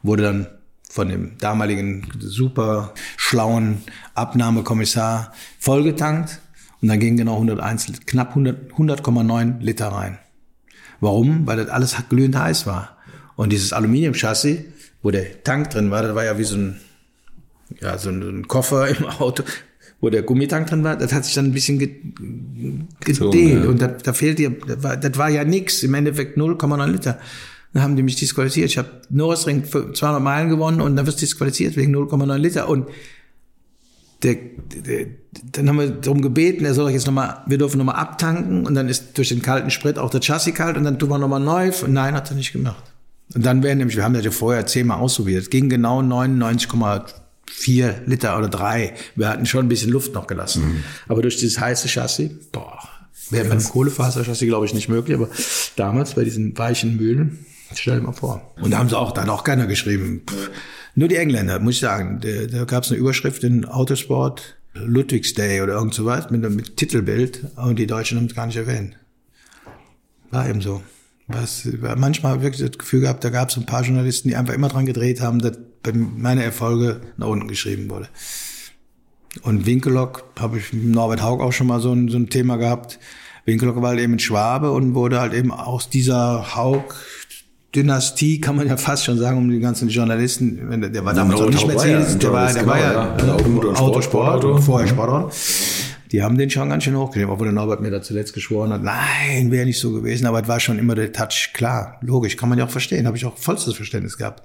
[0.03, 0.47] wurde dann
[0.89, 3.81] von dem damaligen super schlauen
[4.13, 6.39] Abnahmekommissar vollgetankt
[6.81, 10.19] und dann gingen genau 101, knapp 100,9 100, Liter rein.
[10.99, 11.47] Warum?
[11.47, 12.97] Weil das alles glühend heiß war.
[13.35, 14.59] Und dieses Aluminiumchassis,
[15.01, 16.79] wo der Tank drin war, das war ja wie so ein,
[17.81, 19.43] ja, so ein Koffer im Auto,
[19.99, 22.89] wo der Gummitank drin war, das hat sich dann ein bisschen gedehnt.
[23.09, 23.63] So, ja.
[23.63, 27.19] Und da, da fehlt dir, das war, das war ja nix, im Endeffekt 0,9 Liter.
[27.73, 28.69] Dann haben die mich disqualifiziert.
[28.69, 32.69] Ich habe Norrisring 200 Meilen gewonnen und dann wirst du disqualifiziert wegen 0,9 Liter.
[32.69, 32.87] Und
[34.21, 35.07] der, der,
[35.51, 38.87] dann haben wir darum gebeten, er soll jetzt nochmal, wir dürfen nochmal abtanken und dann
[38.87, 41.71] ist durch den kalten Sprit auch der Chassis kalt und dann tun wir nochmal neu.
[41.83, 42.83] Und nein, hat er nicht gemacht.
[43.33, 47.93] Und dann werden nämlich, wir haben das ja vorher zehnmal ausprobiert, es ging genau 99,4
[48.05, 48.93] Liter oder drei.
[49.15, 50.63] Wir hatten schon ein bisschen Luft noch gelassen.
[50.63, 50.83] Mhm.
[51.07, 52.79] Aber durch dieses heiße Chassis, boah,
[53.31, 55.17] wäre mit einem Kohlefaserchassis, glaube ich, nicht möglich.
[55.17, 55.29] Aber
[55.75, 57.45] damals bei diesen weichen Mühlen,
[57.79, 58.53] Stell dir mal vor.
[58.61, 60.23] Und da haben sie auch, da hat auch keiner geschrieben.
[60.29, 60.51] Pff,
[60.95, 62.19] nur die Engländer, muss ich sagen.
[62.21, 66.47] Da, da gab es eine Überschrift in Autosport, Ludwigs Day oder irgend so was, mit,
[66.49, 67.45] mit Titelbild.
[67.55, 68.97] Und die Deutschen haben es gar nicht erwähnt.
[70.31, 70.81] War eben so.
[71.27, 74.67] Was, manchmal wirklich das Gefühl gehabt, da gab es ein paar Journalisten, die einfach immer
[74.67, 78.09] dran gedreht haben, dass bei meine Erfolge nach unten geschrieben wurde.
[79.41, 82.57] Und Winkelock habe ich mit Norbert Haug auch schon mal so ein, so ein Thema
[82.57, 82.99] gehabt.
[83.45, 86.95] Winkelock war halt eben ein Schwabe und wurde halt eben aus dieser Haug
[87.75, 90.81] Dynastie, kann man ja fast schon sagen, um die ganzen Journalisten.
[90.93, 93.15] Der war damals auch nicht Mercedes, der war, der war ja
[93.75, 95.29] Autosport und vorher Sportler.
[96.11, 98.83] Die haben den schon ganz schön hochgenommen, obwohl der Norbert mir da zuletzt geschworen hat,
[98.83, 102.49] nein, wäre nicht so gewesen, aber es war schon immer der Touch klar, logisch, kann
[102.49, 104.43] man ja auch verstehen, habe ich auch vollstes Verständnis gehabt.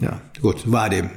[0.00, 1.10] Ja, gut, war dem.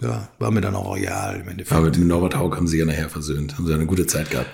[0.00, 1.72] Ja, war mir dann auch real im Endeffekt.
[1.72, 4.30] Aber mit dem Norbert Haug haben sie ja nachher versöhnt, haben sie eine gute Zeit
[4.30, 4.50] gehabt.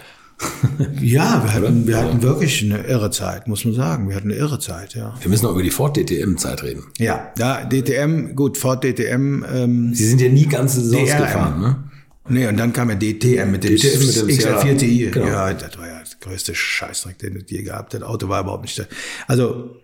[1.01, 4.09] ja, wir hatten, wir hatten wirklich eine irre Zeit, muss man sagen.
[4.09, 5.15] Wir hatten eine irre Zeit, ja.
[5.21, 6.85] Wir müssen auch über die Ford DTM-Zeit reden.
[6.99, 9.45] Ja, ja, DTM, gut, Ford DTM.
[9.45, 11.85] Ähm, Sie sind ja nie ganze Saison gefahren, ne?
[12.29, 15.11] Nee, und dann kam ja DTM mit dem, DTM mit dem XR4 Ti.
[15.13, 15.27] Genau.
[15.27, 18.63] Ja, das war ja das größte Scheißdreck, den es je gehabt Das Auto war überhaupt
[18.63, 18.85] nicht da.
[19.27, 19.77] Also,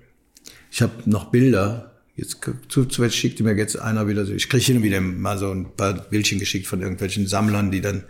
[0.71, 1.90] ich habe noch Bilder
[2.21, 2.37] Jetzt
[2.69, 5.51] zu, zu schickte mir jetzt einer wieder so, ich kriege hin und wieder mal so
[5.51, 8.05] ein paar Bildchen geschickt von irgendwelchen Sammlern, die dann,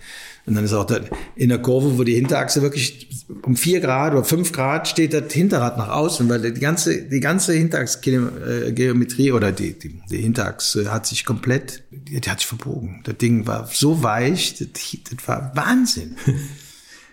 [0.47, 0.99] und dann ist auch da,
[1.37, 3.07] in der Kurve, wo die Hinterachse wirklich
[3.43, 7.21] um vier Grad oder fünf Grad steht das Hinterrad nach außen, weil die ganze, die
[7.21, 13.03] ganze Hinterachsgeometrie oder die, die, die Hinterachse hat sich komplett, die, die hat sich verbogen.
[13.05, 14.69] Das Ding war so weich, das,
[15.09, 16.17] das war Wahnsinn.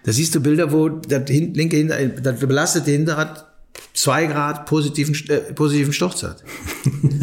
[0.04, 3.47] Da siehst du Bilder, wo das linke Hinter, das belastete Hinterrad
[3.94, 6.44] zwei Grad positiven, äh, positiven Sturz hat.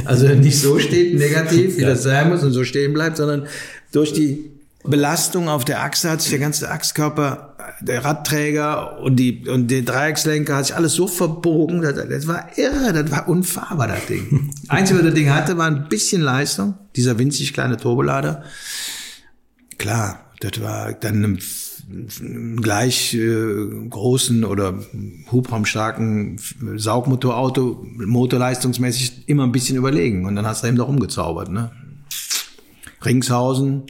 [0.04, 1.88] Also nicht so steht negativ, wie ja.
[1.88, 3.46] das sein muss und so stehen bleibt, sondern
[3.92, 4.50] durch die
[4.82, 9.82] Belastung auf der Achse hat sich der ganze Achskörper, der Radträger und die und der
[9.82, 14.50] Dreieckslenker hat sich alles so verbogen, das, das war irre, das war unfahrbar das Ding.
[14.68, 18.44] Einzige, was das Ding hatte, war ein bisschen Leistung, dieser winzig kleine Turbolader.
[19.78, 21.38] Klar, das war dann
[22.60, 24.78] gleich äh, großen oder
[25.30, 26.38] hubraumstarken
[26.76, 30.26] Saugmotorauto motorleistungsmäßig immer ein bisschen überlegen.
[30.26, 31.50] Und dann hast du eben da rumgezaubert.
[31.50, 31.70] Ne?
[33.04, 33.84] Ringshausen,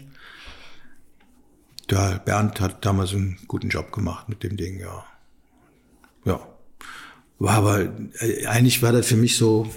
[1.90, 5.04] ja, Bernd hat damals einen guten Job gemacht mit dem Ding, ja.
[6.24, 6.40] Ja.
[7.38, 7.82] War aber,
[8.20, 9.68] äh, eigentlich war das für mich so,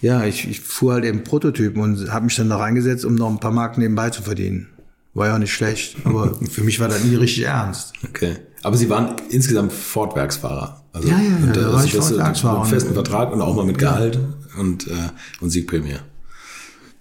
[0.00, 3.30] ja, ich, ich fuhr halt eben Prototypen und habe mich dann da reingesetzt, um noch
[3.30, 4.68] ein paar Mark nebenbei zu verdienen.
[5.20, 7.92] War ja auch nicht schlecht, aber für mich war das nie richtig ernst.
[8.08, 8.38] Okay.
[8.62, 10.82] Aber Sie waren insgesamt Fortwerksfahrer.
[10.94, 12.60] Also ja, ja, ja, mit, da war ich Fortwerksfahrer.
[12.60, 14.18] Mit festen Vertrag und auch mal mit Gehalt
[14.58, 14.92] und, äh,
[15.42, 15.96] und Siegprämie.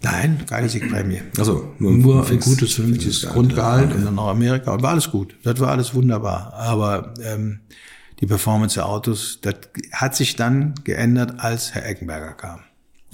[0.01, 1.21] Nein, keine Siegprämie.
[1.37, 4.73] Also nur, nur ein gutes, vernünftiges Grundgehalt und dann noch Amerika.
[4.73, 5.37] Und war alles gut.
[5.43, 6.53] Das war alles wunderbar.
[6.55, 7.61] Aber ähm,
[8.19, 9.55] die Performance der Autos, das
[9.93, 12.59] hat sich dann geändert, als Herr Eckenberger kam.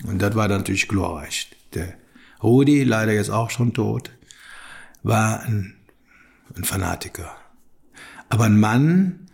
[0.03, 1.51] Und das war dann natürlich glorreich.
[1.75, 1.93] Der
[2.41, 4.09] Rudi, leider jetzt auch schon tot,
[5.05, 5.75] war ein,
[6.55, 7.31] ein Fanatiker.
[8.29, 9.27] Aber ein Mann,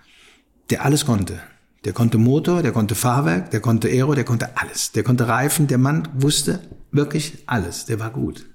[0.69, 1.39] der alles konnte.
[1.85, 4.91] Der konnte Motor, der konnte Fahrwerk, der konnte Aero, der konnte alles.
[4.91, 5.67] Der konnte Reifen.
[5.67, 6.59] Der Mann wusste
[6.91, 7.85] wirklich alles.
[7.85, 8.45] Der war gut.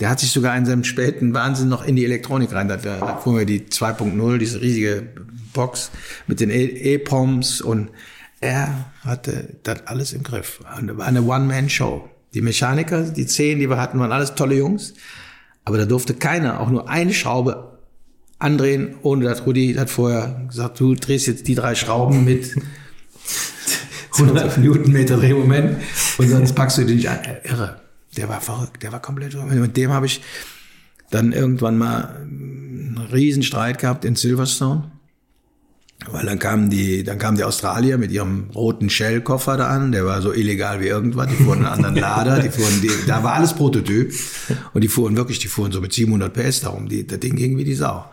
[0.00, 2.68] Der hat sich sogar in seinem späten Wahnsinn noch in die Elektronik rein.
[2.68, 5.08] Da, da fuhren wir die 2.0, diese riesige
[5.54, 5.90] Box
[6.26, 7.90] mit den E-Poms und
[8.40, 10.60] er hatte das alles im Griff.
[10.66, 12.10] Eine One-Man-Show.
[12.34, 14.92] Die Mechaniker, die zehn, die wir hatten, waren alles tolle Jungs.
[15.66, 17.78] Aber da durfte keiner auch nur eine Schraube
[18.38, 22.54] andrehen, ohne dass Rudi hat vorher gesagt, du drehst jetzt die drei Schrauben mit
[24.12, 25.78] 100 Newtonmeter Drehmoment
[26.18, 27.18] und sonst packst du die nicht an.
[27.42, 27.80] Irre.
[28.16, 29.52] Der war verrückt, der war komplett verrückt.
[29.54, 30.22] Mit dem habe ich
[31.10, 34.92] dann irgendwann mal einen riesen Streit gehabt in Silverstone.
[36.10, 40.06] Weil dann kamen die, dann kamen die Australier mit ihrem roten Shell-Koffer da an, der
[40.06, 43.34] war so illegal wie irgendwas, die fuhren einen anderen Lader, die fuhren, die, da war
[43.34, 44.12] alles Prototyp.
[44.72, 47.56] Und die fuhren wirklich, die fuhren so mit 700 PS darum, die, das Ding ging
[47.58, 48.04] wie die Sau.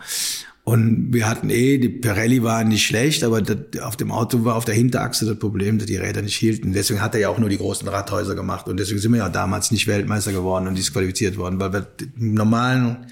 [0.65, 4.55] Und wir hatten eh, die Pirelli waren nicht schlecht, aber das, auf dem Auto war
[4.55, 6.71] auf der Hinterachse das Problem, dass die Räder nicht hielten.
[6.71, 8.69] Deswegen hat er ja auch nur die großen Radhäuser gemacht.
[8.69, 11.87] Und deswegen sind wir ja damals nicht Weltmeister geworden und disqualifiziert worden, weil wir
[12.17, 13.07] im normalen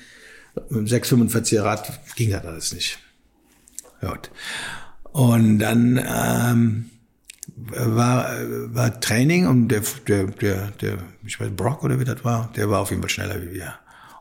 [0.72, 3.00] 645er Rad ging das alles nicht.
[4.02, 4.32] Gut.
[5.12, 6.90] Und dann ähm,
[7.56, 8.30] war,
[8.74, 12.70] war Training und der, der, der, der, ich weiß, Brock oder wie das war, der
[12.70, 13.74] war auf jeden Fall schneller wie wir.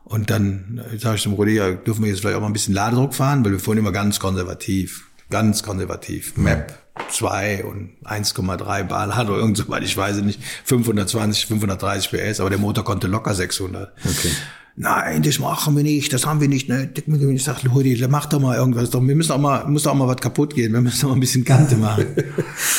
[0.05, 2.75] Und dann sage ich zum Rudi, ja, dürfen wir jetzt vielleicht auch mal ein bisschen
[2.75, 6.37] Ladedruck fahren, weil wir fuhren immer ganz konservativ, ganz konservativ.
[6.37, 6.77] Map
[7.09, 12.51] 2 und 1,3 Bar oder irgend so weit, ich weiß nicht, 520, 530 PS, aber
[12.51, 13.93] der Motor konnte locker 600.
[14.05, 14.31] Okay.
[14.77, 17.05] Nein, das machen wir nicht, das haben wir nicht nötig.
[17.07, 18.93] Ich sag, Rudi, mach doch mal irgendwas.
[18.93, 20.73] Wir müssen auch mal, muss doch mal was kaputt gehen.
[20.73, 22.07] Wir müssen auch mal ein bisschen Kante machen.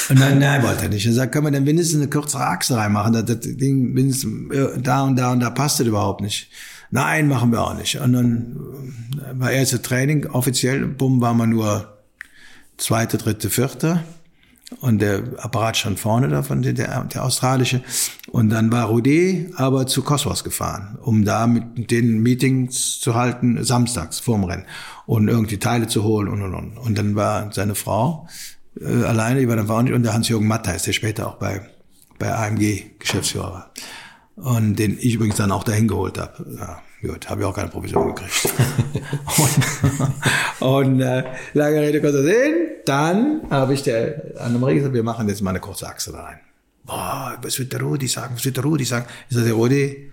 [0.10, 1.06] und dann, nein, wollte er nicht.
[1.06, 3.14] Er sagt, können wir denn mindestens eine kürzere Achse reinmachen?
[3.14, 6.50] Das, das Ding, mindestens äh, da und da und da passt das überhaupt nicht.
[6.92, 7.96] Nein, machen wir auch nicht.
[8.00, 8.60] Und dann
[9.18, 11.98] äh, war erste Training, offiziell, bumm, waren wir nur
[12.78, 14.04] zweite, dritte, vierte.
[14.80, 17.82] Und der Apparat stand vorne davon, der, der australische.
[18.32, 23.64] Und dann war Rudi aber zu Cosmos gefahren, um da mit den Meetings zu halten,
[23.64, 24.66] samstags vorm Rennen.
[25.06, 26.78] Und irgendwie Teile zu holen und, und, und.
[26.78, 28.28] Und dann war seine Frau
[28.80, 31.62] äh, alleine, die war dann auch nicht, und der Hans-Jürgen Mattheis, der später auch bei,
[32.18, 33.72] bei AMG Geschäftsführer war.
[34.36, 36.46] Und den ich übrigens dann auch dahin geholt habe.
[36.58, 38.54] Ja, gut, habe ich auch keine Provision gekriegt.
[39.38, 40.12] und
[40.62, 41.24] und äh,
[41.54, 42.68] lange Rede, kurzer Sinn.
[42.86, 46.40] Dann habe ich der Annemarie gesagt, wir machen jetzt mal eine kurze Achse da rein.
[46.84, 48.36] Boah, was wird der Rudi sagen?
[48.36, 49.06] Was wird der Rudi sagen?
[49.30, 50.12] Ich sagte, Rudi,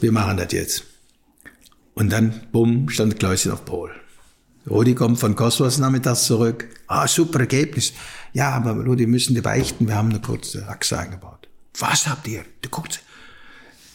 [0.00, 0.84] wir machen das jetzt.
[1.94, 3.90] Und dann, bumm, stand Klauschen auf Pol.
[4.68, 6.68] Rudi kommt von Kosmos nachmittags zurück.
[6.86, 7.92] Ah, super Ergebnis.
[8.34, 11.48] Ja, aber Rudi, müssen die beichten, wir haben eine kurze Achse eingebaut.
[11.78, 12.44] Was habt ihr?
[12.60, 13.00] Du guckst,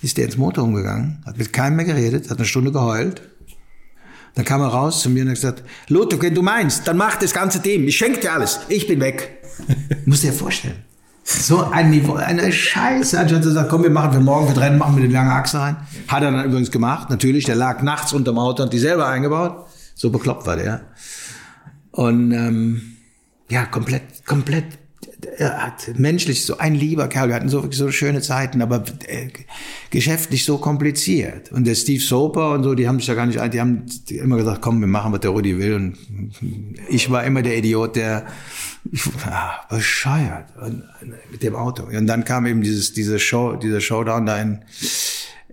[0.03, 3.21] ist der ins Motor umgegangen, hat mit keinem mehr geredet, hat eine Stunde geheult.
[4.35, 7.15] Dann kam er raus zu mir und hat gesagt, Lothar, wenn du meinst, dann mach
[7.15, 7.87] das ganze Team.
[7.87, 8.59] Ich schenke dir alles.
[8.67, 9.43] Ich bin weg.
[10.05, 10.83] Muss dir vorstellen.
[11.23, 13.17] So ein Niveau, eine Scheiße.
[13.17, 15.59] Anstatt zu sagen, komm, wir machen für morgen, wir trennen, machen wir die lange Achse
[15.59, 15.77] rein.
[16.07, 17.09] Hat er dann übrigens gemacht.
[17.09, 19.67] Natürlich, der lag nachts unterm Auto und die selber eingebaut.
[19.95, 20.81] So bekloppt war der.
[21.91, 22.97] Und ähm,
[23.49, 24.65] ja, komplett, komplett
[25.25, 29.27] er hat menschlich so ein lieber Kerl, wir hatten so, so schöne Zeiten, aber äh,
[29.89, 31.51] geschäftlich so kompliziert.
[31.51, 34.37] Und der Steve Soper und so, die haben sich ja gar nicht, die haben immer
[34.37, 35.73] gesagt, komm, wir machen, was der Rudi will.
[35.75, 35.97] Und
[36.89, 38.25] ich war immer der Idiot, der
[38.91, 40.83] ich, ah, bescheuert und,
[41.31, 41.83] mit dem Auto.
[41.83, 44.59] Und dann kam eben dieses, diese Show, dieser Showdown da in,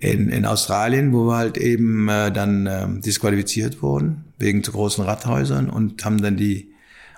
[0.00, 5.04] in, in Australien, wo wir halt eben äh, dann äh, disqualifiziert wurden wegen zu großen
[5.04, 6.69] Radhäusern und haben dann die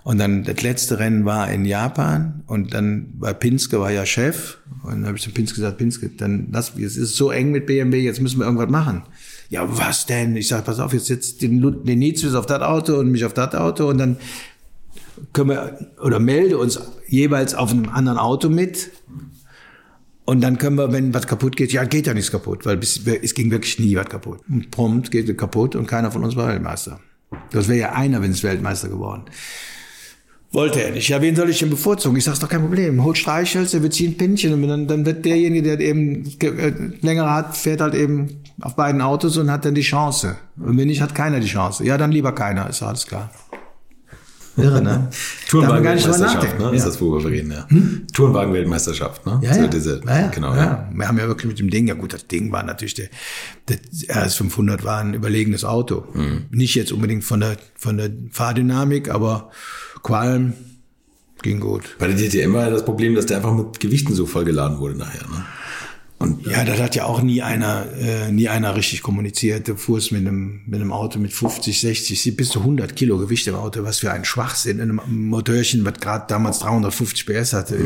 [0.05, 4.59] und dann das letzte Rennen war in Japan und dann war Pinske war ja Chef
[4.83, 7.67] und dann habe ich zu Pinske gesagt, Pinske, dann lass, es ist so eng mit
[7.67, 9.03] BMW, jetzt müssen wir irgendwas machen.
[9.49, 10.35] Ja, was denn?
[10.37, 13.35] Ich sage, pass auf, jetzt setzt den, den Nizis auf das Auto und mich auf
[13.35, 14.17] das Auto und dann
[15.33, 18.91] können wir oder melde uns jeweils auf einem anderen Auto mit.
[20.25, 23.03] Und dann können wir, wenn was kaputt geht, ja, geht ja nichts kaputt, weil bis,
[23.07, 24.41] es ging wirklich nie was kaputt.
[24.49, 27.01] Und prompt geht es kaputt und keiner von uns war Weltmeister.
[27.51, 29.25] Das wäre ja einer, wenn es Weltmeister geworden.
[30.53, 31.09] Wollte er nicht.
[31.09, 32.17] Ja, wen soll ich denn bevorzugen?
[32.19, 33.03] Ich sag's doch kein Problem.
[33.03, 37.57] Holt Streichhölzer, wir ziehen Pinchen und dann, dann wird derjenige, der eben äh, längere hat,
[37.57, 40.37] fährt halt eben auf beiden Autos und hat dann die Chance.
[40.59, 41.85] Und wenn nicht, hat keiner die Chance.
[41.85, 43.31] Ja, dann lieber keiner, ist alles klar.
[44.59, 45.09] Irre, ne?
[45.49, 46.71] Tourenwagen-Weltmeisterschaft, ne?
[46.75, 46.87] Ist Ja.
[46.91, 47.67] das, worüber wir reden, ja.
[48.13, 49.41] Tourenwagen-Weltmeisterschaft, ne?
[49.43, 49.67] Ja, so ja.
[49.69, 50.63] diese, ja, genau, ja.
[50.63, 50.89] ja.
[50.93, 53.09] Wir haben ja wirklich mit dem Ding, ja gut, das Ding war natürlich der,
[53.69, 53.79] der
[54.27, 56.05] RS500 war ein überlegenes Auto.
[56.13, 56.45] Mhm.
[56.51, 59.51] Nicht jetzt unbedingt von der, von der Fahrdynamik, aber
[60.03, 60.55] Qualm
[61.43, 61.97] ging gut.
[61.99, 64.97] Bei der DTM war ja das Problem, dass der einfach mit Gewichten so vollgeladen wurde
[64.97, 65.45] nachher, ne?
[66.23, 69.67] Und Ja, das hat ja auch nie einer, äh, nie einer richtig kommuniziert.
[69.67, 73.49] Du fuhrst mit einem, mit einem Auto mit 50, 60, bis zu 100 Kilo Gewicht
[73.49, 73.83] im Auto.
[73.83, 77.77] Was für ein Schwachsinn in einem Motörchen, was gerade damals 350 PS hatte.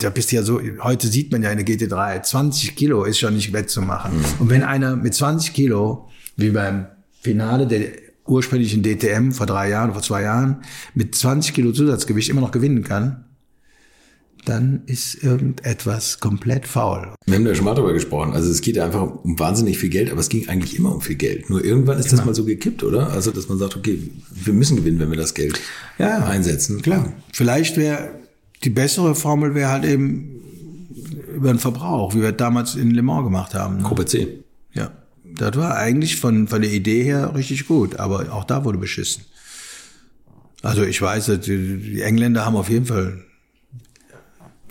[0.00, 3.36] Da bist du ja so, heute sieht man ja eine GT3, 20 Kilo ist schon
[3.36, 4.12] nicht wettzumachen.
[4.40, 6.86] Und wenn einer mit 20 Kilo, wie beim
[7.20, 10.62] Finale der ursprünglichen DTM vor drei Jahren, vor zwei Jahren,
[10.94, 13.24] mit 20 Kilo Zusatzgewicht immer noch gewinnen kann,
[14.44, 17.14] dann ist irgendetwas komplett faul.
[17.26, 18.32] wir haben da schon mal drüber gesprochen.
[18.32, 21.00] Also es geht ja einfach um wahnsinnig viel Geld, aber es ging eigentlich immer um
[21.00, 21.50] viel Geld.
[21.50, 23.10] Nur irgendwann ist das mal so gekippt, oder?
[23.10, 25.60] Also, dass man sagt, okay, wir müssen gewinnen, wenn wir das Geld
[25.98, 26.80] Ja, einsetzen.
[26.80, 27.12] Klar.
[27.32, 28.10] Vielleicht wäre
[28.64, 30.40] die bessere Formel wäre halt eben
[31.34, 33.78] über den Verbrauch, wie wir damals in Le Mans gemacht haben.
[33.78, 33.82] Ne?
[33.82, 34.44] Gruppe C.
[34.72, 34.90] Ja.
[35.34, 39.24] Das war eigentlich von, von der Idee her richtig gut, aber auch da wurde beschissen.
[40.62, 43.24] Also ich weiß, die, Engländer haben auf jeden Fall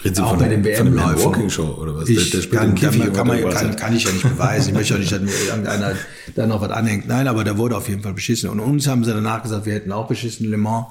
[0.03, 1.25] Reden Auch von, bei den von dem Herrn WM-Läufen.
[1.25, 2.09] Walking Show oder was?
[2.09, 4.69] Ich der, der spielt kann, kann, kann, man, kann, kann ich ja nicht beweisen.
[4.69, 5.95] Ich möchte auch nicht, dass mir irgendeiner
[6.35, 7.07] da noch was anhängt.
[7.07, 8.49] Nein, aber da wurde auf jeden Fall beschissen.
[8.49, 10.87] Und uns haben sie danach gesagt, wir hätten auch beschissen Le Mans.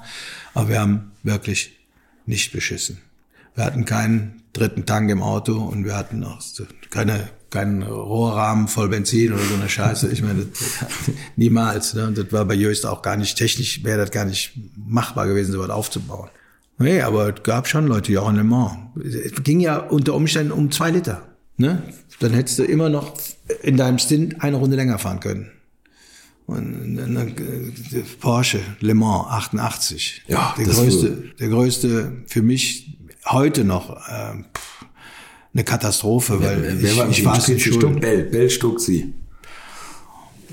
[0.55, 1.76] Aber wir haben wirklich
[2.26, 2.98] nicht beschissen.
[3.55, 6.40] Wir hatten keinen dritten Tank im Auto und wir hatten auch
[6.90, 10.09] keine, keinen Rohrrahmen voll Benzin oder so eine Scheiße.
[10.12, 10.74] Ich meine, das,
[11.37, 11.95] niemals.
[11.95, 12.07] Ne?
[12.07, 15.53] Und das war bei Jöst auch gar nicht, technisch wäre das gar nicht machbar gewesen,
[15.53, 16.28] so was aufzubauen.
[16.78, 18.77] Nee, aber es gab schon Leute, die auch in Le Mans.
[19.03, 21.23] Es ging ja unter Umständen um zwei Liter.
[21.57, 21.83] Ne?
[22.20, 23.15] Dann hättest du immer noch
[23.62, 25.51] in deinem Stint eine Runde länger fahren können.
[26.45, 30.24] Und dann, äh, Porsche Le Mans 88.
[30.28, 34.45] Ja, der größte, der größte für mich heute noch äh,
[35.57, 38.01] eine Katastrophe, weil Wer, ich, war ich war schuld.
[38.01, 39.15] Bell, Bell Stuck sie.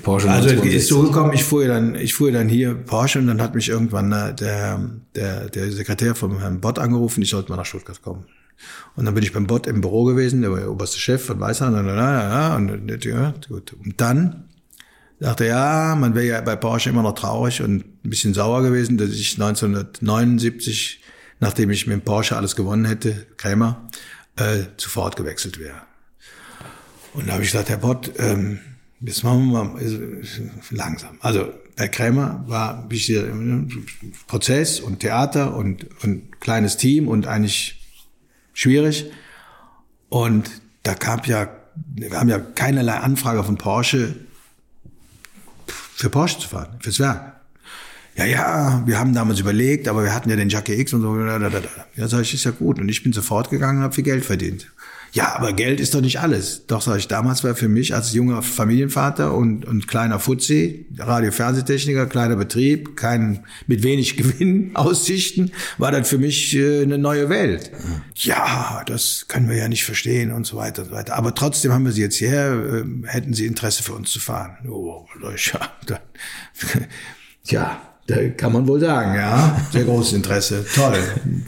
[0.02, 0.74] Porsche Also es 962.
[0.74, 3.42] ist so gekommen, ich fuhr ja dann, ich fuhr ja dann hier Porsche und dann
[3.42, 4.80] hat mich irgendwann äh, der,
[5.14, 8.24] der, der Sekretär vom Herrn Bott angerufen, ich sollte mal nach Stuttgart kommen.
[8.96, 11.40] Und dann bin ich beim Bott im Büro gewesen, der war der oberste Chef von
[11.40, 13.74] Weißer, und, und, ja, gut.
[13.84, 14.44] und dann
[15.20, 18.96] dachte ja, man wäre ja bei Porsche immer noch traurig und ein bisschen sauer gewesen,
[18.96, 21.02] dass ich 1979,
[21.40, 23.88] nachdem ich mit dem Porsche alles gewonnen hätte, Krämer,
[24.36, 25.82] äh, zu Ford gewechselt wäre.
[27.12, 28.60] Und da habe ich gesagt, Herr Bott, ähm,
[29.00, 30.22] jetzt machen wir mal
[30.70, 31.18] langsam.
[31.20, 33.66] Also bei Krämer war dir, äh,
[34.26, 37.80] Prozess und Theater und, und kleines Team und eigentlich
[38.52, 39.10] schwierig.
[40.08, 40.50] Und
[40.82, 41.48] da kam ja,
[41.94, 44.14] wir haben ja keinerlei Anfrage von Porsche
[45.66, 47.33] für Porsche zu fahren, fürs Werk.
[48.16, 51.18] Ja, ja, wir haben damals überlegt, aber wir hatten ja den Jacke X und so.
[51.18, 52.78] Ja, sag ich, ist ja gut.
[52.78, 54.66] Und ich bin sofort gegangen und habe viel Geld verdient.
[55.14, 56.66] Ja, aber Geld ist doch nicht alles.
[56.66, 62.06] Doch, sag ich, damals war für mich als junger Familienvater und, und kleiner Fuzzi, Radio-Fernsehtechniker,
[62.06, 67.70] kleiner Betrieb, kein, mit wenig Gewinnaussichten, war das für mich äh, eine neue Welt.
[68.16, 71.14] Ja, das können wir ja nicht verstehen und so weiter und so weiter.
[71.16, 74.68] Aber trotzdem haben wir sie jetzt her, äh, hätten sie Interesse für uns zu fahren.
[74.68, 76.00] Oh, ja, dann,
[77.44, 79.58] ja, da kann man wohl sagen, ja.
[79.72, 80.64] Sehr großes Interesse.
[80.74, 80.98] Toll.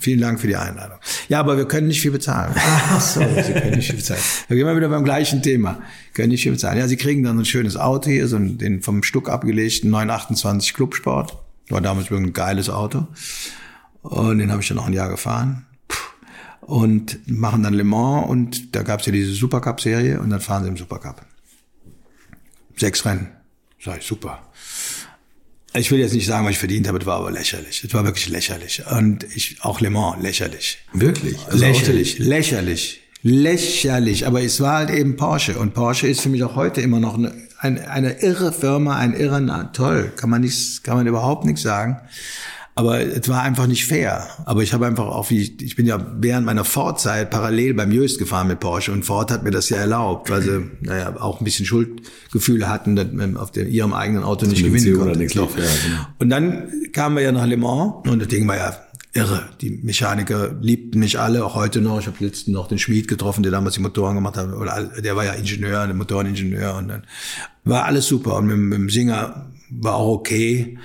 [0.01, 0.99] Vielen Dank für die Einladung.
[1.28, 2.55] Ja, aber wir können nicht viel bezahlen.
[2.57, 4.20] Ach so, Sie können nicht viel bezahlen.
[4.49, 5.81] Da gehen wir wieder beim gleichen Thema.
[6.15, 6.78] Können nicht viel bezahlen.
[6.78, 11.37] Ja, Sie kriegen dann ein schönes Auto hier, so den vom Stuck abgelegten 928 Clubsport.
[11.69, 13.07] War damals wirklich ein geiles Auto.
[14.01, 15.66] Und den habe ich dann noch ein Jahr gefahren.
[16.62, 20.65] Und machen dann Le Mans und da gab es ja diese Supercup-Serie und dann fahren
[20.65, 21.23] sie im Supercup.
[22.77, 23.28] Sechs Rennen.
[23.78, 24.41] Sag ich, super.
[25.74, 27.82] Ich will jetzt nicht sagen, was ich verdient habe, das war aber lächerlich.
[27.82, 28.82] Das war wirklich lächerlich.
[28.90, 30.78] Und ich, auch Le Mans, lächerlich.
[30.93, 31.36] Wirklich?
[31.47, 34.26] Also lächerlich, lächerlich, lächerlich.
[34.26, 35.59] Aber es war halt eben Porsche.
[35.59, 39.12] Und Porsche ist für mich auch heute immer noch eine, eine, eine irre Firma, ein
[39.14, 40.12] irrer, toll.
[40.16, 42.01] Kann man nicht, kann man überhaupt nichts sagen.
[42.78, 44.28] Aber es war einfach nicht fair.
[44.44, 48.19] Aber ich habe einfach auch, wie ich bin ja während meiner Ford-Zeit parallel beim Jöst
[48.19, 51.44] gefahren mit Porsche und Ford hat mir das ja erlaubt, weil sie naja, auch ein
[51.44, 55.19] bisschen Schuldgefühle hatten, dass man auf dem, ihrem eigenen Auto nicht gewinnen konnte.
[55.19, 55.57] Oder Doch.
[55.57, 56.07] Ja, genau.
[56.19, 58.77] Und dann kamen wir ja nach Le Mans und das Ding war ja
[59.15, 59.48] irre.
[59.62, 61.98] Die Mechaniker liebten mich alle, auch heute noch.
[61.98, 64.53] Ich habe letztens noch den Schmied getroffen, der damals die Motoren gemacht hat.
[64.53, 66.77] Oder der war ja Ingenieur, der Motoreningenieur.
[66.77, 67.05] Und dann
[67.65, 68.36] war alles super.
[68.36, 70.77] Und mit, mit dem Singer war auch okay.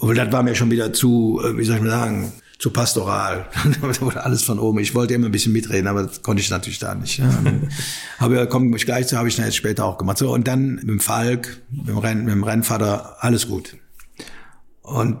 [0.00, 3.48] Aber das war mir schon wieder zu, äh, wie soll ich mal sagen, zu pastoral.
[3.80, 4.78] da wurde alles von oben.
[4.78, 7.18] Ich wollte immer ein bisschen mitreden, aber das konnte ich natürlich da nicht.
[7.18, 7.30] Ja.
[8.18, 10.18] aber komme ich gleich zu, habe ich dann jetzt später auch gemacht.
[10.18, 13.76] So, und dann mit dem Falk, mit dem, Renn, mit dem Rennvater, alles gut.
[14.82, 15.18] Und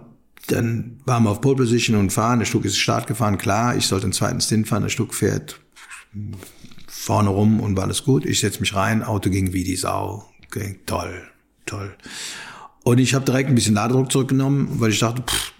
[0.48, 2.38] dann waren wir auf Pole Position und fahren.
[2.38, 3.76] Der Stuck ist Start gefahren, klar.
[3.76, 4.82] Ich sollte den zweiten Stint fahren.
[4.82, 5.58] Der Stuck fährt
[6.86, 8.24] vorne rum und war alles gut.
[8.26, 10.28] Ich setze mich rein, Auto ging wie die Sau.
[10.46, 11.22] Okay, toll,
[11.66, 11.96] toll.
[12.84, 15.52] Und ich habe direkt ein bisschen Ladedruck zurückgenommen, weil ich dachte, pff,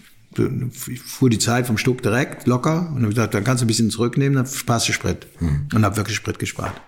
[0.88, 3.68] ich fuhr die Zeit vom Stuck direkt locker und habe gesagt, dann kannst du ein
[3.68, 5.26] bisschen zurücknehmen, dann sparst du Sprit.
[5.40, 5.68] Mhm.
[5.74, 6.80] Und habe wirklich Sprit gespart.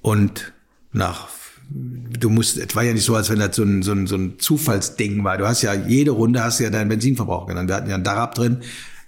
[0.00, 0.52] Und
[0.92, 1.28] nach
[1.74, 4.16] du musst, es war ja nicht so, als wenn das so ein, so ein, so
[4.16, 5.38] ein Zufallsding war.
[5.38, 7.68] Du hast ja, jede Runde hast du ja deinen Benzinverbrauch genannt.
[7.68, 8.58] Wir hatten ja einen Darab drin,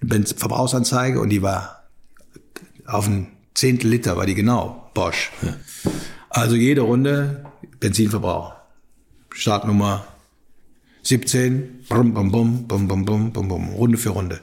[0.01, 1.85] eine Verbrauchsanzeige und die war
[2.87, 5.31] auf ein Zehntel Liter, war die genau, Bosch.
[5.43, 5.57] Ja.
[6.31, 7.45] Also jede Runde
[7.81, 8.54] Benzinverbrauch.
[9.35, 10.07] Startnummer
[11.03, 14.41] 17, bum, bum, bum, bum, bum, bum, bum, bum, Runde für Runde.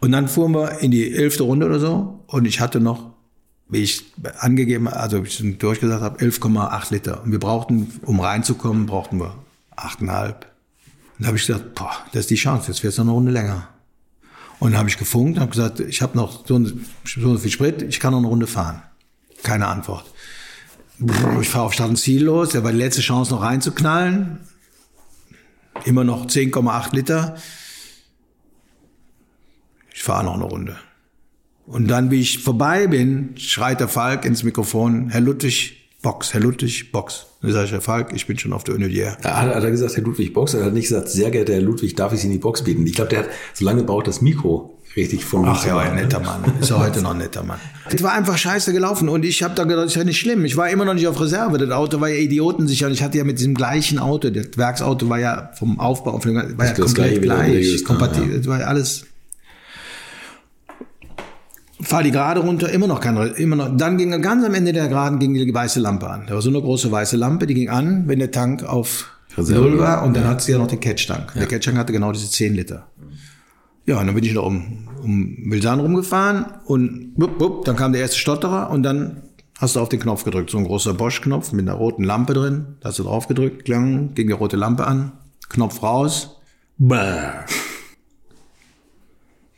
[0.00, 3.14] Und dann fuhren wir in die elfte Runde oder so und ich hatte noch
[3.68, 4.04] wie ich
[4.38, 7.22] angegeben, also ich durchgesagt habe, 11,8 Liter.
[7.22, 9.34] Und wir brauchten, um reinzukommen, brauchten wir
[9.76, 10.00] 8,5.
[10.04, 10.36] Und
[11.18, 13.32] da habe ich gesagt, boah, das ist die Chance, jetzt wird es noch eine Runde
[13.32, 13.68] länger.
[14.58, 16.60] Und dann habe ich gefunkt und habe gesagt, ich habe noch so,
[17.04, 18.82] so viel Sprit, ich kann noch eine Runde fahren.
[19.42, 20.13] Keine Antwort.
[20.98, 24.40] Ich fahre auf Start und Ziel los, der war die letzte Chance noch reinzuknallen.
[25.84, 27.36] Immer noch 10,8 Liter.
[29.92, 30.76] Ich fahre noch eine Runde.
[31.66, 36.42] Und dann, wie ich vorbei bin, schreit der Falk ins Mikrofon, Herr Ludwig, Box, Herr
[36.42, 37.24] Ludwig, Box.
[37.40, 39.16] Dann sage ich, Herr Falk, ich bin schon auf der Unodier.
[39.24, 40.52] Ja, hat, hat er gesagt, Herr Ludwig, Box?
[40.52, 42.86] Er hat nicht gesagt, sehr geehrter Herr Ludwig, darf ich Sie in die Box bieten?
[42.86, 46.20] Ich glaube, der hat so lange braucht das Mikro richtig von Ach ja, ein netter
[46.20, 46.44] Mann.
[46.60, 47.58] Ist ja heute noch ein netter Mann.
[47.90, 50.44] Es war einfach scheiße gelaufen und ich habe da gedacht, das ist ja nicht schlimm.
[50.44, 51.58] Ich war immer noch nicht auf Reserve.
[51.58, 55.08] Das Auto war ja idiotensicher und ich hatte ja mit diesem gleichen Auto, das Werksauto
[55.08, 58.40] war ja vom Aufbau, war ja komplett gleich, kompatibel.
[58.40, 58.46] Ja.
[58.46, 59.04] war ja alles
[61.80, 63.76] fahr die Gerade runter, immer noch kein, immer noch.
[63.76, 66.26] Dann ging ganz am Ende der Geraden ging die weiße Lampe an.
[66.26, 69.78] Da war so eine große weiße Lampe, die ging an, wenn der Tank auf Null
[69.78, 71.32] war und dann hat sie ja noch den Catch-Tank.
[71.34, 71.40] Ja.
[71.40, 72.86] Der Catch-Tank hatte genau diese 10 Liter.
[73.86, 77.92] Ja, und dann bin ich noch um, um Milsan rumgefahren und bup, bup, dann kam
[77.92, 79.22] der erste Stotterer und dann
[79.58, 80.50] hast du auf den Knopf gedrückt.
[80.50, 82.76] So ein großer Bosch-Knopf mit einer roten Lampe drin.
[82.80, 85.12] Da hast du drauf gedrückt, klang, ging die rote Lampe an,
[85.48, 86.36] Knopf raus.
[86.78, 87.44] Bäh.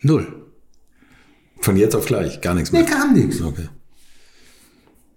[0.00, 0.45] Null.
[1.60, 2.82] Von jetzt auf gleich, gar nichts mehr?
[2.82, 3.40] Nee, kam nichts.
[3.40, 3.68] Okay.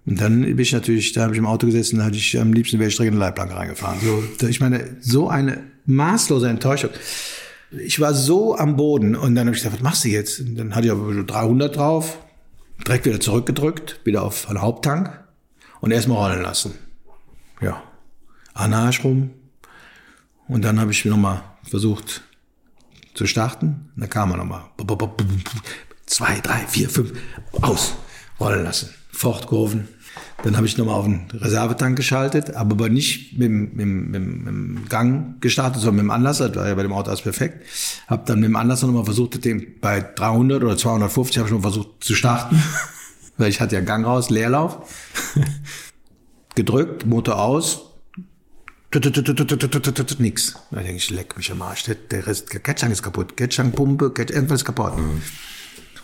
[0.06, 2.52] Und dann bin ich natürlich, da habe ich im Auto gesessen, da hatte ich am
[2.54, 4.00] liebsten wäre ich direkt in eine Leitplanke reingefahren.
[4.02, 6.90] So, ich meine, so eine maßlose Enttäuschung.
[7.72, 10.40] Ich war so am Boden und dann habe ich gesagt, was machst du jetzt?
[10.40, 12.18] Und dann hatte ich aber so 300 drauf,
[12.88, 15.24] direkt wieder zurückgedrückt, wieder auf den Haupttank
[15.82, 16.74] und erstmal rollen lassen.
[17.62, 17.84] Ja,
[18.56, 19.32] Anarsch rum.
[20.48, 22.24] Und dann habe ich nochmal versucht
[23.14, 23.92] zu starten.
[23.96, 24.64] Und dann kam er nochmal
[26.10, 27.14] zwei, drei, vier, fünf,
[27.62, 27.94] aus,
[28.40, 28.90] rollen lassen.
[29.12, 29.88] Fortkurven.
[30.44, 34.86] Dann habe ich nochmal auf den Reservetank geschaltet, aber nicht mit, mit, mit, mit dem
[34.88, 36.48] Gang gestartet, sondern mit dem Anlasser.
[36.48, 37.66] Das war ja bei dem Auto alles perfekt.
[38.08, 41.62] Habe dann mit dem Anlasser nochmal versucht, den bei 300 oder 250 habe ich noch
[41.62, 42.62] versucht zu starten,
[43.38, 44.90] weil ich hatte ja Gang raus, Leerlauf.
[46.56, 47.90] Gedrückt, Motor aus,
[50.20, 50.56] nix.
[50.72, 51.84] Da denke ich, leck mich am Arsch.
[51.84, 53.38] Der Rest, der Ketchang ist kaputt.
[53.38, 54.98] Ketchang, Pumpe, Ketchang, irgendwas ist kaputt.
[54.98, 55.22] Mhm.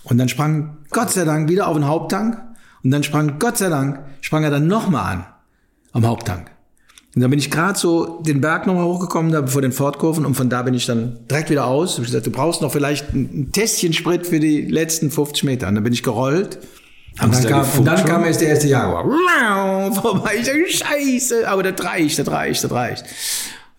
[0.06, 2.42] Und dann sprang Gott sei Dank wieder auf den Haupttank.
[2.84, 5.26] Und dann sprang Gott sei Dank, sprang er dann nochmal an
[5.92, 6.52] am Haupttank.
[7.16, 10.26] Und dann bin ich gerade so den Berg nochmal hochgekommen, da vor den Fortkurven.
[10.26, 11.98] Und von da bin ich dann direkt wieder aus.
[11.98, 15.70] Ich gesagt, du brauchst noch vielleicht ein Tässchen Sprit für die letzten 50 Meter.
[15.70, 16.60] Und dann bin ich gerollt.
[17.22, 19.06] Und dann, kam, und dann kam erst der erste Jaguar.
[19.94, 20.36] Vorbei.
[20.40, 23.06] Ich dachte, scheiße, aber das reicht, das reicht, das reicht.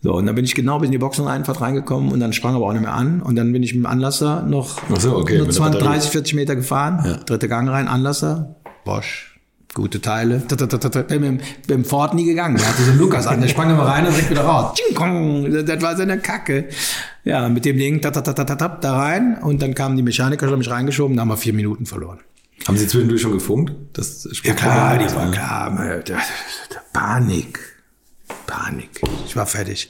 [0.03, 2.67] So, und dann bin ich genau bis in die Boxeneinfahrt reingekommen und dann sprang aber
[2.67, 3.23] auch nicht mehr an.
[3.23, 6.55] Und dann bin ich mit dem Anlasser noch so, okay, nur 20, 30, 40 Meter
[6.55, 7.03] gefahren.
[7.05, 7.17] Ja.
[7.17, 9.41] Dritte Gang rein, Anlasser, Bosch,
[9.75, 10.43] gute Teile.
[10.49, 12.57] Mit dem Ford nie gegangen.
[12.57, 14.79] Der hatte so Lukas an, der sprang immer rein und direkt wieder raus.
[14.95, 16.69] Das war so eine Kacke.
[17.25, 18.11] Ja, mit dem Ding da
[18.97, 22.21] rein und dann kamen die Mechaniker, schon mich reingeschoben, da haben wir vier Minuten verloren.
[22.69, 23.73] Haben Sie zwischendurch schon gefunkt?
[23.95, 26.03] Das ja klar, die war klar.
[26.93, 27.76] Panik.
[28.47, 29.01] Panik.
[29.27, 29.89] Ich war fertig.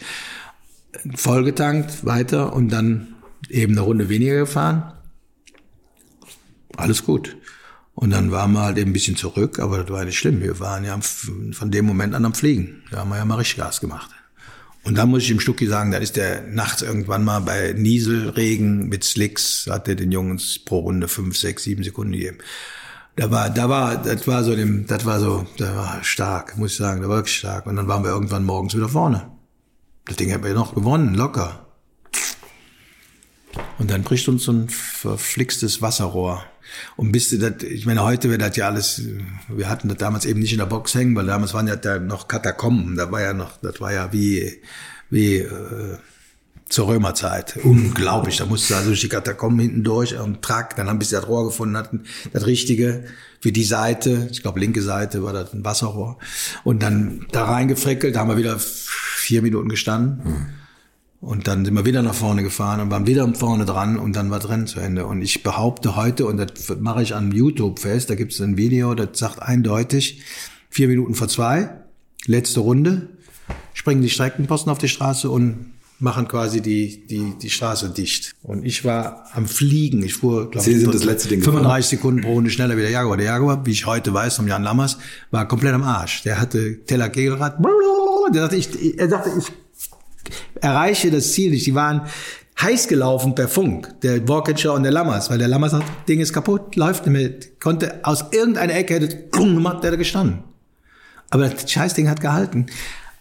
[1.15, 3.15] Vollgetankt, weiter und dann
[3.49, 4.93] eben eine Runde weniger gefahren.
[6.77, 7.37] Alles gut.
[7.95, 10.43] Und dann waren wir halt eben ein bisschen zurück, aber das war nicht schlimm.
[10.43, 12.83] Wir waren ja von dem Moment an am Fliegen.
[12.91, 14.11] Da haben wir ja mal richtig Gas gemacht.
[14.85, 18.89] Und dann muss ich dem Stucki sagen, da ist der nachts irgendwann mal bei Nieselregen
[18.89, 22.39] mit Slicks, hat er den Jungs pro Runde fünf, sechs, sieben Sekunden gegeben.
[23.17, 26.73] Da war, da war, das war so dem, das war so, da war stark, muss
[26.73, 27.67] ich sagen, da war wirklich stark.
[27.67, 29.31] Und dann waren wir irgendwann morgens wieder vorne.
[30.05, 31.67] Das Ding haben wir noch gewonnen, locker.
[33.79, 36.45] Und dann bricht uns so ein verflixtes Wasserrohr.
[36.97, 39.01] Und bis du das, ich meine, heute wird das ja alles,
[39.49, 41.99] wir hatten das damals eben nicht in der Box hängen, weil damals waren ja da
[41.99, 44.61] noch Katakomben, da war ja noch, das war ja wie,
[45.09, 45.97] wie äh,
[46.69, 47.59] zur Römerzeit.
[47.63, 48.39] Unglaublich.
[48.39, 51.29] Da musste also durch die Katakomben hinten durch am Trakt, dann haben bis sie das
[51.29, 53.05] Rohr gefunden hatten, das Richtige
[53.41, 56.19] für die Seite, ich glaube linke Seite war das ein Wasserrohr.
[56.65, 60.25] Und dann da reingefrickelt, da haben wir wieder vier Minuten gestanden.
[60.25, 60.47] Hm.
[61.21, 64.31] Und dann sind wir wieder nach vorne gefahren und waren wieder vorne dran und dann
[64.31, 65.07] war das Rennen zu Ende.
[65.07, 68.57] Und ich behaupte heute, und das mache ich an YouTube fest, da gibt es ein
[68.57, 70.23] Video, das sagt eindeutig,
[70.69, 71.71] vier Minuten vor zwei,
[72.27, 73.09] letzte Runde,
[73.73, 78.35] springen die Streckenposten auf die Straße und machen quasi die, die, die Straße dicht.
[78.43, 80.03] Und ich war am Fliegen.
[80.03, 81.83] Ich fuhr, glaube ich, das letzte Ding 35 gefahren.
[81.83, 83.17] Sekunden pro Runde schneller wie der Jaguar.
[83.17, 84.99] Der Jaguar, wie ich heute weiß, vom Jan Lammers,
[85.31, 86.23] war komplett am Arsch.
[86.23, 87.57] Der hatte Teller Kegelrad.
[88.35, 89.47] Der dachte, ich, er dachte, ich
[90.61, 91.67] erreiche das Ziel nicht.
[91.67, 92.03] Die waren
[92.61, 96.33] heiß gelaufen per Funk, der Walkinshaw und der Lammers, weil der Lammers sagt, Ding ist
[96.33, 100.43] kaputt, läuft nicht mehr, konnte aus irgendeiner Ecke hätte gemacht, der da gestanden.
[101.31, 102.67] Aber das Scheißding hat gehalten.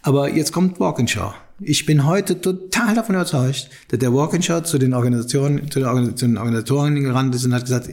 [0.02, 1.34] Aber jetzt kommt Walkinshaw.
[1.60, 7.02] Ich bin heute total davon überzeugt, dass der Walkinshaw zu den Organisationen, zu den Organisatoren
[7.02, 7.88] gerannt ist und hat gesagt,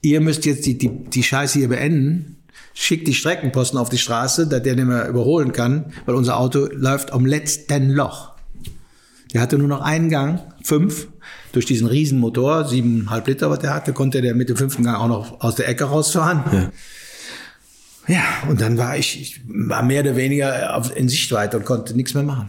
[0.00, 2.38] ihr müsst jetzt die, die, die Scheiße hier beenden,
[2.72, 6.68] schickt die Streckenposten auf die Straße, dass der nicht mehr überholen kann, weil unser Auto
[6.72, 8.32] läuft am letzten Loch.
[9.34, 11.08] Der hatte nur noch einen Gang, fünf.
[11.52, 15.08] Durch diesen Riesenmotor, siebeneinhalb Liter, was der hatte, konnte der mit dem fünften Gang auch
[15.08, 16.44] noch aus der Ecke rausfahren.
[16.50, 16.72] Ja.
[18.08, 21.94] Ja, und dann war ich, ich war mehr oder weniger auf, in Sichtweite und konnte
[21.94, 22.48] nichts mehr machen.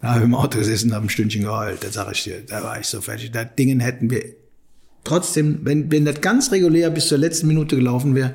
[0.00, 1.84] Da habe ich im Auto gesessen, habe ein Stündchen geheult.
[1.84, 3.32] Da sage ich dir, da war ich so fertig.
[3.32, 4.22] Da Dingen hätten wir
[5.04, 8.34] trotzdem, wenn, wenn das ganz regulär bis zur letzten Minute gelaufen wäre,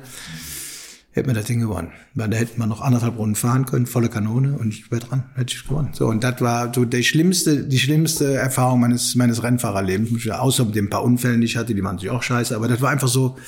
[1.10, 1.90] hätten wir das Ding gewonnen.
[2.14, 5.24] Weil da hätten wir noch anderthalb Runden fahren können, volle Kanone und ich wäre dran,
[5.34, 5.88] hätte ich gewonnen.
[5.92, 10.28] So, und das war so die schlimmste, die schlimmste Erfahrung meines, meines Rennfahrerlebens.
[10.28, 12.90] Außer den paar Unfällen, die ich hatte, die waren natürlich auch scheiße, aber das war
[12.90, 13.38] einfach so,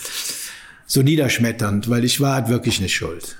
[0.86, 3.36] so niederschmetternd, weil ich war halt wirklich nicht schuld.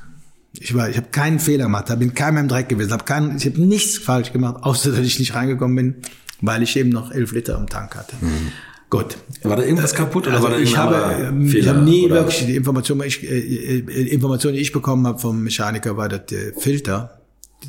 [0.53, 3.47] Ich war, ich habe keinen Fehler gemacht, habe in keinem Dreck gewesen, habe keinen, ich
[3.47, 5.95] habe nichts falsch gemacht, außer dass ich nicht reingekommen bin,
[6.41, 8.17] weil ich eben noch elf Liter im Tank hatte.
[8.21, 8.53] Mhm.
[8.91, 9.19] Gut.
[9.43, 12.15] War da irgendwas kaputt oder also war da ich habe, Fehler, ich habe nie oder?
[12.15, 16.27] wirklich die Information, ich, äh, äh, Information, die ich bekommen habe vom Mechaniker, war das
[16.27, 17.21] der Filter.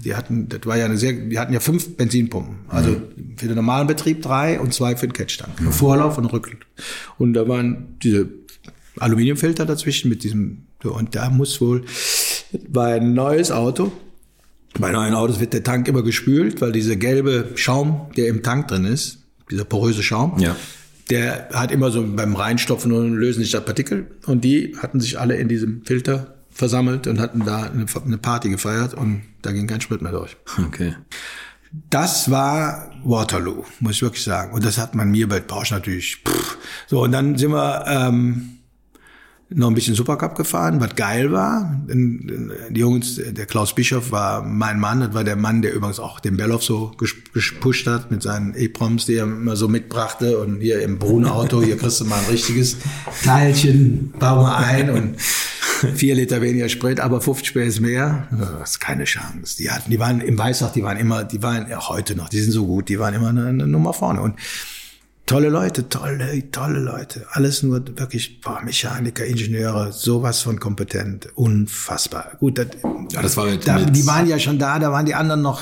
[0.06, 2.60] Die hatten, das war ja eine sehr, die hatten ja fünf Benzinpumpen.
[2.70, 3.36] Also mhm.
[3.36, 5.60] für den normalen Betrieb drei und zwei für den Catchtank.
[5.60, 5.72] Mhm.
[5.74, 6.62] Vorlauf und Rücklauf.
[7.18, 8.30] Und da waren diese
[9.00, 11.84] Aluminiumfilter dazwischen mit diesem, und da muss wohl,
[12.76, 13.92] ein neues Auto.
[14.80, 18.68] Bei neuen Autos wird der Tank immer gespült, weil dieser gelbe Schaum, der im Tank
[18.68, 19.20] drin ist,
[19.50, 20.56] dieser poröse Schaum, ja
[21.10, 24.08] der hat immer so beim Reinstopfen und lösen sich da Partikel.
[24.26, 28.94] Und die hatten sich alle in diesem Filter versammelt und hatten da eine Party gefeiert
[28.94, 30.38] und da ging kein Sprit mehr durch.
[30.68, 30.96] Okay.
[31.90, 34.54] Das war Waterloo, muss ich wirklich sagen.
[34.54, 36.18] Und das hat man mir bei Porsche natürlich.
[36.28, 36.58] Pff.
[36.88, 38.59] So, und dann sind wir ähm,
[39.52, 41.82] noch ein bisschen Supercup gefahren, was geil war.
[41.88, 46.20] Die Jungs, der Klaus Bischof war mein Mann, das war der Mann, der übrigens auch
[46.20, 50.82] den Belloff so gepusht hat mit seinen E-Proms, die er immer so mitbrachte und hier
[50.82, 52.78] im Bruno-Auto, hier kriegst du mal ein richtiges
[53.24, 55.20] Teilchen, bau mal ein und
[55.96, 58.28] vier Liter weniger Sprit, aber 50 Späß mehr,
[58.60, 59.58] das ist keine Chance.
[59.58, 62.40] Die hatten, die waren im Weißach, die waren immer, die waren ja heute noch, die
[62.40, 64.36] sind so gut, die waren immer eine, eine Nummer vorne und
[65.30, 67.28] Tolle Leute, tolle, tolle Leute.
[67.34, 71.30] Alles nur wirklich boah, Mechaniker, Ingenieure, sowas von kompetent.
[71.36, 72.32] Unfassbar.
[72.40, 72.70] Gut, das,
[73.12, 75.62] ja, das war halt da, die waren ja schon da, da waren die anderen noch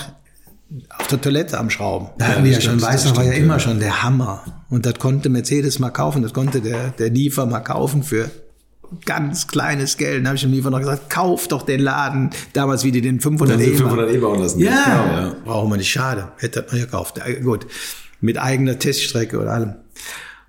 [0.98, 2.08] auf der Toilette am Schrauben.
[2.18, 4.42] Da hatten ja, die ja schon, Weißer war ja immer schon der Hammer.
[4.70, 8.32] Und das konnte Mercedes mal kaufen, das konnte der, der Liefer mal kaufen für
[9.04, 10.20] ganz kleines Geld.
[10.20, 12.30] Dann habe ich dem Liefer noch gesagt, kauf doch den Laden.
[12.54, 13.76] Damals wie die den 500 E.
[13.76, 14.62] 500 E bauen lassen.
[14.62, 15.36] Ja, genau, ja.
[15.44, 16.30] brauchen wir nicht, schade.
[16.38, 17.20] Hätte man gekauft.
[17.44, 17.68] Gut
[18.22, 19.76] mit eigener Teststrecke und allem.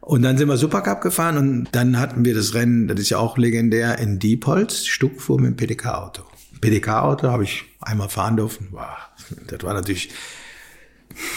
[0.01, 3.19] Und dann sind wir Supercup gefahren und dann hatten wir das Rennen, das ist ja
[3.19, 6.23] auch legendär, in Diepholz, Stuck fuhr mit dem PDK-Auto.
[6.61, 8.69] PDK-Auto habe ich einmal fahren dürfen.
[8.71, 8.87] Wow,
[9.47, 10.11] das war natürlich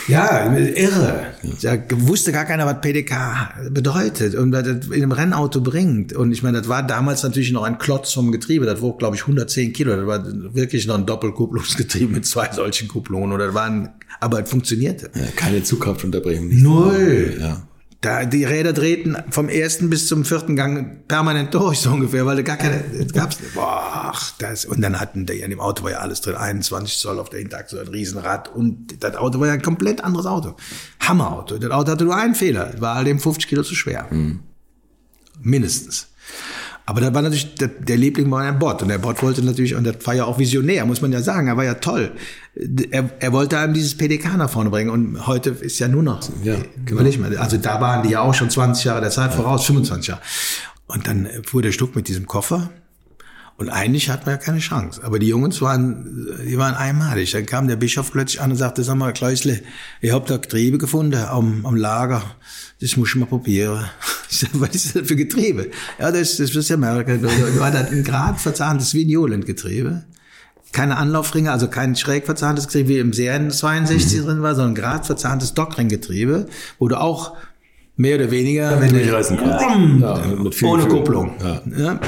[0.08, 1.34] Ja, irre.
[1.62, 6.14] Da wusste gar keiner, was PDK bedeutet und was das in einem Rennauto bringt.
[6.14, 8.66] Und ich meine, das war damals natürlich noch ein Klotz vom Getriebe.
[8.66, 9.96] Das wog, glaube ich, 110 Kilo.
[9.96, 13.32] Das war wirklich noch ein Doppelkupplungsgetriebe mit zwei solchen Kupplungen.
[13.32, 13.90] Oder das waren,
[14.20, 15.10] aber es funktionierte.
[15.16, 16.50] Ja, keine Zugkraftunterbrechung.
[16.62, 17.38] Null.
[17.40, 17.64] Ja.
[18.02, 22.36] Da, die Räder drehten vom ersten bis zum vierten Gang permanent durch, so ungefähr, weil
[22.36, 23.38] da gar keine, das gab's.
[23.54, 27.20] Boah, das, und dann hatten die, in dem Auto war ja alles drin, 21 Zoll
[27.20, 30.56] auf der Hinterachse, so ein Riesenrad und das Auto war ja ein komplett anderes Auto.
[31.00, 31.60] Hammerauto.
[31.60, 34.08] Das Auto hatte nur einen Fehler, war all dem 50 Kilo zu schwer.
[35.40, 36.08] Mindestens.
[36.86, 39.76] Aber da war natürlich, der, der Liebling war ein Bot und der Bot wollte natürlich,
[39.76, 42.12] und das war ja auch visionär, muss man ja sagen, er war ja toll.
[42.92, 46.22] Er, er wollte einem dieses PDK nach vorne bringen und heute ist ja nur noch,
[46.44, 46.56] Ja,
[46.86, 47.04] genau.
[47.04, 47.40] nicht mehr.
[47.40, 50.22] Also da waren die ja auch schon 20 Jahre der Zeit voraus, 25 Jahre.
[50.88, 52.70] Und dann fuhr der Stuck mit diesem Koffer
[53.62, 55.04] und eigentlich hatten wir ja keine Chance.
[55.04, 57.32] Aber die Jungs waren, die waren einmalig.
[57.32, 59.62] Dann kam der Bischof plötzlich an und sagte, sag mal, Kleusle,
[60.02, 62.24] ihr habt da Getriebe gefunden am, am Lager.
[62.82, 63.86] Das muss ich mal probieren.
[64.34, 65.72] Ich sag, was ist das für Getriebe?
[66.00, 66.78] Ja, das, das du ja.
[66.78, 70.06] Da war das ein grad verzahntes Vignolentgetriebe.
[70.72, 75.06] Keine Anlaufringe, also kein schräg verzahntes Getriebe, wie im Serien 62 drin war, sondern grad
[75.06, 76.46] verzahntes Dockringgetriebe,
[76.80, 77.36] wo du auch
[78.02, 80.64] mehr oder weniger, wenn du Durchreißen kannst.
[80.64, 80.88] Ohne.
[80.88, 81.34] Kupplung.
[81.78, 82.00] Ja.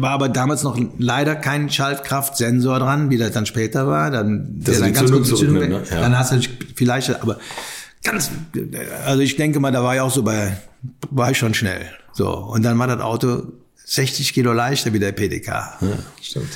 [0.00, 4.10] War aber damals noch leider kein Schaltkraftsensor dran, wie das dann später war.
[4.10, 5.82] Dann, Das dann Zündung kurz Zündung- ne?
[5.90, 6.00] Ja.
[6.00, 6.40] Dann hast du
[6.74, 7.38] vielleicht, aber
[8.02, 8.30] ganz,
[9.04, 10.56] also ich denke mal, da war ich auch so bei,
[11.10, 11.84] war ich schon schnell.
[12.12, 12.30] So.
[12.30, 13.42] Und dann war das Auto
[13.84, 15.46] 60 Kilo leichter wie der PDK.
[15.80, 16.48] Ja, stimmt.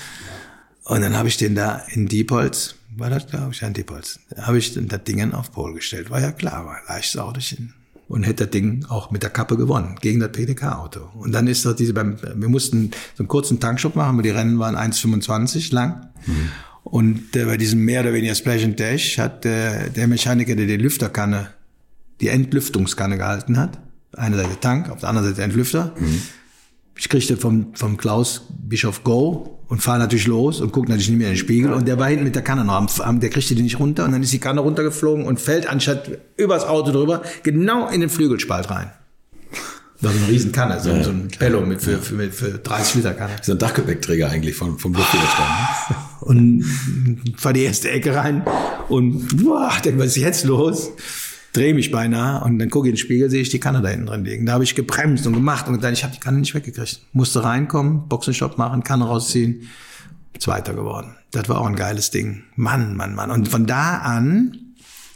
[0.85, 4.19] Und dann habe ich den da in Diepholz, war das glaube ich, ja, in Diepholz,
[4.41, 6.11] habe ich das Ding auf Pol gestellt.
[6.11, 7.75] War ja klar, war ein leichtes Autochen.
[8.12, 11.01] Und hätte das Ding auch mit der Kappe gewonnen, gegen das PDK-Auto.
[11.14, 14.28] Und dann ist doch diese, beim, wir mussten so einen kurzen Tankstopp machen, weil die
[14.28, 16.09] Rennen waren 1,25 lang.
[16.84, 20.66] Und äh, bei diesem mehr oder weniger Splash and Dash hat äh, der Mechaniker, der
[20.66, 21.48] die Lüfterkanne,
[22.20, 23.78] die Entlüftungskanne gehalten hat,
[24.14, 25.94] eine Seite Tank, auf der anderen Seite Entlüfter,
[26.97, 31.19] ich kriegte vom, vom Klaus Bischof Go und fahre natürlich los und gucke natürlich nicht
[31.19, 31.73] mehr in den Spiegel.
[31.73, 34.05] Und der war hinten mit der Kanne noch am, am der kriegte die nicht runter
[34.05, 38.10] und dann ist die Kanne runtergeflogen und fällt anstatt übers Auto drüber genau in den
[38.10, 38.90] Flügelspalt rein.
[40.02, 42.97] War so eine riesen Kanne, so, so ein Bello mit für, für, mit für 30
[42.97, 43.35] Liter Kanne.
[43.40, 45.48] Ist ein Dachgepäckträger eigentlich von, vom Luftwiderstand.
[46.20, 46.64] Und
[47.36, 48.44] fahr die erste Ecke rein
[48.89, 50.90] und boah, denk, was ist jetzt los?
[51.53, 53.89] Dreh mich beinahe und dann gucke ich in den Spiegel, sehe ich die Kanne da
[53.89, 54.47] hinten drin liegen.
[54.47, 57.03] Da habe ich gebremst und gemacht und dann, ich habe die Kanne nicht weggekriegt.
[57.12, 59.69] Musste reinkommen, Boxenstopp machen, Kanne rausziehen.
[60.39, 61.15] Zweiter geworden.
[61.31, 62.45] Das war auch ein geiles Ding.
[62.57, 63.31] Mann, Mann, Mann.
[63.31, 64.61] Und von da an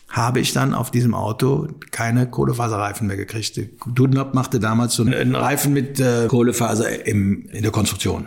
[0.09, 3.61] habe ich dann auf diesem Auto keine Kohlefaserreifen mehr gekriegt.
[3.87, 8.27] Dunlop machte damals so einen Reifen mit äh, Kohlefaser im, in der Konstruktion.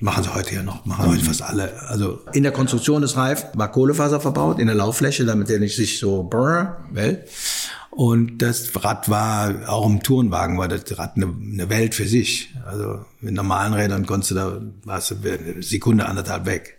[0.00, 1.72] Machen sie heute ja noch, machen heute fast alle.
[1.88, 5.76] Also in der Konstruktion des Reifens war Kohlefaser verbaut, in der Lauffläche, damit der nicht
[5.76, 7.24] sich so brrr, well.
[7.90, 12.54] Und das Rad war, auch im Tourenwagen war das Rad eine, eine Welt für sich.
[12.64, 16.78] Also mit normalen Rädern konntest du da, warst du eine Sekunde, anderthalb weg.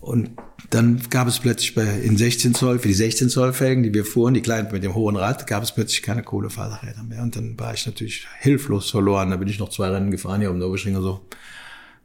[0.00, 0.30] Und
[0.72, 4.06] dann gab es plötzlich bei, in 16 Zoll, für die 16 Zoll Felgen, die wir
[4.06, 7.22] fuhren, die kleinen mit dem hohen Rad, gab es plötzlich keine Kohlefaserräder mehr.
[7.22, 9.30] Und dann war ich natürlich hilflos verloren.
[9.30, 11.20] Da bin ich noch zwei Rennen gefahren hier um Nürburgring und so.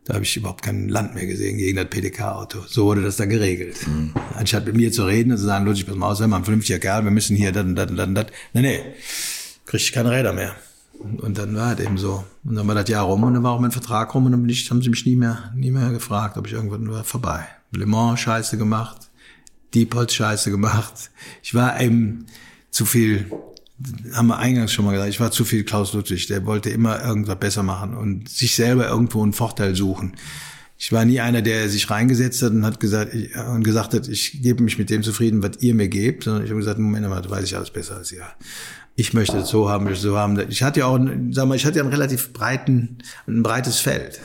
[0.04, 2.60] Da habe ich überhaupt kein Land mehr gesehen gegen das PDK-Auto.
[2.68, 3.78] So wurde das dann geregelt.
[4.36, 6.44] Anstatt mit mir zu reden und zu sagen, Ludwig, pass mal aus, sei mal ein
[6.44, 8.26] vernünftiger Kerl, wir müssen hier das und das und das und das.
[8.54, 8.80] Nee, nee,
[9.66, 10.56] krieg ich keine Räder mehr.
[11.00, 12.26] Und dann war es eben so.
[12.44, 14.42] Und dann war das Jahr rum und dann war auch mein Vertrag rum und dann
[14.42, 17.48] bin ich, haben sie mich nie mehr, nie mehr gefragt, ob ich irgendwann war vorbei.
[17.72, 19.10] Le Mans Scheiße gemacht,
[19.74, 21.12] Diepholz Scheiße gemacht.
[21.44, 22.26] Ich war eben
[22.72, 23.32] zu viel,
[24.14, 26.28] haben wir eingangs schon mal gesagt, ich war zu viel Klaus Ludwig.
[26.28, 30.16] Der wollte immer irgendwas besser machen und sich selber irgendwo einen Vorteil suchen.
[30.80, 34.08] Ich war nie einer, der sich reingesetzt hat und hat gesagt, ich, und gesagt hat,
[34.08, 37.10] ich gebe mich mit dem zufrieden, was ihr mir gebt, sondern ich habe gesagt, Moment
[37.10, 38.28] mal, da weiß ich alles besser als ihr.
[39.00, 40.40] Ich möchte es so haben, ich möchte es so haben.
[40.50, 41.00] Ich hatte ja auch,
[41.30, 42.98] sag mal, ich hatte ja einen relativ breiten,
[43.28, 44.20] ein breites Feld.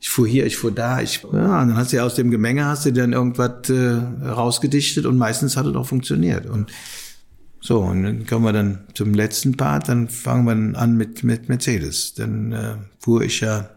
[0.00, 2.32] Ich fuhr hier, ich fuhr da, ich, ja, und dann hast du ja aus dem
[2.32, 6.46] Gemenge hast du dann irgendwas äh, rausgedichtet und meistens hat es auch funktioniert.
[6.46, 6.72] Und
[7.60, 11.22] so, und dann kommen wir dann zum letzten Part, dann fangen wir dann an mit,
[11.22, 12.14] mit Mercedes.
[12.14, 13.70] Dann äh, fuhr ich ja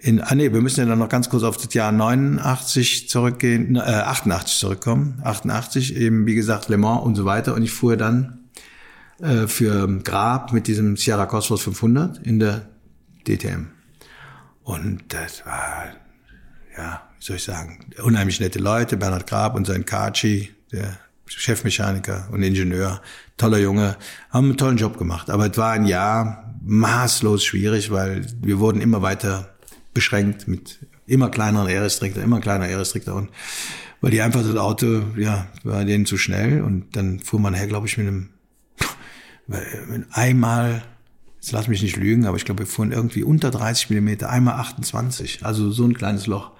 [0.00, 3.76] in, ah nee, wir müssen ja dann noch ganz kurz auf das Jahr 89 zurückgehen,
[3.76, 5.20] äh, 88 zurückkommen.
[5.24, 7.54] 88, eben wie gesagt Le Mans und so weiter.
[7.54, 8.43] Und ich fuhr dann
[9.20, 12.68] äh, für Grab mit diesem Sierra Cosmos 500 in der
[13.26, 13.68] DTM.
[14.62, 15.92] Und das war,
[16.76, 18.96] ja, wie soll ich sagen, unheimlich nette Leute.
[18.96, 23.00] Bernhard Grab und sein Kachi, der Chefmechaniker und Ingenieur,
[23.36, 23.96] toller Junge,
[24.30, 25.30] haben einen tollen Job gemacht.
[25.30, 29.54] Aber es war ein Jahr maßlos schwierig, weil wir wurden immer weiter
[29.92, 33.30] beschränkt mit immer kleineren Air-Restrictor, immer kleiner Air-Restrictor und
[34.00, 37.66] weil die einfach das Auto, ja, war denen zu schnell und dann fuhr man her,
[37.66, 38.30] glaube ich, mit einem,
[40.10, 40.82] einmal,
[41.36, 44.54] jetzt lass mich nicht lügen, aber ich glaube, wir fuhren irgendwie unter 30 Millimeter, einmal
[44.54, 46.52] 28, also so ein kleines Loch.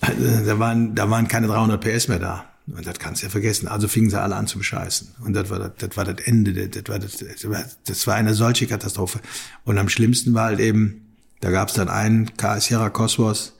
[0.00, 2.44] Also, da waren, da waren keine 300 PS mehr da.
[2.66, 3.68] Und das kannst du ja vergessen.
[3.68, 5.16] Also fingen sie alle an zu bescheißen.
[5.24, 6.68] Und das war das, das, war das Ende.
[6.68, 9.20] Das war, das, das war eine solche Katastrophe.
[9.64, 13.54] Und am schlimmsten war halt eben, da gab es dann einen KS Sierra Cosmos,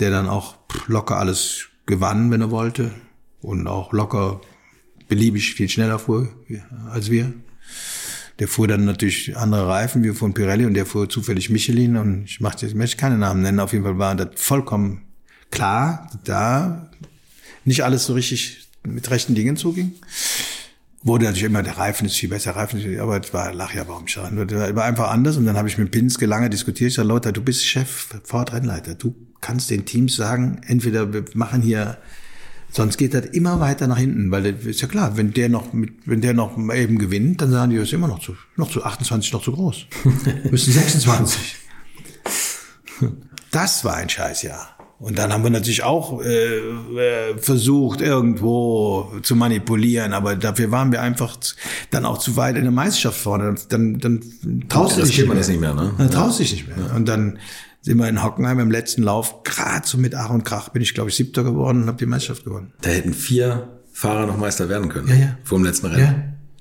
[0.00, 0.56] der dann auch
[0.86, 2.90] locker alles gewann, wenn er wollte.
[3.40, 4.40] Und auch locker
[5.08, 6.28] beliebig viel schneller fuhr
[6.90, 7.32] als wir.
[8.42, 11.96] Der fuhr dann natürlich andere Reifen, wie von Pirelli, und der fuhr zufällig Michelin.
[11.96, 13.60] Und ich möchte, ich möchte keine Namen nennen.
[13.60, 15.02] Auf jeden Fall war das vollkommen
[15.52, 16.90] klar, da
[17.64, 19.92] nicht alles so richtig mit rechten Dingen zuging.
[21.04, 23.74] Wurde natürlich immer, der Reifen ist viel besser, Reifen ist viel, aber es war, lach
[23.74, 24.44] ja, warum schon?
[24.48, 26.88] Das war einfach anders und dann habe ich mit Pinske lange diskutiert.
[26.88, 28.96] Ich sage, Leute, du bist Chef, Ford-Rennleiter.
[28.96, 31.96] Du kannst den Teams sagen, entweder wir machen hier,
[32.72, 35.72] sonst geht das immer weiter nach hinten, weil das ist ja klar, wenn der noch
[35.72, 38.70] mit, wenn der noch eben gewinnt, dann sagen die, das ist immer noch zu, noch
[38.70, 39.86] zu 28 noch zu groß.
[40.50, 41.56] Müssen 26.
[43.50, 44.76] Das war ein Scheißjahr.
[44.98, 50.92] Und dann haben wir natürlich auch äh, äh, versucht, irgendwo zu manipulieren, aber dafür waren
[50.92, 51.36] wir einfach
[51.90, 53.56] dann auch zu weit in der Meisterschaft vorne.
[53.68, 54.20] Dann, dann
[54.68, 55.74] traust du dich nicht, nicht mehr.
[55.74, 55.92] Ne?
[55.98, 56.94] Dann traust du dich nicht mehr.
[56.94, 57.40] Und dann
[57.82, 60.94] sind wir in Hockenheim im letzten Lauf, gerade so mit Ach und Krach bin ich,
[60.94, 62.72] glaube ich, siebter geworden und habe die Meisterschaft gewonnen.
[62.80, 65.08] Da hätten vier Fahrer noch Meister werden können.
[65.08, 65.38] Ja, ja.
[65.44, 66.00] Vor dem letzten Rennen.
[66.00, 66.14] Ja.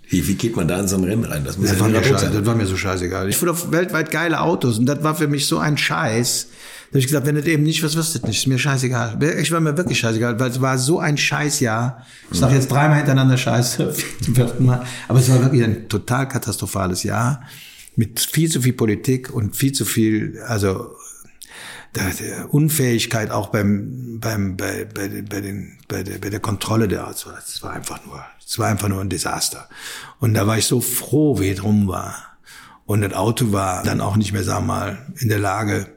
[0.10, 1.46] Wie, wie geht man da in so ein Rennen rein?
[1.46, 3.30] Das, muss das, ja war mir scheiße, das war mir so scheißegal.
[3.30, 6.48] Ich fuhr auf weltweit geile Autos und das war für mich so ein Scheiß.
[6.50, 8.40] Da habe ich gesagt, wenn das eben nicht, was wirst du nicht?
[8.40, 9.18] Ist mir scheißegal.
[9.40, 12.06] Ich war mir wirklich scheißegal, weil es war so ein Scheißjahr.
[12.32, 14.84] Ich sage jetzt dreimal hintereinander Scheiße, zum vierten Mal.
[15.08, 17.44] Aber es war wirklich ein total katastrophales Jahr
[17.96, 20.96] mit viel zu viel Politik und viel zu viel, also
[22.50, 27.28] Unfähigkeit auch beim, beim, bei, bei, bei, den, bei, der, bei der Kontrolle der Autos.
[27.36, 29.68] Das war einfach nur, es war einfach nur ein Desaster.
[30.20, 32.16] Und da war ich so froh, wie es rum war.
[32.86, 35.88] Und das Auto war dann auch nicht mehr, sagen wir mal, in der Lage,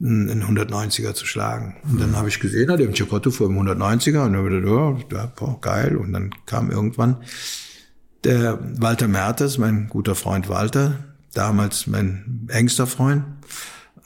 [0.00, 1.76] einen 190er zu schlagen.
[1.84, 5.26] Und dann habe ich gesehen, der im Chicotto fuhr im 190er und dann wieder, ja,
[5.34, 5.96] boah, geil.
[5.96, 7.16] Und dann kam irgendwann
[8.24, 10.98] der Walter Mertes, mein guter Freund Walter,
[11.32, 13.24] damals mein engster Freund,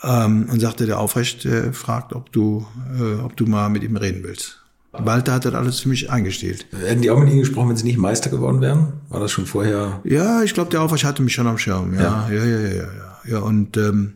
[0.03, 2.67] ähm, und sagte, der Aufrecht äh, fragt, ob du,
[2.99, 4.57] äh, ob du mal mit ihm reden willst.
[4.93, 6.67] Walter hat das alles für mich eingestellt.
[6.73, 8.95] Hätten die auch mit Ihnen gesprochen, wenn Sie nicht Meister geworden wären?
[9.09, 10.01] War das schon vorher?
[10.03, 11.95] Ja, ich glaube, der Aufrecht hatte mich schon am Schirm.
[11.95, 12.75] Ja, ja, ja, ja, ja.
[12.75, 13.19] ja.
[13.25, 14.15] ja und ähm,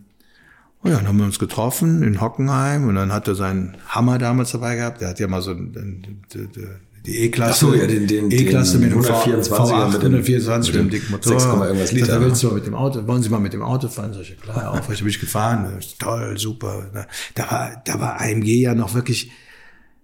[0.84, 4.18] Oh ja, dann haben wir uns getroffen in Hockenheim und dann hat er seinen Hammer
[4.18, 5.00] damals dabei gehabt.
[5.00, 5.54] Der hat ja mal so
[7.06, 7.66] die E-Klasse.
[7.66, 11.12] so, ja, den, den, E-Klasse mit dem V24 V8, mit dem 124 mit dem dicken
[11.12, 11.40] Motor.
[11.40, 12.06] 6, irgendwas Liter.
[12.06, 14.14] Da willst du mal mit dem Auto, wollen Sie mal mit dem Auto fahren?
[14.14, 15.78] Sag ich, klar, auch, ich bin ich gefahren.
[15.98, 17.06] Toll, super.
[17.34, 19.30] Da war, da war AMG ja noch wirklich,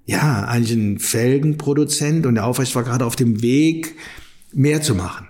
[0.05, 3.97] ja, eigentlich ein Felgenproduzent und der Aufrecht war gerade auf dem Weg,
[4.53, 5.30] mehr zu machen.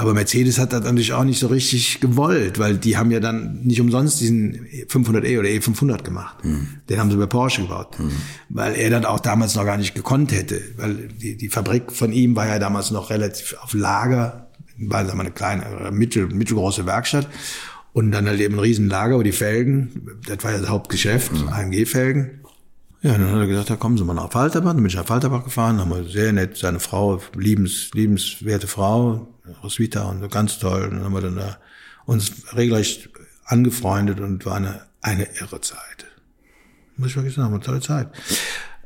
[0.00, 3.60] Aber Mercedes hat das natürlich auch nicht so richtig gewollt, weil die haben ja dann
[3.64, 6.42] nicht umsonst diesen 500e oder E500 gemacht.
[6.42, 6.68] Mhm.
[6.88, 8.12] Den haben sie bei Porsche gebaut, mhm.
[8.48, 12.14] weil er das auch damals noch gar nicht gekonnt hätte, weil die, die Fabrik von
[12.14, 14.48] ihm war ja damals noch relativ auf Lager,
[14.78, 17.28] war sagen wir eine kleine, mittel, mittelgroße Werkstatt
[17.92, 21.48] und dann halt eben ein Riesenlager, wo die Felgen, das war ja das Hauptgeschäft, mhm.
[21.48, 22.39] AMG-Felgen.
[23.02, 24.72] Ja, dann hat er gesagt, da kommen Sie mal nach Falterbach.
[24.72, 29.26] Dann bin ich nach Falterbach gefahren, haben wir sehr nett, seine Frau, liebens, liebenswerte Frau,
[29.62, 30.84] Roswitha und so ganz toll.
[30.84, 31.58] Und dann haben wir dann da
[32.04, 33.08] uns regelrecht
[33.46, 36.06] angefreundet und war eine, eine irre Zeit.
[36.96, 38.08] Muss ich wirklich sagen, eine tolle Zeit.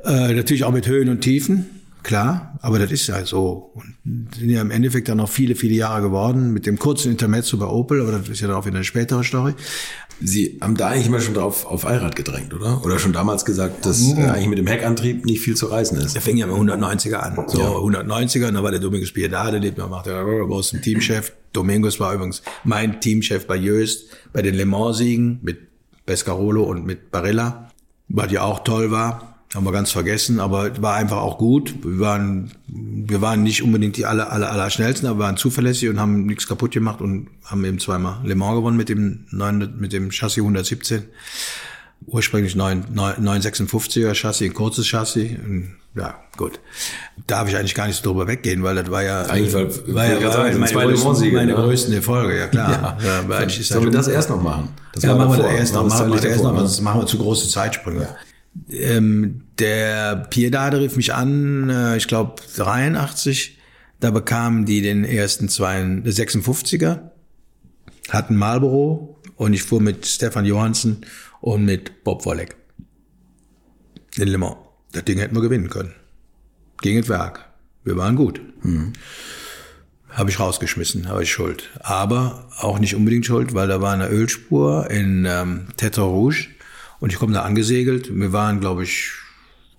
[0.05, 1.67] Äh, natürlich auch mit Höhen und Tiefen,
[2.05, 3.73] klar, aber das ist ja so.
[3.75, 7.57] Und sind ja im Endeffekt dann noch viele, viele Jahre geworden, mit dem kurzen Intermezzo
[7.57, 9.55] bei Opel, aber das ist ja dann auch wieder eine spätere Story.
[10.21, 12.85] Sie haben da eigentlich immer schon drauf auf Allrad gedrängt, oder?
[12.85, 14.27] Oder schon damals gesagt, dass mhm.
[14.27, 16.15] eigentlich mit dem Heckantrieb nicht viel zu reißen ist?
[16.15, 17.49] Er fing ja mit 190er an.
[17.49, 17.69] So, ja.
[17.69, 21.33] 190er, und da war der Domingos Piedade, der macht der aus dem Teamchef.
[21.53, 25.59] Domingos war übrigens mein Teamchef bei Jöst, bei den Le Mans-Siegen mit
[26.07, 27.71] Pescarolo und mit Barilla,
[28.09, 31.75] was ja auch toll war haben wir ganz vergessen, aber war einfach auch gut.
[31.85, 35.89] Wir waren, wir waren nicht unbedingt die aller, aller, aller schnellsten, aber wir waren zuverlässig
[35.89, 39.75] und haben nichts kaputt gemacht und haben eben zweimal Le Mans gewonnen mit dem, 9,
[39.79, 41.05] mit dem Chassis 117.
[42.07, 45.31] Ursprünglich 9, 956er Chassis, ein kurzes Chassis.
[45.95, 46.59] Ja, gut.
[47.29, 50.07] Darf ich eigentlich gar nicht so drüber weggehen, weil das war ja, eigentlich war, war
[50.07, 51.61] ja, war sagen, meine, größten, meine ja.
[51.61, 52.99] größten Erfolge, ja klar.
[53.05, 54.71] Ja, ja, ja Sollen wir das erst noch machen?
[54.93, 57.19] Das ja, machen wir das erst noch, machen wir erst noch, sonst machen wir zu
[57.19, 58.09] große Zeitsprünge.
[58.69, 58.77] Ja.
[58.77, 63.59] Ähm, der Piedade rief mich an, äh, ich glaube 83.
[64.01, 67.11] Da bekamen die den ersten zwei, 56er,
[68.11, 71.07] hatten Marlboro und ich fuhr mit Stefan Johansen
[71.41, 72.57] und mit Bob Wolleck
[74.17, 74.57] in Le Mans.
[74.93, 75.95] Das Ding hätten wir gewinnen können.
[76.83, 77.47] Gegen das Werk.
[77.83, 78.41] Wir waren gut.
[80.11, 81.71] Habe ich rausgeschmissen, habe ich schuld.
[81.81, 86.49] Aber auch nicht unbedingt schuld, weil da war eine Ölspur in ähm, Tetra Rouge
[87.01, 88.15] und ich komme da angesegelt.
[88.15, 89.13] Wir waren, glaube ich,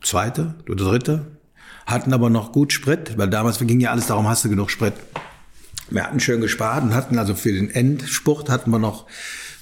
[0.06, 1.26] Zweite oder Dritte,
[1.86, 4.94] hatten aber noch gut Sprit, weil damals ging ja alles darum, hast du genug Sprit.
[5.90, 9.06] Wir hatten schön gespart und hatten also für den Endspurt hatten wir noch,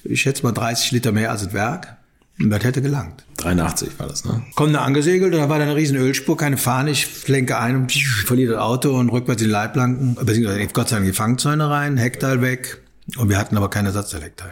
[0.04, 1.98] ich schätze mal 30 Liter mehr als das Werk.
[2.40, 3.24] Und das hätte gelangt.
[3.38, 4.42] 83 war das, ne?
[4.56, 6.90] Komm da angesegelt und da war da eine riesen Ölspur, keine Fahne.
[6.90, 10.96] Ich lenke ein und verliere das Auto und rückwärts in die Leitplanken, beziehungsweise Gott sei
[10.96, 12.82] Dank die Fangzäune rein, Heckteil weg.
[13.18, 14.52] Und wir hatten aber kein Ersatzteilheckteil.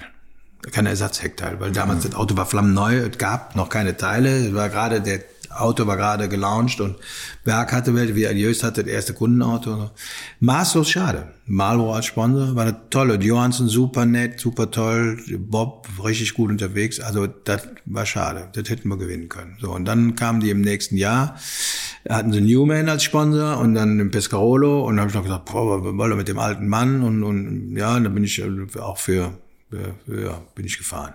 [0.71, 4.69] Kein Ersatzheckteil, weil damals das Auto war flammenneu, es gab noch keine Teile, es war
[4.69, 5.21] gerade der
[5.55, 6.95] Auto war gerade gelauncht und
[7.43, 9.91] Berg hatte welche, wie Adios hatte das erste Kundenauto.
[10.39, 11.33] Maßlos schade.
[11.45, 13.15] Marlboro als Sponsor war eine tolle.
[13.15, 15.17] Johansson super nett, super toll.
[15.37, 16.99] Bob richtig gut unterwegs.
[16.99, 18.49] Also das war schade.
[18.53, 19.57] Das hätten wir gewinnen können.
[19.59, 21.35] So und dann kamen die im nächsten Jahr.
[22.09, 25.45] Hatten sie Newman als Sponsor und dann den Pescarolo und dann habe ich noch gesagt,
[25.45, 28.41] boah, was wollen wir mit dem alten Mann und, und ja, und dann bin ich
[28.79, 29.37] auch für,
[29.69, 31.13] für ja, bin ich gefahren.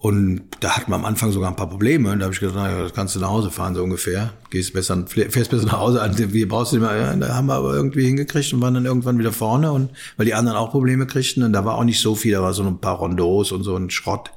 [0.00, 2.12] Und da hatten wir am Anfang sogar ein paar Probleme.
[2.12, 4.32] Und da habe ich gesagt, naja, das kannst du nach Hause fahren, so ungefähr.
[4.50, 6.00] Gehst besser, fährst besser nach Hause.
[6.32, 6.96] Wie brauchst du immer?
[6.96, 9.72] Ja, da haben wir aber irgendwie hingekriegt und waren dann irgendwann wieder vorne.
[9.72, 11.42] Und weil die anderen auch Probleme kriegten.
[11.42, 13.74] Und da war auch nicht so viel, da war so ein paar Rondos und so
[13.74, 14.30] ein Schrott.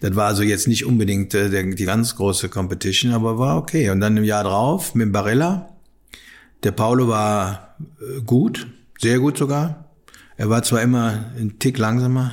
[0.00, 3.90] Das war also jetzt nicht unbedingt äh, der, die ganz große Competition, aber war okay.
[3.90, 5.70] Und dann im Jahr drauf mit Barella.
[6.62, 8.68] Der Paulo war äh, gut,
[9.00, 9.84] sehr gut sogar.
[10.36, 12.32] Er war zwar immer ein Tick langsamer,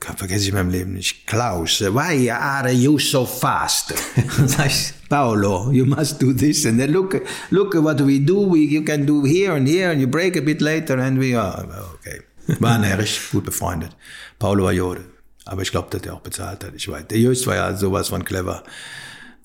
[0.00, 1.26] vergesse ich in meinem Leben nicht.
[1.26, 3.94] Klaus, why are you so fast?
[4.46, 7.20] Sag ich, Paolo, you must do this and then look,
[7.50, 8.50] look what we do.
[8.50, 11.36] We, you can do here and here and you break a bit later and we
[11.36, 12.22] are okay.
[12.58, 13.96] Waren ja richtig gut befreundet.
[14.38, 15.04] Paolo war Jode.
[15.44, 16.74] Aber ich glaube, dass er auch bezahlt hat.
[16.74, 17.06] Ich weiß.
[17.08, 18.62] Der Just war ja sowas von clever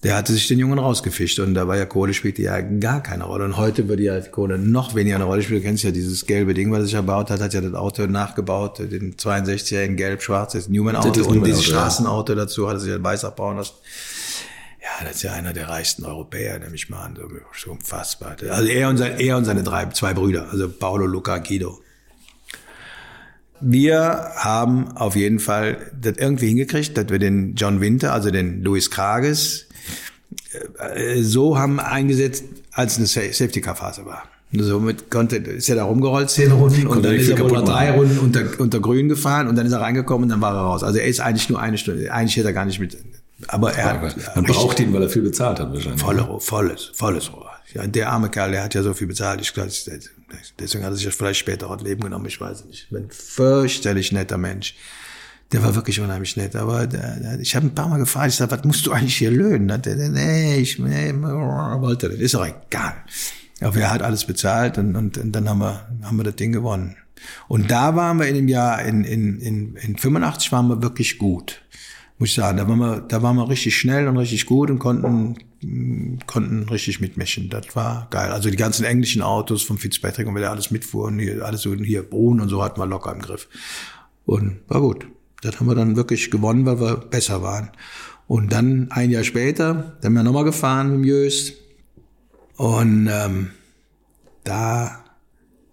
[0.05, 3.23] der hatte sich den Jungen rausgefischt und da war ja Kohle spielte ja gar keine
[3.23, 3.45] Rolle.
[3.45, 5.61] Und heute würde ja Kohle noch weniger eine Rolle spielen.
[5.61, 8.05] Du kennst ja dieses gelbe Ding, was er sich erbaut hat, hat ja das Auto
[8.05, 12.93] nachgebaut, den 62er in gelb-schwarz, das Newman-Auto und Newman dieses Straßenauto dazu hat er sich
[12.93, 13.73] ein weiß abbauen lassen.
[14.79, 17.17] Ja, das ist ja einer der reichsten Europäer, nehme ich mal an,
[17.57, 18.35] so unfassbar.
[18.47, 21.81] Also er und, sein, er und seine drei, zwei Brüder, also Paolo, Luca, Guido.
[23.59, 28.61] Wir haben auf jeden Fall das irgendwie hingekriegt, dass wir den John Winter, also den
[28.61, 29.64] Louis Krages,
[31.21, 34.23] so haben eingesetzt, als eine Safety-Car-Phase war.
[34.51, 37.91] Somit konnte, ist er da rumgerollt, zehn Runden, und dann ist er wohl noch drei
[37.91, 40.83] Runden unter, unter Grün gefahren und dann ist er reingekommen und dann war er raus.
[40.83, 42.97] Also er ist eigentlich nur eine Stunde, eigentlich hätte er gar nicht mit,
[43.47, 46.01] aber er hat, Man braucht ihn, weil er viel bezahlt hat wahrscheinlich.
[46.01, 47.51] Volle, volles, volles Rohr.
[47.73, 49.41] Ja, der arme Kerl, der hat ja so viel bezahlt.
[49.41, 49.71] Ich glaube,
[50.59, 52.87] deswegen hat er sich vielleicht später auch Leben genommen, ich weiß nicht.
[52.93, 54.75] Ein fürchterlich netter Mensch.
[55.51, 58.51] Der war wirklich unheimlich nett, aber der, ich habe ein paar Mal gefragt, ich sag,
[58.51, 59.67] was musst du eigentlich hier löhnen?
[59.67, 62.95] Der, der, nee, ich nee, wollte das, ist doch egal.
[63.61, 66.51] Aber er hat alles bezahlt und, und, und dann haben wir, haben wir das Ding
[66.51, 66.95] gewonnen.
[67.47, 71.17] Und da waren wir in dem Jahr, in, in, in, in 85 waren wir wirklich
[71.17, 71.61] gut.
[72.17, 74.79] Muss ich sagen, da waren wir, da waren wir richtig schnell und richtig gut und
[74.79, 75.35] konnten,
[76.27, 77.49] konnten richtig mitmischen.
[77.49, 78.31] Das war geil.
[78.31, 81.73] Also die ganzen englischen Autos von Fitzpatrick und wer da alles mitfuhren, hier, alles so
[81.73, 83.47] hier, Brun und so hatten wir locker im Griff.
[84.25, 85.05] Und war gut.
[85.45, 87.69] Das haben wir dann wirklich gewonnen, weil wir besser waren.
[88.27, 91.53] Und dann ein Jahr später, dann sind wir nochmal gefahren mit dem Jös.
[92.57, 93.51] Und ähm,
[94.43, 95.03] da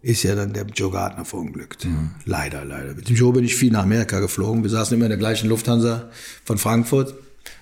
[0.03, 1.87] ist ja dann der Joe Gardner verunglückt.
[1.87, 2.11] Mhm.
[2.27, 2.95] Leider, leider.
[2.95, 4.63] Mit dem Joe bin ich viel nach Amerika geflogen.
[4.63, 6.11] Wir saßen immer in der gleichen Lufthansa
[6.45, 7.15] von Frankfurt.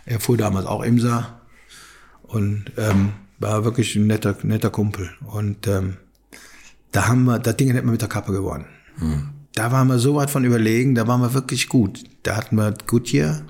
[0.04, 1.40] Er fuhr damals auch IMSA
[2.22, 5.10] und ähm, war wirklich ein netter, netter Kumpel.
[5.26, 5.98] Und ähm,
[6.90, 8.66] da haben wir, das Ding hätten wir mit der Kappe gewonnen.
[8.98, 12.04] Mhm da waren wir so weit von überlegen, da waren wir wirklich gut.
[12.22, 13.42] Da hatten wir Goodyear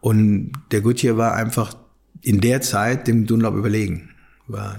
[0.00, 1.74] und der Goodyear war einfach
[2.22, 4.10] in der Zeit dem Dunlop überlegen.
[4.46, 4.76] War,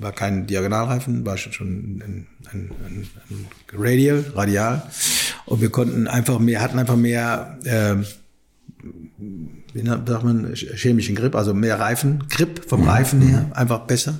[0.00, 4.82] war kein Diagonalreifen, war schon, ein, ein, ein, ein Radial, Radial.
[5.46, 7.96] Und wir konnten einfach mehr, hatten einfach mehr äh,
[9.74, 12.88] wie sagt man, chemischen Grip, also mehr Reifen, Grip vom mhm.
[12.88, 14.14] Reifen her, einfach besser.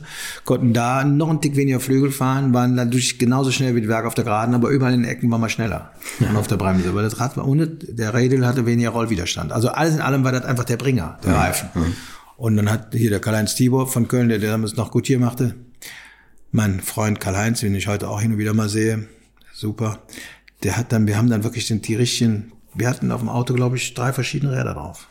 [0.44, 4.05] Konnten da noch ein Tick weniger Flügel fahren, waren natürlich genauso schnell wie die Werk
[4.05, 5.93] auf der Geraden, aber überall in den Ecken waren wir schneller.
[6.18, 6.93] Und auf der Bremse.
[6.93, 9.52] Weil das Rad war ohne, der Radial hatte weniger Rollwiderstand.
[9.52, 11.68] Also alles in allem war das einfach der Bringer, der Reifen.
[11.72, 11.94] Mhm.
[12.36, 15.20] Und dann hat hier der Karl-Heinz Tibor von Köln, der, der damals noch gut hier
[15.20, 15.55] machte,
[16.51, 19.06] mein Freund Karl-Heinz, den ich heute auch hin und wieder mal sehe,
[19.52, 20.01] super,
[20.64, 23.55] der hat dann, wir haben dann wirklich den, die richtigen, wir hatten auf dem Auto,
[23.55, 25.06] glaube ich, drei verschiedene Räder drauf.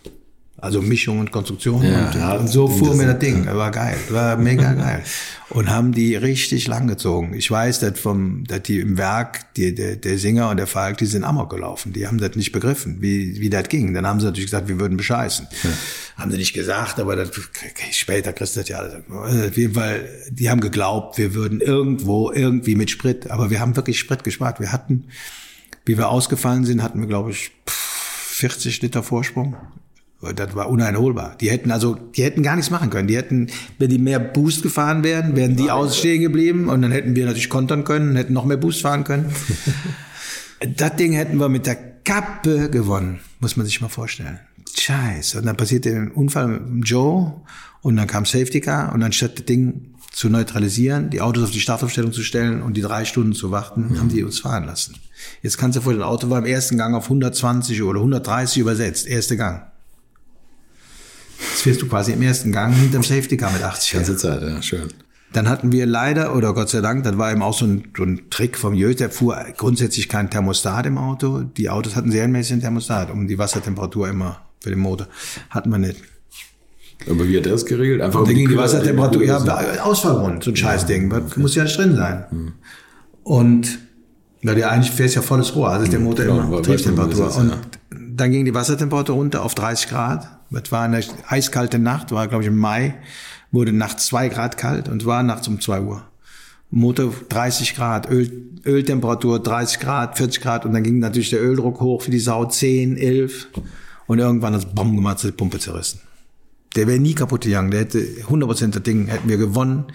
[0.64, 1.84] Also Mischung und Konstruktion.
[1.84, 3.44] Ja, und, ja, und so fuhr mir das Ding.
[3.44, 3.98] Das war geil.
[4.06, 5.04] Das war mega geil.
[5.50, 7.34] Und haben die richtig lang gezogen.
[7.34, 11.00] Ich weiß, dass vom, dass die im Werk, die, der, der Singer und der Falk,
[11.00, 11.92] die sind Amok gelaufen.
[11.92, 13.94] Die haben das nicht begriffen, wie, wie das ging.
[13.94, 15.50] Dann haben sie natürlich gesagt, wir würden bescheißen.
[16.16, 17.32] Haben sie nicht gesagt, aber das,
[17.92, 19.04] später kriegst du das ja alles.
[19.10, 23.76] Auf jeden Fall, die haben geglaubt, wir würden irgendwo, irgendwie mit Sprit, aber wir haben
[23.76, 24.62] wirklich Sprit gespart.
[24.62, 25.10] Wir hatten,
[25.86, 29.58] wie wir ausgefallen sind, hatten wir, glaube ich, 40 Liter Vorsprung.
[30.32, 31.36] Das war uneinholbar.
[31.42, 33.08] Die hätten also, die hätten gar nichts machen können.
[33.08, 33.48] Die hätten,
[33.78, 37.50] wenn die mehr Boost gefahren wären, wären die ausstehen geblieben und dann hätten wir natürlich
[37.50, 39.34] kontern können, und hätten noch mehr Boost fahren können.
[40.78, 44.40] das Ding hätten wir mit der Kappe gewonnen, muss man sich mal vorstellen.
[44.78, 45.40] Scheiße.
[45.40, 47.42] Und dann passierte ein Unfall mit Joe
[47.82, 51.52] und dann kam Safety Car und dann statt das Ding zu neutralisieren, die Autos auf
[51.52, 54.96] die Startaufstellung zu stellen und die drei Stunden zu warten, haben die uns fahren lassen.
[55.42, 59.08] Jetzt kannst du vorstellen, das Auto war im ersten Gang auf 120 oder 130 übersetzt,
[59.08, 59.73] erste Gang.
[61.52, 64.62] Jetzt fährst du quasi im ersten Gang hinterm Safety Car mit 80 Ganze Zeit, ja,
[64.62, 64.88] schön.
[65.34, 68.04] dann hatten wir leider, oder Gott sei Dank, das war eben auch so ein, so
[68.04, 71.42] ein Trick vom Jös, der fuhr grundsätzlich kein Thermostat im Auto.
[71.42, 75.08] Die Autos hatten serienmäßig ein Thermostat, um die Wassertemperatur immer für den Motor.
[75.50, 75.98] Hatten wir nicht.
[77.10, 78.02] Aber wie hat er das geregelt?
[78.02, 79.38] Einfach Und um dann ging die Wassertemperatur, ja,
[79.84, 82.54] Ausfallgrund, so ein Scheißding, das muss ja nicht drin sein.
[83.24, 83.80] Und,
[84.42, 86.68] weil der eigentlich fährst ja volles Rohr, also ist der Motor Genau, immer das
[87.20, 87.58] ist, Und ja.
[88.16, 90.28] dann ging die Wassertemperatur runter auf 30 Grad.
[90.54, 92.96] Das war eine eiskalte Nacht, war glaube ich im Mai,
[93.52, 96.04] wurde nachts zwei Grad kalt und war nachts um zwei Uhr.
[96.70, 101.82] Motor 30 Grad, Öl, Öltemperatur 30 Grad, 40 Grad und dann ging natürlich der Öldruck
[101.82, 103.48] hoch für die Sau 10, 11
[104.08, 106.02] und irgendwann hat es Bomben gemacht, hat die Pumpe zerrissen.
[106.76, 109.86] Der wäre nie kaputt gegangen, der hätte 100% das Ding hätten wir gewonnen.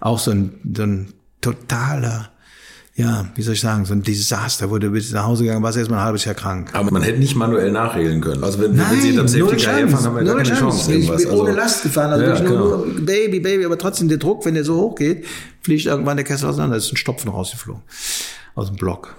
[0.00, 2.30] Auch so ein, so ein totaler,
[2.96, 5.76] ja, wie soll ich sagen, so ein Desaster, wo du bis nach Hause gegangen warst,
[5.76, 6.70] erstmal ein halbes Jahr krank.
[6.74, 8.44] Aber man hätte nicht manuell nachregeln können.
[8.44, 10.92] Also wenn, wenn sie hinterm Safety Car herfahren, haben wir gar keine Chance.
[10.94, 11.22] Ich Irgendwas.
[11.24, 12.50] bin ohne Also- Last gefahren, also Ja, genau.
[12.84, 15.24] nur, Baby, Baby, aber trotzdem der Druck, wenn der so hoch geht,
[15.62, 17.82] fliegt irgendwann der Kessel auseinander, ist ein Stopfen rausgeflogen.
[18.56, 19.16] Aus dem Block.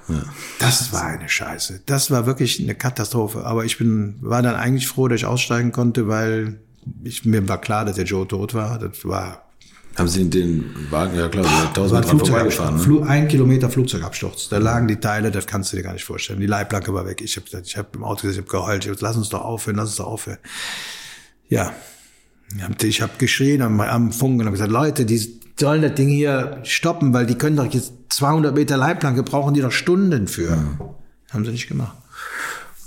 [0.60, 1.82] Das war eine Scheiße.
[1.86, 3.44] Das war wirklich eine Katastrophe.
[3.44, 6.60] Aber ich bin, war dann eigentlich froh, dass ich aussteigen konnte, weil
[7.04, 8.80] ich, mir war klar, dass der Joe tot war.
[8.80, 9.45] Das war
[9.96, 13.00] Haben sie den Wagen, ja klar, tausend ein dran vorbeigefahren.
[13.00, 13.08] Ne?
[13.08, 14.50] Ein Kilometer Flugzeugabsturz.
[14.50, 16.42] Da lagen die Teile, das kannst du dir gar nicht vorstellen.
[16.42, 17.22] Die Leitplanke war weg.
[17.22, 18.84] Ich habe ich hab im Auto gesagt, ich habe geheult.
[18.84, 20.40] Ich hab, gesagt, lass uns doch aufhören, lass uns doch aufhören.
[21.48, 21.74] Ja,
[22.84, 26.60] ich habe geschrien am, am Funk und habe gesagt, Leute, die sollen das Ding hier
[26.64, 30.58] stoppen, weil die können doch jetzt 200 Meter Leitplanke, brauchen die doch Stunden für.
[31.32, 31.96] Haben sie nicht gemacht.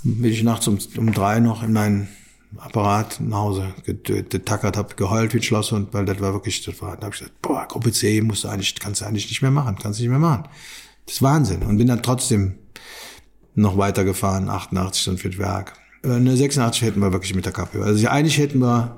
[0.03, 2.07] Bin ich nachts um, um drei noch in meinen
[2.57, 6.97] Apparat nach Hause getackert, habe geheult wie ein Schlosshund, weil das war wirklich, das war,
[6.97, 9.51] da habe ich gesagt, boah, Gruppe C musst du eigentlich, kannst du eigentlich nicht mehr
[9.51, 10.45] machen, kannst du nicht mehr machen.
[11.05, 11.61] Das ist Wahnsinn.
[11.63, 12.55] Und bin dann trotzdem
[13.55, 15.73] noch weitergefahren, 88 dann für das Werk.
[16.03, 17.83] Äh, Eine 86 hätten wir wirklich mit der Kappe.
[17.83, 18.97] Also eigentlich hätten wir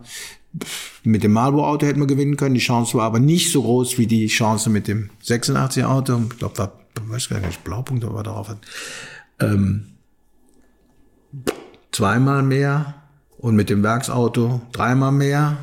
[1.04, 2.56] mit dem Marlboro-Auto hätten wir gewinnen können.
[2.56, 6.22] Die Chance war aber nicht so groß wie die Chance mit dem 86er-Auto.
[6.32, 6.74] Ich glaube, war,
[7.08, 8.60] weiß gar nicht, Blaupunkt, aber darauf hat.
[9.40, 9.94] Ähm,
[11.92, 13.01] zweimal mehr
[13.42, 15.58] und mit dem Werksauto dreimal mehr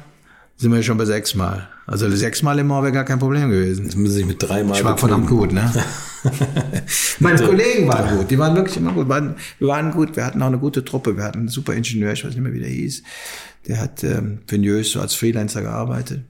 [0.57, 1.69] sind wir schon bei sechsmal.
[1.87, 3.85] Also sechsmal im Mauer wäre gar kein Problem gewesen.
[3.85, 5.73] Jetzt müssen sie sich mit dreimal Ich war verdammt gut, ne?
[7.21, 9.09] Meine Kollegen waren gut, die waren wirklich immer gut.
[9.09, 11.17] Waren, wir waren gut, wir hatten auch eine gute Truppe.
[11.17, 13.05] Wir hatten einen super Ingenieur, ich weiß nicht mehr, wie der hieß.
[13.69, 16.25] Der hat ähm, für den Jös so als Freelancer gearbeitet.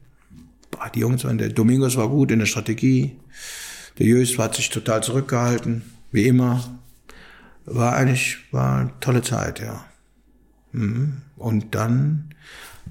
[0.70, 3.16] Boah, die Jungs waren, der Domingos war gut in der Strategie.
[3.98, 6.62] Der Jös hat sich total zurückgehalten, wie immer.
[7.64, 9.84] War eigentlich, war eine tolle Zeit, ja.
[10.72, 11.22] Mhm.
[11.38, 12.30] Und dann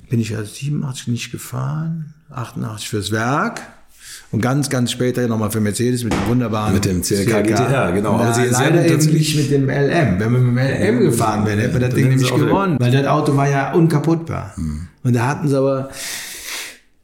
[0.09, 3.61] bin ich ja 87 nicht gefahren, 88 fürs Werk.
[4.31, 8.13] Und ganz, ganz später nochmal für Mercedes mit dem wunderbaren Mit dem CLK GTR, genau.
[8.15, 10.19] Aber Aber sie- leider eben nicht mit dem LM.
[10.19, 12.77] Wenn wir mit dem LM gefahren wären, hätten wir das Ding nämlich gewonnen.
[12.79, 14.51] Weil das Auto war ja unkaputtbar.
[14.55, 14.87] Hm.
[15.03, 15.89] Und da hatten sie aber,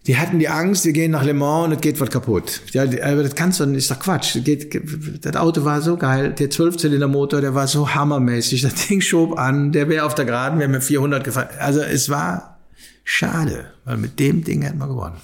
[0.05, 2.61] die hatten die Angst, wir gehen nach Le Mans und es geht was kaputt.
[2.71, 4.35] Ja, aber das kannst du nicht, ist doch Quatsch.
[4.35, 4.81] Das, geht,
[5.23, 9.71] das Auto war so geil, der Zwölfzylindermotor, der war so hammermäßig, das Ding schob an,
[9.71, 11.47] der wäre auf der Geraden, wäre mit 400 gefahren.
[11.57, 12.59] Also es war
[13.05, 15.17] schade, weil mit dem Ding hätten wir gewonnen.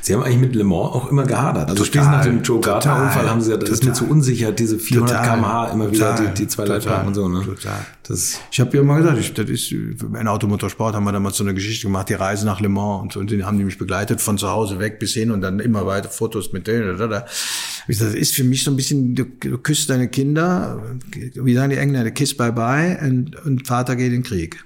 [0.00, 1.68] Sie haben eigentlich mit Le Mans auch immer gehadert.
[1.68, 4.06] Also Total, spätestens nach dem Joe total, Gardner-Unfall haben sie ja, das ist mir total.
[4.06, 7.14] zu unsicher, diese 400 Total, km/h immer wieder, total, die, die zwei total, Leitplanken und
[7.14, 7.28] so.
[7.28, 7.44] Ne?
[7.44, 7.86] total.
[8.02, 9.72] Das, Ich habe ja mal gesagt, ich, das ist
[10.14, 13.12] ein Automotorsport, haben wir damals so eine Geschichte gemacht, die Reise nach Le Mans und
[13.12, 15.60] so, und die haben die mich begleitet von zu Hause weg bis hin und dann
[15.60, 16.98] immer weiter Fotos mit denen.
[16.98, 17.26] Da, da, da.
[17.88, 20.82] Ich sag, Das ist für mich so ein bisschen, du, du küsst deine Kinder,
[21.34, 24.64] wie sagen die Engländer, kiss bye bye und, und Vater geht in den Krieg,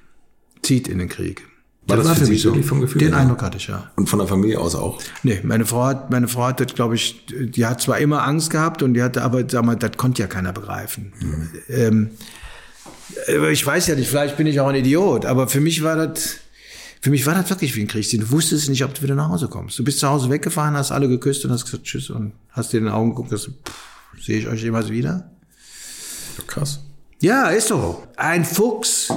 [0.63, 1.43] zieht in den Krieg.
[1.87, 3.19] War das für Sie wirklich vom Gefühl Den her?
[3.21, 3.91] Eindruck hatte ich, ja.
[3.97, 5.01] und von der Familie aus auch.
[5.23, 8.51] Nee, meine Frau hat, meine Frau hat das, glaube ich, die hat zwar immer Angst
[8.51, 11.13] gehabt und die hatte, aber sag mal, das konnte ja keiner begreifen.
[11.69, 12.11] Ähm,
[13.29, 15.97] aber ich weiß ja nicht, vielleicht bin ich auch ein Idiot, aber für mich war
[15.97, 16.37] das,
[17.03, 18.29] Für mich war das wirklich wie ein Kriegsdienst.
[18.29, 19.79] Du wusstest nicht, ob du wieder nach Hause kommst.
[19.79, 22.79] Du bist zu Hause weggefahren, hast alle geküsst und hast gesagt Tschüss und hast dir
[22.79, 25.31] in den Augen geguckt, hast, pff, sehe ich euch jemals wieder?
[26.47, 26.81] Krass.
[27.21, 28.03] Ja, ist so.
[28.17, 29.13] Ein Fuchs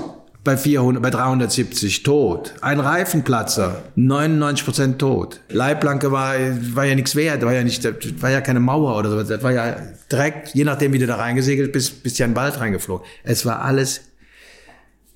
[0.48, 2.54] bei 400, bei 370 tot.
[2.62, 5.42] Ein Reifenplatzer 99 Prozent tot.
[5.50, 6.36] Leitplanke war,
[6.74, 7.84] war ja nichts wert, war ja nicht,
[8.22, 9.22] war ja keine Mauer oder so.
[9.22, 9.76] Das war ja
[10.10, 13.06] direkt, je nachdem, wie du da reingesegelt bist, bist du ja in den Wald reingeflogen.
[13.26, 14.02] Es war alles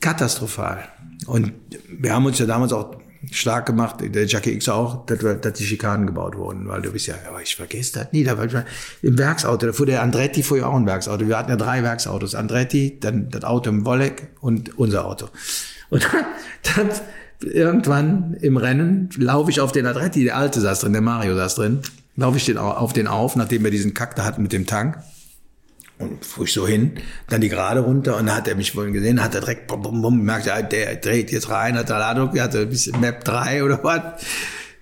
[0.01, 0.83] katastrophal.
[1.27, 1.53] Und
[1.89, 5.63] wir haben uns ja damals auch stark gemacht, der Jackie X auch, dass, dass die
[5.63, 8.53] Schikanen gebaut wurden, weil du bist ja, aber ich vergesse das nie, da war ich
[8.53, 8.65] mal
[9.01, 11.83] im Werksauto, da fuhr der Andretti, fuhr ja auch ein Werksauto, wir hatten ja drei
[11.83, 15.27] Werksautos, Andretti, dann das Auto im Wolleck und unser Auto.
[15.89, 16.07] Und
[16.75, 16.89] dann, dann
[17.41, 21.55] irgendwann im Rennen laufe ich auf den Andretti, der alte saß drin, der Mario saß
[21.55, 21.81] drin,
[22.15, 24.97] laufe ich den, auf den auf, nachdem wir diesen Kack da hatten mit dem Tank.
[26.01, 26.93] Und fuhr ich so hin,
[27.29, 29.81] dann die Gerade runter und dann hat er mich wohl gesehen, hat er direkt bum,
[29.81, 32.99] bum, bum, merkt, ja, der dreht jetzt rein, hat er Ladung, hat er ein bisschen
[32.99, 34.23] Map 3 oder was.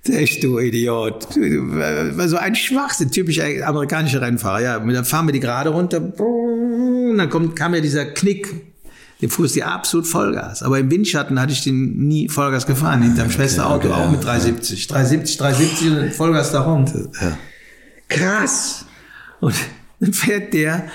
[0.08, 1.28] Echt, du Idiot.
[1.36, 4.62] War so ein Schwachsinn, typisch amerikanischer Rennfahrer.
[4.62, 8.48] Ja, und dann fahren wir die Gerade runter, und dann kommt, kam ja dieser Knick,
[9.22, 10.64] den fuhr es dir absolut Vollgas.
[10.64, 14.88] Aber im Windschatten hatte ich den nie Vollgas gefahren, hinterm Schwesterauto, okay, auch mit 370.
[14.88, 16.86] 370, 370 und Vollgas da rum.
[17.22, 17.38] Ja.
[18.08, 18.86] Krass.
[19.42, 19.56] Und
[20.00, 20.86] dann fährt der,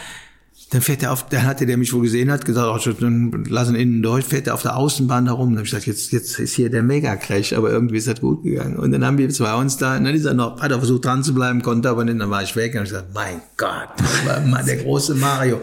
[0.74, 3.76] dann fährt er auf, dann hatte der mich wohl gesehen, hat gesagt, oh, dann lassen
[3.76, 5.50] innen durch, fährt er auf der Außenbahn da rum.
[5.50, 8.42] Dann habe ich gesagt, jetzt, jetzt ist hier der Mega-Crash, aber irgendwie ist das gut
[8.42, 8.74] gegangen.
[8.74, 11.04] Und dann haben wir zwei uns da, und dann ist er noch, hat er versucht
[11.04, 13.88] dran zu bleiben, konnte aber nicht, dann war ich weg und habe gesagt, mein Gott,
[14.26, 15.60] das der große Mario.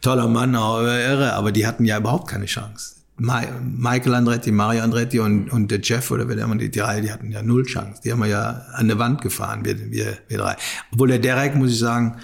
[0.00, 2.94] Toller Mann, auch irre, aber die hatten ja überhaupt keine Chance.
[3.16, 7.10] Michael Andretti, Mario Andretti und, und der Jeff oder wer der immer, die drei, die
[7.10, 8.00] hatten ja null Chance.
[8.04, 10.56] Die haben wir ja an der Wand gefahren, wir, wir, wir drei.
[10.92, 12.16] Obwohl der Derek, muss ich sagen,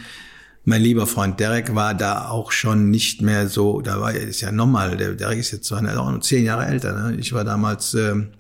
[0.68, 4.52] mein lieber Freund Derek war da auch schon nicht mehr so, da war ist ja
[4.52, 7.16] normal, der Derek ist jetzt auch zehn Jahre älter, ne?
[7.16, 8.32] Ich war damals, ähm,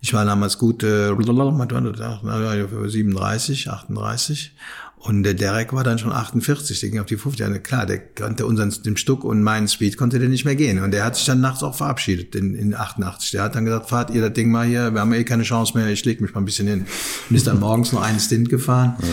[0.00, 4.54] ich war damals gut, äh, 37, 38
[5.00, 7.46] und der Derek war dann schon 48, der ging auf die 50.
[7.46, 10.82] Ja, klar, der konnte unseren, dem Stuck und meinen Speed konnte der nicht mehr gehen.
[10.82, 13.32] Und der hat sich dann nachts auch verabschiedet in, in 88.
[13.32, 15.76] Der hat dann gesagt, fahrt ihr das Ding mal hier, wir haben eh keine Chance
[15.76, 16.86] mehr, ich leg mich mal ein bisschen hin.
[17.28, 18.96] Und ist dann morgens noch einen Stint gefahren.
[19.00, 19.08] Ja,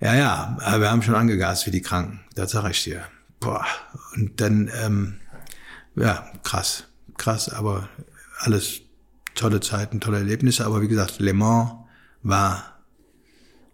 [0.00, 2.20] ja, aber wir haben schon angegast wie die Kranken.
[2.34, 3.02] Das sag ich dir.
[3.40, 3.64] Boah.
[4.14, 5.20] Und dann, ähm,
[5.94, 6.84] ja, krass,
[7.16, 7.88] krass, aber
[8.38, 8.80] alles
[9.34, 10.66] tolle Zeiten, tolle Erlebnisse.
[10.66, 11.72] Aber wie gesagt, Le Mans
[12.22, 12.80] war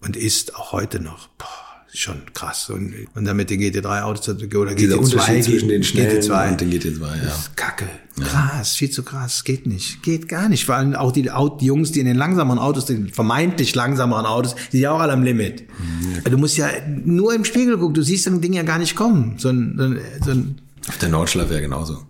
[0.00, 1.61] und ist auch heute noch boah,
[1.94, 2.70] schon krass.
[2.70, 6.60] Und, und dann mit den GT3-Autos oder Dieser GT2, Unterschied zwischen den schnellen GT2, und
[6.60, 7.44] den GT2, ja.
[7.54, 7.88] Kacke.
[8.20, 9.44] Krass, viel zu krass.
[9.44, 10.02] Geht nicht.
[10.02, 10.64] Geht gar nicht.
[10.64, 14.54] Vor allem auch die, die Jungs, die in den langsameren Autos, den vermeintlich langsameren Autos,
[14.54, 15.64] die sind ja auch alle am Limit.
[15.78, 16.30] Mhm.
[16.30, 16.68] Du musst ja
[17.04, 17.94] nur im Spiegel gucken.
[17.94, 19.36] Du siehst so ein Ding ja gar nicht kommen.
[19.38, 22.06] So ein, so ein, so ein Auf der Nordschleife ja genauso.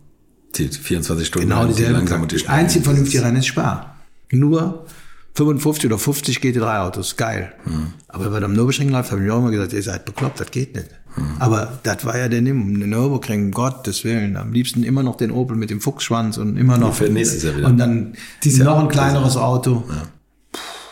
[0.56, 1.48] Die 24 Stunden.
[1.48, 2.46] genau die langsam und die Kacke.
[2.46, 2.58] schnell.
[2.58, 3.96] Einzig vernünftige Rennen ist Spar.
[4.30, 4.86] Nur
[5.34, 7.16] 55 oder 50 GT3-Autos.
[7.16, 7.52] Geil.
[7.64, 7.94] Mhm.
[8.08, 10.74] Aber bei dem Nürburgring läuft, habe ich auch immer gesagt, ihr seid bekloppt, das geht
[10.74, 10.88] nicht.
[11.16, 11.36] Mhm.
[11.38, 14.36] Aber das war ja der Nimm, der Nürburgring, Gottes Willen.
[14.36, 16.94] Am liebsten immer noch den Opel mit dem Fuchsschwanz und immer noch.
[16.94, 17.66] fährt nächstes Jahr wieder.
[17.66, 18.14] Und dann
[18.44, 19.84] Dieses Jahr noch ein kleineres Auto.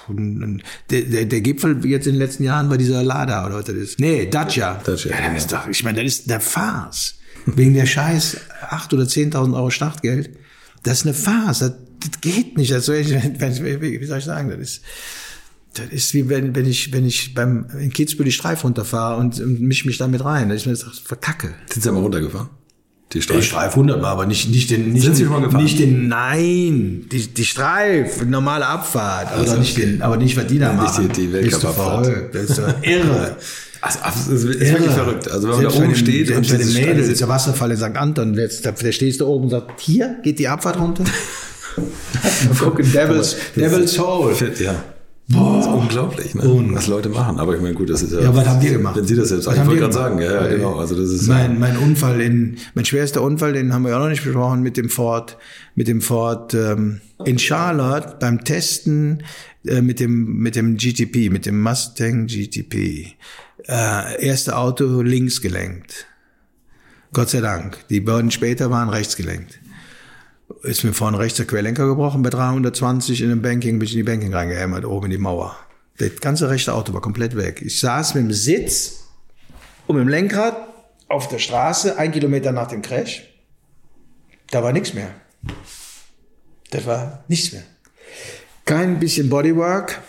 [0.09, 3.67] Und der, der, der Gipfel jetzt in den letzten Jahren bei dieser Lada oder was
[3.67, 4.01] das ist.
[4.01, 4.81] Nee, Dacia.
[4.85, 5.35] Dacia, ja, genau.
[5.35, 7.15] das ist doch, ich meine, das ist der Farce.
[7.47, 8.39] Wegen der Scheiß
[8.69, 10.31] 8 oder 10.000 Euro Startgeld.
[10.83, 11.61] Das ist eine Farce.
[11.61, 12.73] Das, das geht nicht.
[12.83, 14.51] Soll ich, wie soll ich sagen?
[14.51, 14.83] Das ist,
[15.75, 19.41] das ist wie wenn, wenn ich, wenn ich beim, in Kitzbühel die Streif runterfahre und,
[19.41, 20.49] und misch mich damit rein.
[20.49, 21.55] Das ist mir das verkacke.
[21.71, 22.49] Sind sie mal runtergefahren?
[23.13, 23.43] Die Die Streifen.
[23.43, 25.65] Streif 100 Mal, aber nicht, nicht den, nicht, Sind Sie schon mal gefahren?
[25.65, 30.37] nicht den, nein, die, die Streif, normale Abfahrt, aber Also, doch nicht den, aber nicht,
[30.37, 31.09] was die da Nicht machen.
[31.09, 32.07] die- die Bist du Weltcup-Abfahrt.
[32.07, 33.37] verrückt, Das ist doch irre.
[33.83, 35.31] Also, das ist wirklich verrückt.
[35.31, 37.29] Also wenn man Selbst da oben bei den, steht und bei den Mädels, ist der
[37.29, 37.97] Wasserfall in St.
[37.97, 41.03] Anton, da, da stehst du oben und sagst, hier geht die Abfahrt runter.
[42.59, 44.35] Gucken, Devil's, Devil's Soul.
[44.59, 44.85] Ja.
[45.33, 46.43] Das ist unglaublich, ne?
[46.73, 47.39] was Leute machen.
[47.39, 48.21] Aber ich meine, gut, das ist ja.
[48.21, 48.97] Ja, was haben wir gemacht?
[48.97, 49.63] Wenn Sie das selbst Was sagen.
[49.63, 50.75] Ich wollte gerade sagen, ja, ja, genau.
[50.75, 54.09] Also das ist mein, mein Unfall in, mein schwerster Unfall, den haben wir auch noch
[54.09, 55.39] nicht besprochen, mit dem Ford,
[55.77, 59.23] mit dem Ford ähm, in Charlotte beim Testen
[59.65, 63.15] äh, mit dem mit dem GTP, mit dem Mustang GTP.
[63.69, 66.07] Äh, erste Auto links gelenkt.
[67.13, 67.79] Gott sei Dank.
[67.89, 69.60] Die beiden später waren rechts gelenkt.
[70.63, 73.99] Ist mir vorne rechts der Querlenker gebrochen, bei 320 in dem Banking bin ich in
[73.99, 75.57] die Banking reingehämmert, oben in die Mauer.
[75.99, 77.63] Das ganze rechte Auto war komplett weg.
[77.63, 79.05] Ich saß mit dem Sitz
[79.87, 80.57] und mit dem Lenkrad
[81.09, 83.29] auf der Straße, ein Kilometer nach dem Crash.
[84.51, 85.13] Da war nichts mehr.
[86.71, 87.65] Das war nichts mehr.
[88.65, 90.01] Kein bisschen Bodywork.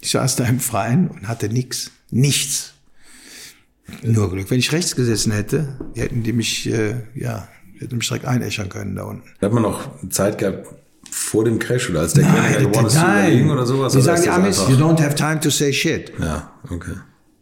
[0.00, 1.90] Ich saß da im Freien und hatte nichts.
[2.10, 2.74] Nichts.
[4.02, 4.50] Nur Glück.
[4.50, 7.48] Wenn ich rechts gesessen hätte, hätten die mich, äh, ja,
[7.80, 9.28] hätten mich direkt einäschern können da unten.
[9.40, 10.68] Da hat man noch Zeit gehabt,
[11.10, 13.92] vor dem Crash oder als der zu überlegen oder sowas?
[13.92, 16.12] Sie oder sagen die Amis, you don't have time to say shit.
[16.18, 16.92] Ja, okay.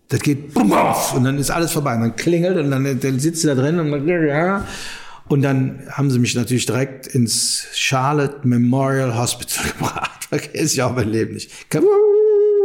[0.08, 1.94] Das geht bumm, auf und dann ist alles vorbei.
[1.94, 4.64] Und dann klingelt und dann, dann sitzt sie da drin und dann, ja.
[5.28, 10.24] Und dann haben sie mich natürlich direkt ins Charlotte Memorial Hospital gebracht.
[10.24, 11.70] Vergiss ich auch mein Leben nicht.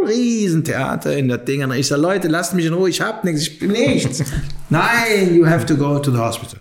[0.03, 1.73] Riesentheater in der Dinger.
[1.75, 4.23] Ich sage, Leute, lasst mich in Ruhe, ich hab nichts, ich bin nichts.
[4.69, 6.59] Nein, you have to go to the hospital.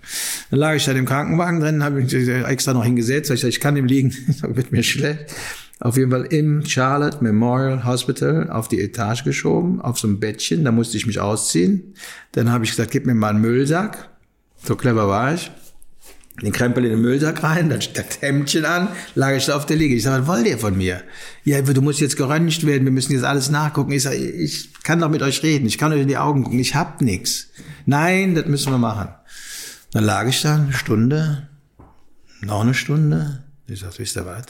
[0.50, 3.30] Dann lag ich da im Krankenwagen drin, habe mich extra noch hingesetzt.
[3.30, 5.34] Ich sag, ich kann im liegen, wird mir schlecht.
[5.80, 10.64] Auf jeden Fall im Charlotte Memorial Hospital auf die Etage geschoben, auf so ein Bettchen.
[10.64, 11.94] Da musste ich mich ausziehen.
[12.32, 14.08] Dann habe ich gesagt, gib mir mal einen Müllsack.
[14.62, 15.50] So clever war ich.
[16.42, 19.76] Den Krempel in den Müllsack rein, dann das Hemdchen an, lag ich da auf der
[19.76, 19.94] Liege.
[19.94, 21.02] Ich sage, was wollt ihr von mir?
[21.44, 23.92] Ja, du musst jetzt geröntgt werden, wir müssen jetzt alles nachgucken.
[23.92, 26.58] Ich sage, ich kann doch mit euch reden, ich kann euch in die Augen gucken,
[26.58, 27.48] ich hab nix.
[27.86, 29.08] Nein, das müssen wir machen.
[29.92, 31.48] Dann lag ich da eine Stunde,
[32.40, 33.44] noch eine Stunde.
[33.68, 34.46] Ich sag, wisst ihr was?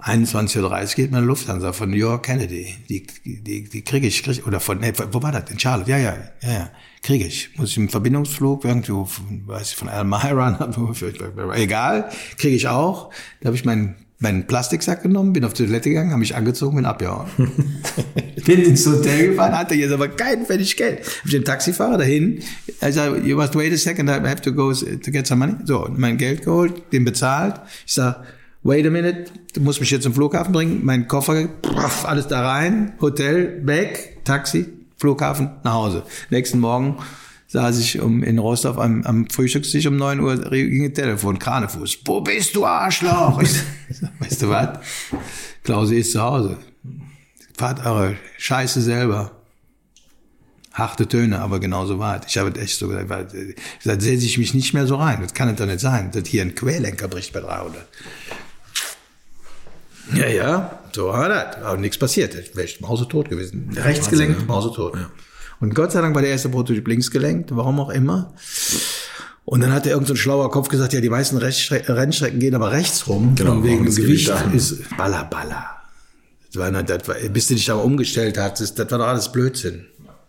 [0.00, 2.74] 21.30 Uhr geht meine Lufthansa von New York Kennedy.
[2.88, 5.50] Die, die, die kriege ich, krieg, oder von, nee, wo war das?
[5.50, 5.90] In Charlotte?
[5.90, 6.70] Ja, ja, ja, ja.
[7.02, 7.50] Kriege ich.
[7.56, 10.70] Muss ich im Verbindungsflug irgendwo, von, weiß ich, von Elmira,
[11.54, 13.10] egal, kriege ich auch.
[13.40, 16.76] Da habe ich meinen meinen Plastiksack genommen, bin auf die Toilette gegangen, habe mich angezogen,
[16.76, 17.28] bin abgehauen.
[18.44, 21.00] bin ins Hotel gefahren, hatte jetzt aber kein Pfennig Geld.
[21.00, 22.42] Hab ich den Taxifahrer dahin,
[22.80, 25.58] er sagt, you must wait a second, I have to go to get some money.
[25.64, 27.60] So, mein Geld geholt, den bezahlt.
[27.86, 28.24] Ich sag,
[28.64, 31.48] wait a minute, du musst mich jetzt zum Flughafen bringen, mein Koffer,
[32.04, 34.66] alles da rein, Hotel, weg, Taxi,
[34.98, 36.02] Flughafen, nach Hause.
[36.30, 36.98] Nächsten Morgen
[37.48, 42.00] saß ich um, in Rostock am, am Frühstückstisch um 9 Uhr, ging ein Telefon, Kranefuß.
[42.04, 43.40] Wo bist du, Arschloch?
[43.40, 43.50] Ich
[44.20, 44.78] weißt du was?
[45.64, 46.58] Klausi ist zu Hause.
[47.56, 49.32] Fahrt eure Scheiße selber.
[50.72, 52.26] Harte Töne, aber genauso war es.
[52.28, 53.34] Ich habe echt so gesagt,
[53.84, 55.20] da setze ich mich nicht mehr so rein.
[55.22, 57.86] Das kann es doch nicht sein, dass hier ein Querlenker bricht bei 300.
[60.14, 61.56] Ja, ja, so war das.
[61.62, 62.34] Aber nichts passiert.
[62.34, 63.70] Ich wäre mausetot gewesen.
[63.76, 64.96] Rechtsgelenkt, mausetot.
[64.96, 65.10] Ja.
[65.60, 68.32] Und Gott sei Dank war der erste Prototyp linksgelenkt, warum auch immer.
[69.44, 72.38] Und dann hat er irgendein so ein schlauer Kopf gesagt, ja, die meisten Rechtsstrecken, Rennstrecken
[72.38, 73.34] gehen aber rechts rum.
[73.34, 75.78] Genau, und wegen Gewicht ist Baller, Baller.
[76.52, 79.32] Das war, das war, bis du dich aber umgestellt hast, das, das war doch alles
[79.32, 79.86] Blödsinn.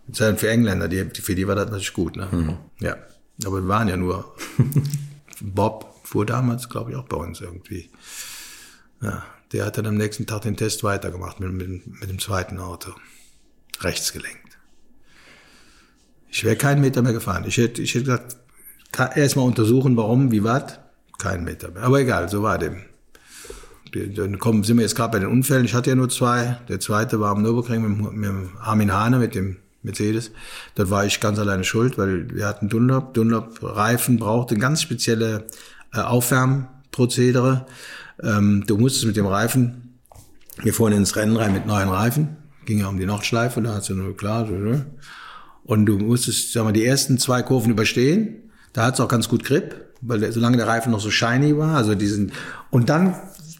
[0.07, 2.15] Das war für Engländer, die, für die war das natürlich gut.
[2.15, 2.27] Ne?
[2.31, 2.57] Mhm.
[2.79, 2.95] Ja,
[3.45, 4.33] aber wir waren ja nur.
[5.41, 7.89] Bob fuhr damals, glaube ich, auch bei uns irgendwie.
[9.01, 12.59] Ja, der hat dann am nächsten Tag den Test weitergemacht mit, mit, mit dem zweiten
[12.59, 12.91] Auto.
[13.81, 14.57] Rechts gelenkt.
[16.31, 17.45] Ich wäre keinen Meter mehr gefahren.
[17.47, 18.37] Ich hätte, ich hätte gesagt,
[19.15, 20.79] erstmal untersuchen, warum, wie was.
[21.17, 21.83] Keinen Meter mehr.
[21.83, 22.83] Aber egal, so war dem.
[23.91, 25.65] Dann kommen, sind wir jetzt gerade bei den Unfällen.
[25.65, 26.59] Ich hatte ja nur zwei.
[26.69, 30.31] Der zweite war am Nürburgring mit, mit Armin Hane, mit dem Mercedes.
[30.75, 33.13] Dort war ich ganz alleine schuld, weil wir hatten Dunlop.
[33.15, 35.47] Dunlop-Reifen brauchte ganz spezielle
[35.93, 37.65] äh, Aufwärmprozedere.
[38.23, 39.99] Ähm, du musstest mit dem Reifen,
[40.61, 42.37] wir fuhren ins Rennen rein mit neuen Reifen.
[42.65, 44.47] Ging ja um die Nordschleife, da hast du nur klar.
[45.63, 48.51] Und du musstest, sag mal, die ersten zwei Kurven überstehen.
[48.73, 51.57] Da hat es auch ganz gut Grip, weil der, solange der Reifen noch so shiny
[51.57, 52.31] war, also diesen,
[52.69, 53.15] und dann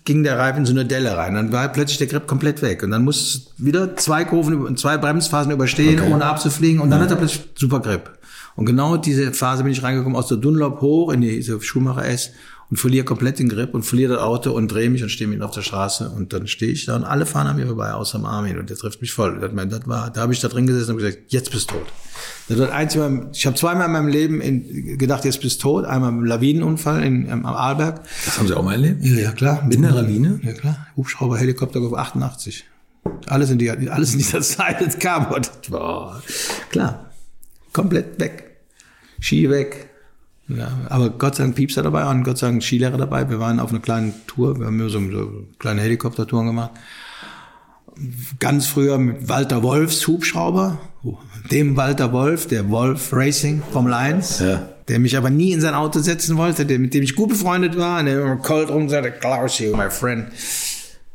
[0.06, 1.36] ging der Reifen in so eine Delle rein.
[1.36, 2.84] Dann war plötzlich der Grip komplett weg.
[2.84, 6.12] Und dann musst du wieder zwei Kurven, zwei Bremsphasen überstehen, okay.
[6.12, 6.82] ohne abzufliegen.
[6.82, 7.06] Und dann ja.
[7.06, 8.18] hat er plötzlich super Grip.
[8.56, 12.32] Und genau diese Phase bin ich reingekommen, aus der Dunlop hoch in diese Schumacher S
[12.70, 15.42] und verliere komplett den Grip und verliere das Auto und drehe mich und stehe mitten
[15.42, 16.10] auf der Straße.
[16.10, 18.60] Und dann stehe ich da und alle fahren an mir vorbei, außer Armin.
[18.60, 19.40] Und der trifft mich voll.
[19.40, 21.88] Das, das war, da habe ich da drin gesessen und gesagt, jetzt bist du tot.
[22.48, 25.64] Das war einzig Mal, ich habe zweimal in meinem Leben in, gedacht, jetzt bist du
[25.64, 25.86] tot.
[25.86, 28.04] Einmal im Lawinenunfall in, am Arlberg.
[28.26, 29.04] Das haben Sie auch mal erlebt?
[29.04, 29.68] Ja, ja klar.
[29.70, 30.40] In der Lawine?
[30.44, 30.88] Ja klar.
[30.96, 32.66] Hubschrauber, Helikopter auf 88.
[33.26, 35.32] Alles in, die, alles in dieser Zeit, das kam.
[35.32, 36.22] Und, boah,
[36.70, 37.10] klar.
[37.74, 38.58] Komplett weg.
[39.20, 39.89] Ski weg.
[40.50, 43.30] Ja, aber Gott sei Dank Piepser dabei und Gott sei Dank Skilehrer dabei.
[43.30, 46.72] Wir waren auf einer kleinen Tour, wir haben so, so kleine Helikoptertouren gemacht.
[48.40, 50.80] Ganz früher mit Walter Wolfs Hubschrauber,
[51.52, 54.70] dem Walter Wolf, der Wolf Racing Formel 1, ja.
[54.88, 57.78] der mich aber nie in sein Auto setzen wollte, der, mit dem ich gut befreundet
[57.78, 60.28] war, und der immer cold rum sagte, Klaus, you, my friend.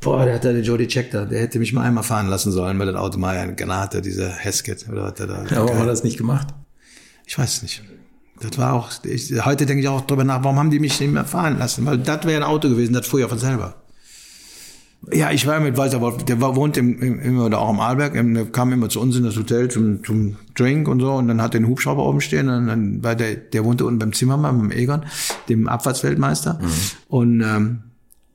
[0.01, 2.53] Boah, der hat da den Jody Check da, der hätte mich mal einmal fahren lassen
[2.53, 5.45] sollen, weil das Auto mal eine Granate, dieser Heskett, oder was der da.
[5.45, 6.49] Ja, warum hat er das nicht gemacht?
[7.27, 7.83] Ich weiß es nicht.
[8.41, 11.13] Das war auch, ich, heute denke ich auch drüber nach, warum haben die mich nicht
[11.13, 11.87] mehr fahren lassen?
[11.87, 13.77] Weil das wäre ein Auto gewesen, das fuhr ja von selber.
[15.13, 17.81] Ja, ich war mit Walter Wolf, der war, wohnt im, im, immer da auch am
[17.81, 21.29] Arlberg, der kam immer zu uns in das Hotel zum, zum Drink und so und
[21.29, 24.13] dann hat er den Hubschrauber oben stehen und dann war der, der wohnte unten beim
[24.13, 25.05] Zimmermann, beim Egon,
[25.49, 26.69] dem Abfahrtsweltmeister mhm.
[27.09, 27.79] und ähm,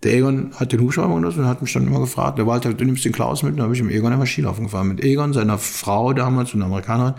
[0.04, 2.86] der Egon hat den Hubschrauber genutzt und hat mich dann immer gefragt, der Walter, du
[2.86, 5.34] nimmst den Klaus mit, und dann habe ich im Egon immer Skilaufen gefahren, mit Egon,
[5.34, 7.16] seiner Frau damals, einer Amerikanerin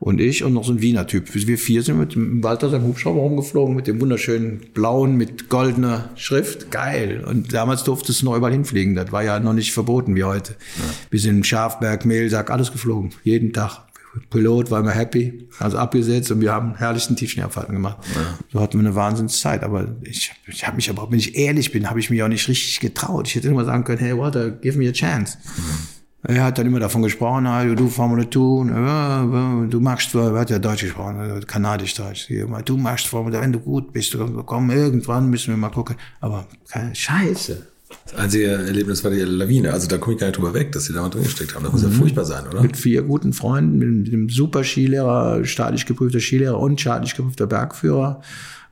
[0.00, 1.32] und ich und noch so ein Wiener Typ.
[1.34, 6.08] Wir vier sind mit dem Walter seinem Hubschrauber rumgeflogen, mit dem wunderschönen blauen, mit goldener
[6.16, 6.70] Schrift.
[6.70, 7.22] Geil.
[7.24, 8.94] Und damals durfte es noch überall hinfliegen.
[8.94, 10.52] Das war ja noch nicht verboten wie heute.
[10.52, 10.84] Ja.
[11.10, 13.10] Wir sind in Schafberg, Mehlsack, alles geflogen.
[13.24, 13.82] Jeden Tag.
[14.30, 17.98] Pilot war immer happy, also abgesetzt und wir haben herrlichsten Tiefschnee-Abfahrten gemacht.
[18.16, 18.38] Ja.
[18.52, 19.62] So hatten wir eine Wahnsinnszeit.
[19.62, 22.48] Aber ich, ich habe mich aber, wenn ich ehrlich bin, habe ich mich auch nicht
[22.48, 23.28] richtig getraut.
[23.28, 25.38] Ich hätte immer sagen können, hey Walter, give me a chance.
[25.56, 25.99] Mhm.
[26.22, 30.82] Er hat dann immer davon gesprochen, du Formel 2, du machst, er hat ja Deutsch
[30.82, 32.28] gesprochen, also Kanadisch-Deutsch.
[32.66, 35.96] Du machst Formel, wenn du gut bist, komm, irgendwann müssen wir mal gucken.
[36.20, 37.66] Aber keine Scheiße.
[38.04, 39.72] Das einzige Erlebnis war die Lawine.
[39.72, 41.64] Also da komme ich gar nicht drüber weg, dass sie da mal drin gesteckt haben.
[41.64, 41.92] Das muss mhm.
[41.92, 42.60] ja furchtbar sein, oder?
[42.60, 48.22] Mit vier guten Freunden, mit einem super Skilehrer, staatlich geprüfter Skilehrer und staatlich geprüfter Bergführer.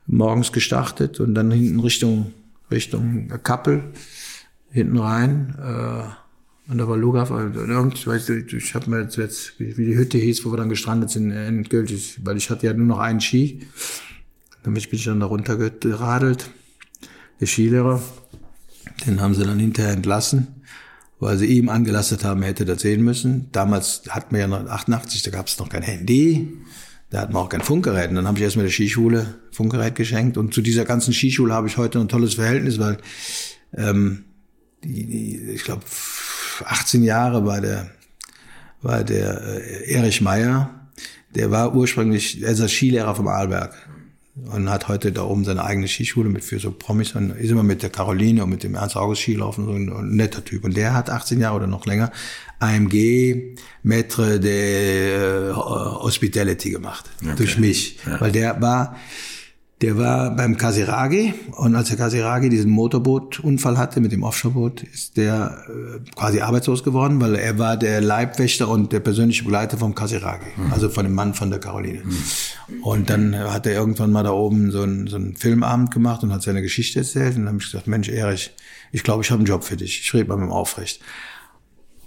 [0.07, 2.33] Morgens gestartet und dann hinten Richtung,
[2.71, 3.83] Richtung Kappel,
[4.71, 5.55] hinten rein.
[5.59, 6.28] Äh,
[6.69, 10.45] und da war Lugaf, also ich weiß, ich habe mir jetzt, wie die Hütte hieß,
[10.45, 13.61] wo wir dann gestrandet sind, endgültig, weil ich hatte ja nur noch einen Ski.
[14.61, 16.51] Damit bin ich dann da runtergeradelt.
[17.39, 18.03] Der Skilehrer,
[19.07, 20.47] den haben sie dann hinterher entlassen,
[21.19, 23.47] weil sie ihm angelastet haben, er hätte das sehen müssen.
[23.51, 26.53] Damals hatten wir ja noch 88, da gab es noch kein Handy.
[27.09, 28.09] Da hatten wir auch kein Funkgerät.
[28.09, 30.37] Und dann habe ich erstmal der Skischule Funkgerät geschenkt.
[30.37, 32.97] Und zu dieser ganzen Skischule habe ich heute ein tolles Verhältnis, weil
[33.75, 34.25] ähm,
[34.83, 35.81] die, die, ich glaube,
[36.65, 37.89] 18 Jahre war der,
[38.81, 40.69] war der äh, Erich Meyer.
[41.35, 43.73] Der war ursprünglich, er ist der Skilehrer vom Arlberg
[44.45, 47.63] und hat heute da oben seine eigene Skischule mit für so Promis und ist immer
[47.63, 50.63] mit der Caroline und mit dem Ernst August Skilaufen, so ein, ein netter Typ.
[50.63, 52.11] Und der hat 18 Jahre oder noch länger
[52.59, 57.05] AMG Maître de äh, Hospitality gemacht.
[57.21, 57.33] Okay.
[57.37, 57.99] Durch mich.
[58.05, 58.19] Ja.
[58.21, 58.95] Weil der war,
[59.81, 65.15] der war beim Kasiragi und als der Kasiragi diesen Motorbootunfall hatte mit dem Offshoreboot, ist
[65.15, 69.95] der äh, quasi arbeitslos geworden, weil er war der Leibwächter und der persönliche Begleiter vom
[69.95, 70.73] Kasiragi, mhm.
[70.73, 72.03] also von dem Mann von der Caroline.
[72.03, 72.83] Mhm.
[72.83, 76.33] Und dann hat er irgendwann mal da oben so einen, so einen Filmabend gemacht und
[76.33, 78.51] hat seine Geschichte erzählt und dann habe ich gesagt, Mensch Erich,
[78.91, 80.01] ich glaube, ich habe einen Job für dich.
[80.01, 81.01] Ich rede mal mit dem Aufrecht.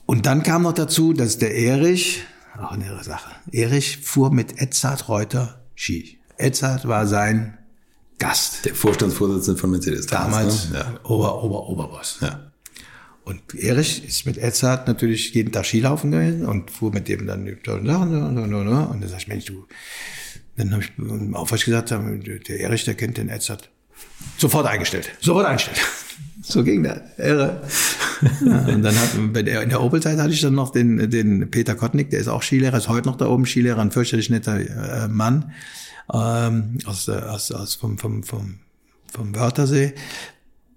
[0.05, 2.23] Und dann kam noch dazu, dass der Erich,
[2.61, 6.19] auch eine irre Sache, Erich fuhr mit Edzard Reuter Ski.
[6.37, 7.57] Edzard war sein
[8.23, 8.65] Gast.
[8.65, 10.07] Der Vorstandsvorsitzende von Mercedes.
[10.07, 10.79] Damals ne?
[10.79, 11.11] ja.
[11.11, 12.19] Ober, Ober, Oberboss.
[12.21, 12.53] Ja.
[13.25, 17.49] Und Erich ist mit Edzard natürlich jeden Tag Skilaufen gewesen und fuhr mit dem dann
[17.49, 19.67] und dann sag ich, Mensch, du,
[20.57, 23.71] dann habe ich auf was gesagt, der Erich, der kennt den Edzard.
[24.39, 25.11] Sofort eingestellt.
[25.21, 25.79] Sofort eingestellt.
[26.45, 26.99] So ging das.
[27.19, 27.63] Irre.
[28.45, 29.33] Ja, und dann hat, in
[29.69, 32.89] der Opel-Zeit hatte ich dann noch den, den Peter Kottnick, der ist auch Skilehrer, ist
[32.89, 35.53] heute noch da oben Skilehrer, ein fürchterlich netter äh, Mann
[36.13, 38.61] ähm, aus, aus, aus vom, vom, vom,
[39.13, 39.95] vom Wörthersee.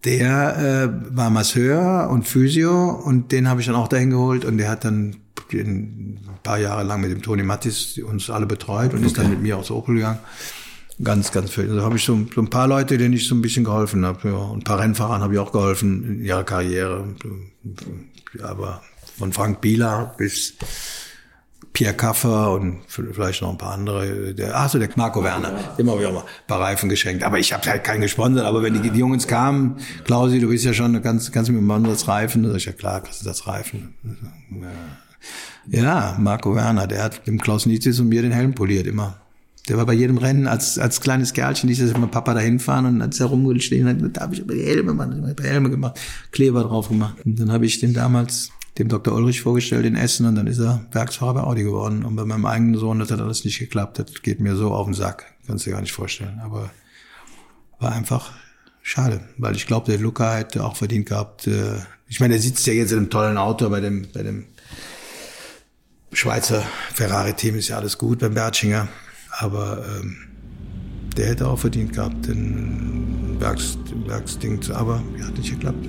[0.03, 4.57] Der äh, war Masseur und Physio und den habe ich dann auch dahin geholt und
[4.57, 5.15] der hat dann
[5.51, 9.07] ein paar Jahre lang mit dem Toni Mattis uns alle betreut und okay.
[9.07, 10.19] ist dann mit mir aus Opel gegangen.
[11.03, 11.69] Ganz, ganz viel.
[11.69, 14.29] Also habe ich so, so, ein paar Leute, denen ich so ein bisschen geholfen habe.
[14.29, 14.35] Ja.
[14.35, 17.05] Und ein paar Rennfahrern habe ich auch geholfen in ihrer Karriere.
[18.41, 18.81] Aber
[19.17, 20.53] von Frank Bieler bis
[21.75, 24.33] Pierre Kaffer und vielleicht noch ein paar andere.
[24.33, 27.21] Der, ach so, der Marco Werner, dem habe ich auch mal ein paar Reifen geschenkt.
[27.23, 28.45] Aber ich habe halt keinen gesponsert.
[28.45, 29.75] Aber wenn die, die Jungs kamen,
[30.05, 32.43] Klausi, du bist ja schon, kannst du mit dem das Reifen?
[32.43, 33.93] Da sag ich, ja klar, kannst du das Reifen.
[35.67, 39.17] Ja, Marco Werner, der hat dem Klaus Nietzsche und mir den Helm poliert, immer.
[39.67, 43.01] Der war bei jedem Rennen als, als kleines Kerlchen, ich mit Papa dahin fahren und
[43.01, 45.99] als er rumgestehen hat, da habe ich aber die Helme, Mann, Helme gemacht,
[46.31, 47.17] Kleber drauf gemacht.
[47.25, 49.13] Und dann habe ich den damals dem Dr.
[49.13, 52.03] Ulrich vorgestellt in Essen und dann ist er Werksfahrer bei Audi geworden.
[52.03, 53.99] Und bei meinem eigenen Sohn das hat alles nicht geklappt.
[53.99, 55.33] Das geht mir so auf den Sack.
[55.47, 56.39] Kannst du dir gar nicht vorstellen.
[56.43, 56.69] Aber
[57.79, 58.33] war einfach
[58.81, 61.47] schade, weil ich glaube, der Luca hätte auch verdient gehabt.
[61.47, 64.45] Äh, ich meine, der sitzt ja jetzt in einem tollen Auto bei dem, bei dem
[66.11, 68.87] Schweizer Ferrari-Team ist ja alles gut beim Bertschinger.
[69.31, 70.17] Aber ähm,
[71.17, 74.75] der hätte auch verdient gehabt, den Werks, Werksding zu.
[74.75, 75.87] Aber ja, hat nicht geklappt.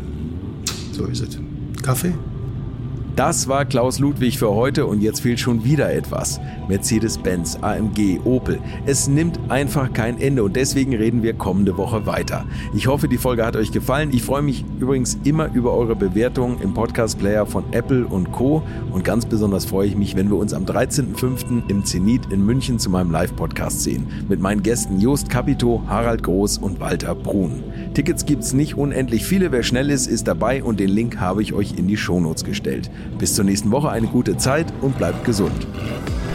[0.92, 1.38] So ist es.
[1.82, 2.14] Kaffee?
[3.16, 6.38] Das war Klaus Ludwig für heute und jetzt fehlt schon wieder etwas.
[6.68, 8.58] Mercedes-Benz, AMG, Opel.
[8.84, 12.44] Es nimmt einfach kein Ende und deswegen reden wir kommende Woche weiter.
[12.74, 14.10] Ich hoffe, die Folge hat euch gefallen.
[14.12, 18.62] Ich freue mich übrigens immer über eure Bewertungen im Podcast-Player von Apple und Co.
[18.92, 21.70] Und ganz besonders freue ich mich, wenn wir uns am 13.05.
[21.70, 24.08] im Zenit in München zu meinem Live-Podcast sehen.
[24.28, 27.62] Mit meinen Gästen Jost Capito, Harald Groß und Walter Brun.
[27.94, 29.52] Tickets gibt's nicht unendlich viele.
[29.52, 32.90] Wer schnell ist, ist dabei und den Link habe ich euch in die Shownotes gestellt.
[33.18, 35.66] Bis zur nächsten Woche eine gute Zeit und bleibt gesund.